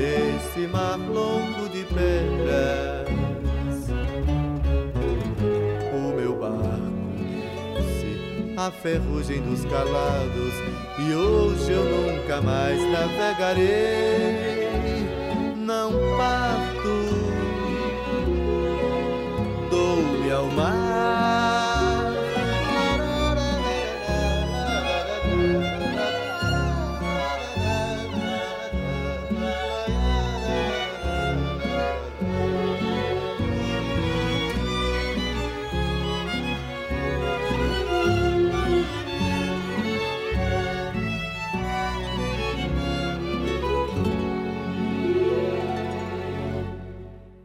Esse 0.00 0.66
mar 0.68 0.98
louco 0.98 1.68
de 1.68 1.84
pedras, 1.84 3.08
à 8.66 8.70
ferrugem 8.70 9.40
dos 9.40 9.64
calados 9.64 10.52
e 10.98 11.14
hoje 11.14 11.72
eu 11.72 11.82
nunca 11.82 12.42
mais 12.42 12.78
navegarei. 12.90 13.64
Não 15.56 15.90
parto, 16.18 16.69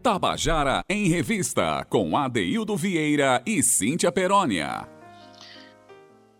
Tabajara 0.06 0.84
em 0.88 1.08
Revista, 1.08 1.84
com 1.89 2.16
Adeildo 2.16 2.78
Vieira 2.78 3.41
e 3.43 3.64
Cíntia 3.64 4.12
Perónia. 4.12 4.88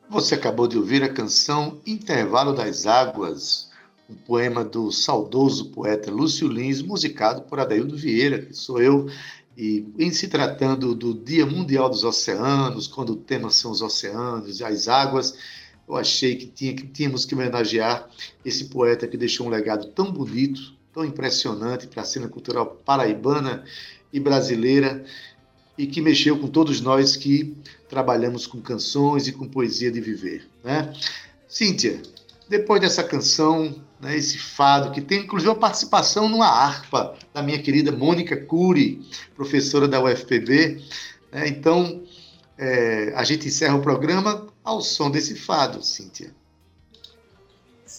Você 0.08 0.36
acabou 0.36 0.68
de 0.68 0.78
ouvir 0.78 1.02
a 1.02 1.12
canção 1.12 1.82
Intervalo 1.84 2.54
das 2.54 2.86
Águas, 2.86 3.72
um 4.08 4.14
poema 4.14 4.64
do 4.64 4.92
saudoso 4.92 5.72
poeta 5.72 6.12
Lúcio 6.12 6.48
Lins, 6.48 6.84
musicado 6.84 7.42
por 7.42 7.60
Adaildo 7.60 7.98
Vieira, 7.98 8.38
que 8.38 8.54
sou 8.54 8.80
eu. 8.80 9.10
E 9.58 9.84
em 9.98 10.12
se 10.12 10.28
tratando 10.28 10.94
do 10.94 11.12
Dia 11.12 11.48
Mundial 11.48 11.90
dos 11.90 12.04
Oceanos, 12.04 12.86
quando 12.86 13.14
o 13.14 13.18
tema 13.18 13.50
são 13.50 13.72
os 13.72 13.82
oceanos 13.82 14.60
e 14.60 14.64
as 14.64 14.88
águas, 14.88 15.36
eu 15.90 15.96
achei 15.96 16.36
que, 16.36 16.46
tinha, 16.46 16.76
que 16.76 16.86
tínhamos 16.86 17.26
que 17.26 17.34
homenagear 17.34 18.08
esse 18.46 18.66
poeta 18.66 19.08
que 19.08 19.18
deixou 19.18 19.48
um 19.48 19.50
legado 19.50 19.88
tão 19.88 20.12
bonito, 20.12 20.75
tão 20.96 21.04
impressionante 21.04 21.88
para 21.88 22.04
a 22.04 22.06
cena 22.06 22.30
cultural 22.30 22.68
paraibana 22.86 23.66
e 24.14 24.20
brasileira 24.20 25.04
e 25.78 25.86
que 25.86 26.00
mexeu 26.00 26.40
com 26.40 26.48
todos 26.48 26.80
nós 26.80 27.18
que 27.18 27.54
trabalhamos 27.90 28.48
com 28.48 28.62
canções 28.62 29.28
e 29.28 29.34
com 29.34 29.46
poesia 29.46 29.92
de 29.92 30.00
viver. 30.00 30.48
Né? 30.64 30.94
Cíntia, 31.50 32.02
depois 32.48 32.80
dessa 32.80 33.04
canção, 33.04 33.76
né, 34.00 34.16
esse 34.16 34.38
fado, 34.38 34.92
que 34.92 35.02
tem 35.02 35.24
inclusive 35.24 35.52
a 35.52 35.56
participação 35.56 36.30
numa 36.30 36.48
harpa 36.48 37.14
da 37.34 37.44
minha 37.44 37.62
querida 37.62 37.92
Mônica 37.92 38.38
Cury, 38.38 39.06
professora 39.36 39.90
da 39.90 40.02
UFPB, 40.02 40.82
né, 41.30 41.50
então 41.50 42.04
é, 42.58 43.12
a 43.18 43.24
gente 43.26 43.50
encerra 43.50 43.76
o 43.76 43.82
programa 43.82 44.48
ao 44.64 44.80
som 44.80 45.12
desse 45.12 45.36
fado, 45.36 45.84
Cíntia. 45.84 46.34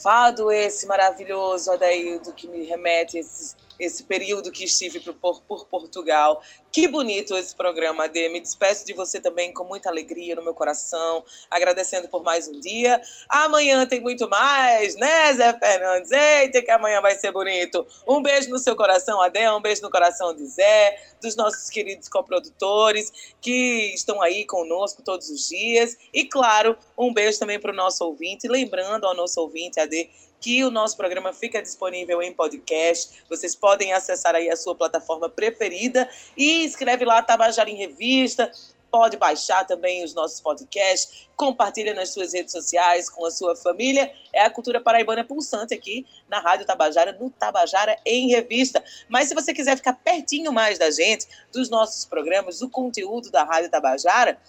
Fado 0.07 0.53
esse 0.53 0.87
maravilhoso, 0.87 1.73
Adaildo, 1.73 2.33
que 2.33 2.47
me 2.47 2.63
remete 2.65 3.17
a 3.17 3.21
esse, 3.21 3.57
esse 3.79 4.03
período 4.03 4.51
que 4.51 4.65
estive 4.65 5.01
por, 5.01 5.43
por 5.43 5.67
Portugal. 5.67 6.43
Que 6.73 6.87
bonito 6.87 7.37
esse 7.37 7.55
programa, 7.55 8.05
Ade. 8.05 8.29
Me 8.29 8.41
despeço 8.41 8.85
de 8.85 8.93
você 8.93 9.21
também 9.21 9.53
com 9.53 9.65
muita 9.65 9.89
alegria 9.89 10.35
no 10.35 10.43
meu 10.43 10.55
coração, 10.55 11.25
agradecendo 11.51 12.09
por 12.09 12.23
mais 12.23 12.49
um 12.49 12.61
dia. 12.61 13.01
Amanhã 13.29 13.87
tem 13.87 14.01
muito 14.01 14.29
mais, 14.29 14.95
né, 14.97 15.33
Zé 15.33 15.59
Fernandes? 15.59 16.11
Eita, 16.11 16.63
que 16.63 16.71
amanhã 16.71 17.01
vai 17.01 17.15
ser 17.15 17.33
bonito. 17.33 17.87
Um 18.07 18.23
beijo 18.23 18.51
no 18.51 18.59
seu 18.59 18.77
coração, 18.77 19.21
Ade, 19.21 19.49
um 19.49 19.61
beijo 19.61 19.83
no 19.83 19.91
coração 19.91 20.35
de 20.35 20.45
Zé, 20.47 21.01
dos 21.23 21.35
nossos 21.35 21.71
queridos 21.71 22.09
coprodutores 22.09 23.11
que 23.41 23.93
estão 23.95 24.21
aí 24.21 24.45
conosco 24.45 25.03
todos 25.03 25.31
os 25.31 25.49
dias. 25.49 25.97
E, 26.13 26.25
claro, 26.25 26.77
um 26.97 27.13
beijo 27.13 27.39
também 27.39 27.59
para 27.59 27.73
o 27.73 27.75
nosso 27.75 28.05
ouvinte. 28.05 28.49
Lembrando 28.49 29.07
ao 29.07 29.15
nosso 29.15 29.41
ouvinte, 29.41 29.81
Ade, 29.81 30.11
que 30.41 30.65
o 30.65 30.71
nosso 30.71 30.97
programa 30.97 31.33
fica 31.33 31.63
disponível 31.63 32.23
em 32.23 32.33
podcast. 32.33 33.23
Vocês 33.29 33.55
podem 33.55 33.93
acessar 33.93 34.35
aí 34.35 34.51
a 34.51 34.57
sua 34.57 34.75
plataforma 34.75 35.29
preferida 35.29 36.09
e 36.37 36.65
escreve 36.65 37.05
lá 37.05 37.23
Tabajara 37.23 37.71
em 37.71 37.77
Revista. 37.77 38.51
Pode 38.91 39.17
baixar 39.17 39.67
também 39.67 40.05
os 40.05 40.15
nossos 40.15 40.41
podcasts, 40.41 41.29
compartilha 41.37 41.93
nas 41.93 42.11
suas 42.11 42.33
redes 42.33 42.53
sociais 42.53 43.11
com 43.11 43.27
a 43.27 43.31
sua 43.31 43.57
família. 43.57 44.11
É 44.33 44.43
a 44.43 44.51
cultura 44.51 44.81
paraibana 44.81 45.25
pulsante 45.25 45.75
aqui 45.75 46.07
na 46.29 46.39
Rádio 46.39 46.65
Tabajara, 46.65 47.13
no 47.13 47.29
Tabajara 47.29 47.99
em 48.07 48.29
Revista. 48.29 48.83
Mas 49.09 49.29
se 49.29 49.35
você 49.35 49.53
quiser 49.53 49.77
ficar 49.77 49.93
pertinho 49.93 50.53
mais 50.53 50.79
da 50.79 50.91
gente, 50.91 51.27
dos 51.53 51.69
nossos 51.69 52.05
programas, 52.05 52.61
do 52.61 52.71
conteúdo 52.71 53.31
da 53.31 53.43
Rádio 53.43 53.71
Tabajara, 53.71 54.41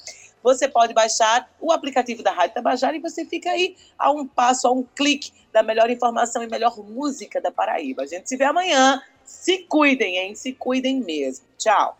você 0.43 0.67
pode 0.67 0.93
baixar 0.93 1.49
o 1.59 1.71
aplicativo 1.71 2.23
da 2.23 2.31
Rádio 2.31 2.55
Tabajara 2.55 2.95
e 2.95 2.99
você 2.99 3.25
fica 3.25 3.49
aí 3.49 3.75
a 3.97 4.11
um 4.11 4.25
passo, 4.25 4.67
a 4.67 4.71
um 4.71 4.83
clique 4.95 5.31
da 5.51 5.63
melhor 5.63 5.89
informação 5.89 6.43
e 6.43 6.47
melhor 6.47 6.77
música 6.77 7.41
da 7.41 7.51
Paraíba. 7.51 8.03
A 8.03 8.05
gente 8.05 8.29
se 8.29 8.37
vê 8.37 8.45
amanhã. 8.45 9.01
Se 9.23 9.59
cuidem, 9.59 10.17
hein? 10.17 10.35
Se 10.35 10.53
cuidem 10.53 11.01
mesmo. 11.01 11.45
Tchau. 11.57 11.97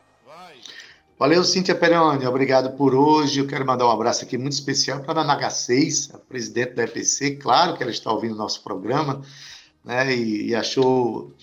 Valeu, 1.20 1.44
Cíntia 1.44 1.74
Peroni. 1.74 2.26
Obrigado 2.28 2.78
por 2.78 2.94
hoje. 2.94 3.40
Eu 3.40 3.48
quero 3.48 3.66
mandar 3.66 3.88
um 3.88 3.92
abraço 3.92 4.24
aqui 4.24 4.38
muito 4.38 4.54
especial 4.54 5.02
para 5.02 5.22
a 5.22 5.24
Naga 5.24 5.50
6, 5.50 6.12
a 6.14 6.20
presidente 6.20 6.74
da 6.74 6.84
EPC. 6.84 7.38
Claro 7.38 7.76
que 7.76 7.82
ela 7.82 7.92
está 7.92 8.12
ouvindo 8.12 8.36
o 8.36 8.38
nosso 8.38 8.64
programa 8.64 9.22
né, 9.84 10.16
e, 10.16 10.50
e 10.50 10.56
achou 10.56 11.34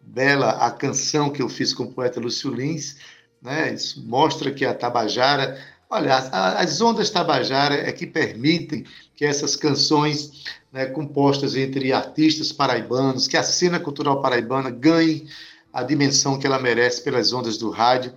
bela 0.00 0.50
a 0.50 0.70
canção 0.70 1.30
que 1.30 1.40
eu 1.40 1.48
fiz 1.48 1.72
com 1.72 1.84
o 1.84 1.92
poeta 1.92 2.20
Lúcio 2.20 2.52
Lins 2.52 2.96
né? 3.42 3.74
Isso 3.74 4.00
mostra 4.06 4.52
que 4.52 4.64
a 4.64 4.72
Tabajara, 4.72 5.58
olha, 5.92 6.16
as 6.16 6.80
ondas 6.80 7.10
Tabajara 7.10 7.74
é 7.74 7.92
que 7.92 8.06
permitem 8.06 8.84
que 9.14 9.26
essas 9.26 9.54
canções 9.54 10.44
né, 10.72 10.86
compostas 10.86 11.54
entre 11.54 11.92
artistas 11.92 12.50
paraibanos, 12.50 13.28
que 13.28 13.36
a 13.36 13.42
cena 13.42 13.78
cultural 13.78 14.22
paraibana 14.22 14.70
ganhe 14.70 15.28
a 15.70 15.82
dimensão 15.82 16.38
que 16.38 16.46
ela 16.46 16.58
merece 16.58 17.02
pelas 17.02 17.32
ondas 17.32 17.58
do 17.58 17.68
rádio 17.68 18.12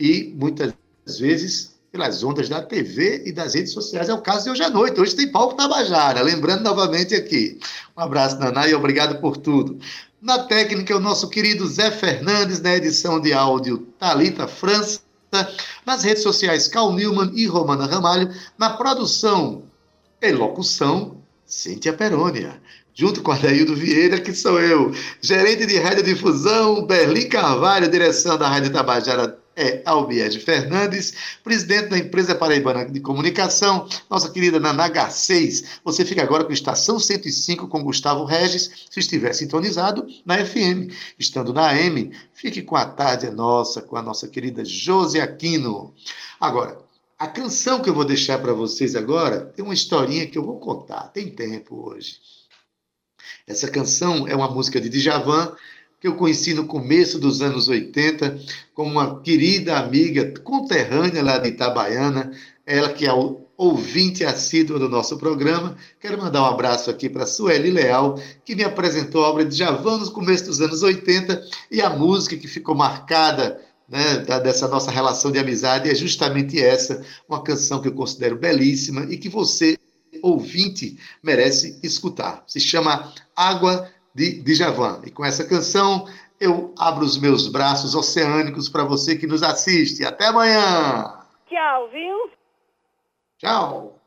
e 0.00 0.34
muitas 0.36 0.72
vezes 1.18 1.76
pelas 1.92 2.22
ondas 2.22 2.48
da 2.48 2.62
TV 2.62 3.24
e 3.26 3.32
das 3.32 3.54
redes 3.54 3.72
sociais. 3.72 4.08
É 4.08 4.14
o 4.14 4.22
caso 4.22 4.44
de 4.44 4.50
hoje 4.50 4.62
à 4.62 4.70
noite. 4.70 5.00
Hoje 5.00 5.14
tem 5.14 5.30
palco 5.30 5.54
Tabajara. 5.54 6.22
Lembrando 6.22 6.62
novamente 6.62 7.14
aqui. 7.14 7.58
Um 7.96 8.00
abraço, 8.00 8.38
Naná, 8.38 8.68
e 8.68 8.74
obrigado 8.74 9.20
por 9.20 9.36
tudo. 9.36 9.78
Na 10.20 10.40
técnica, 10.40 10.96
o 10.96 11.00
nosso 11.00 11.28
querido 11.28 11.66
Zé 11.66 11.90
Fernandes, 11.90 12.60
na 12.60 12.74
edição 12.74 13.20
de 13.20 13.32
áudio 13.32 13.78
Talita 13.98 14.46
França. 14.46 15.07
Nas 15.84 16.02
redes 16.02 16.22
sociais, 16.22 16.68
Cal 16.68 16.92
Newman 16.92 17.32
e 17.34 17.46
Romana 17.46 17.86
Ramalho. 17.86 18.32
Na 18.56 18.70
produção 18.70 19.62
e 20.20 20.32
locução, 20.32 21.18
Cíntia 21.44 21.92
Perônia 21.92 22.60
junto 22.98 23.22
com 23.22 23.30
Adaildo 23.30 23.76
Vieira, 23.76 24.20
que 24.20 24.34
sou 24.34 24.58
eu, 24.58 24.92
gerente 25.22 25.64
de 25.66 25.78
radiodifusão, 25.78 26.84
Berlim 26.84 27.28
Carvalho, 27.28 27.88
direção 27.88 28.36
da 28.36 28.48
Rádio 28.48 28.72
Tabajara 28.72 29.38
é 29.58 29.82
Albiede 29.84 30.38
Fernandes, 30.38 31.12
presidente 31.42 31.88
da 31.88 31.98
empresa 31.98 32.32
paraibana 32.32 32.86
de 32.86 33.00
comunicação, 33.00 33.88
nossa 34.08 34.30
querida 34.30 34.60
Nanaga 34.60 35.10
6. 35.10 35.80
Você 35.84 36.04
fica 36.04 36.22
agora 36.22 36.44
com 36.44 36.52
Estação 36.52 37.00
105 37.00 37.66
com 37.66 37.82
Gustavo 37.82 38.24
Regis, 38.24 38.70
se 38.88 39.00
estiver 39.00 39.32
sintonizado 39.32 40.06
na 40.24 40.38
FM. 40.38 40.94
Estando 41.18 41.52
na 41.52 41.70
AM, 41.70 42.12
fique 42.32 42.62
com 42.62 42.76
a 42.76 42.84
tarde 42.84 43.28
nossa, 43.30 43.82
com 43.82 43.96
a 43.96 44.02
nossa 44.02 44.28
querida 44.28 44.64
Josi 44.64 45.20
Aquino. 45.20 45.92
Agora, 46.38 46.78
a 47.18 47.26
canção 47.26 47.82
que 47.82 47.90
eu 47.90 47.94
vou 47.94 48.04
deixar 48.04 48.38
para 48.38 48.52
vocês 48.52 48.94
agora 48.94 49.40
tem 49.40 49.64
uma 49.64 49.74
historinha 49.74 50.28
que 50.28 50.38
eu 50.38 50.44
vou 50.44 50.60
contar, 50.60 51.08
tem 51.08 51.28
tempo 51.28 51.90
hoje. 51.90 52.20
Essa 53.44 53.68
canção 53.68 54.28
é 54.28 54.36
uma 54.36 54.48
música 54.48 54.80
de 54.80 54.88
Djavan, 54.88 55.56
que 56.00 56.06
eu 56.06 56.14
conheci 56.14 56.54
no 56.54 56.66
começo 56.66 57.18
dos 57.18 57.42
anos 57.42 57.68
80, 57.68 58.38
como 58.72 58.92
uma 58.92 59.20
querida 59.20 59.78
amiga 59.78 60.32
conterrânea 60.42 61.22
lá 61.22 61.38
de 61.38 61.48
Itabaiana, 61.48 62.30
ela 62.64 62.92
que 62.92 63.06
é 63.06 63.12
ouvinte 63.56 64.24
assídua 64.24 64.78
do 64.78 64.88
nosso 64.88 65.18
programa. 65.18 65.76
Quero 65.98 66.16
mandar 66.16 66.42
um 66.42 66.46
abraço 66.46 66.88
aqui 66.88 67.08
para 67.08 67.26
Sueli 67.26 67.70
Leal, 67.70 68.20
que 68.44 68.54
me 68.54 68.62
apresentou 68.62 69.24
a 69.24 69.28
obra 69.28 69.44
de 69.44 69.56
Javan 69.56 69.98
no 69.98 70.10
começo 70.12 70.44
dos 70.44 70.60
anos 70.60 70.82
80, 70.82 71.42
e 71.70 71.82
a 71.82 71.90
música 71.90 72.36
que 72.36 72.46
ficou 72.46 72.76
marcada 72.76 73.60
né, 73.88 74.18
dessa 74.42 74.68
nossa 74.68 74.92
relação 74.92 75.32
de 75.32 75.38
amizade 75.38 75.90
é 75.90 75.94
justamente 75.94 76.60
essa, 76.62 77.02
uma 77.28 77.42
canção 77.42 77.80
que 77.80 77.88
eu 77.88 77.94
considero 77.94 78.36
belíssima 78.36 79.06
e 79.10 79.16
que 79.16 79.28
você, 79.28 79.76
ouvinte, 80.22 80.96
merece 81.20 81.80
escutar. 81.82 82.44
Se 82.46 82.60
chama 82.60 83.12
Água 83.34 83.90
de 84.14 84.42
Djavan. 84.42 85.00
E 85.04 85.10
com 85.10 85.24
essa 85.24 85.44
canção 85.44 86.06
eu 86.40 86.72
abro 86.78 87.04
os 87.04 87.18
meus 87.18 87.48
braços 87.48 87.94
oceânicos 87.94 88.68
para 88.68 88.84
você 88.84 89.16
que 89.16 89.26
nos 89.26 89.42
assiste. 89.42 90.04
Até 90.04 90.26
amanhã! 90.26 91.18
Tchau, 91.48 91.88
viu? 91.90 92.30
Tchau! 93.38 93.98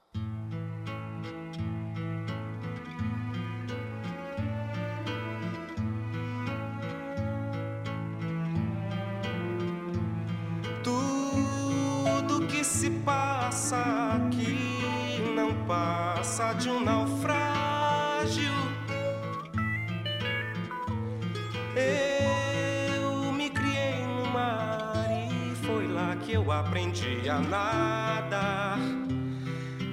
Tudo 10.84 12.48
que 12.48 12.64
se 12.64 12.90
passa 13.06 13.78
aqui 14.16 15.20
não 15.36 15.66
passa 15.66 16.54
de 16.54 16.70
um 16.70 16.80
naufrágio 16.80 17.41
aprendi 26.62 27.28
a 27.28 27.40
nadar. 27.40 28.80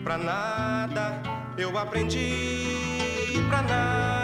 Pra 0.04 0.16
nada 0.18 1.22
eu 1.56 1.76
aprendi 1.76 3.42
pra 3.48 3.62
nada. 3.62 4.17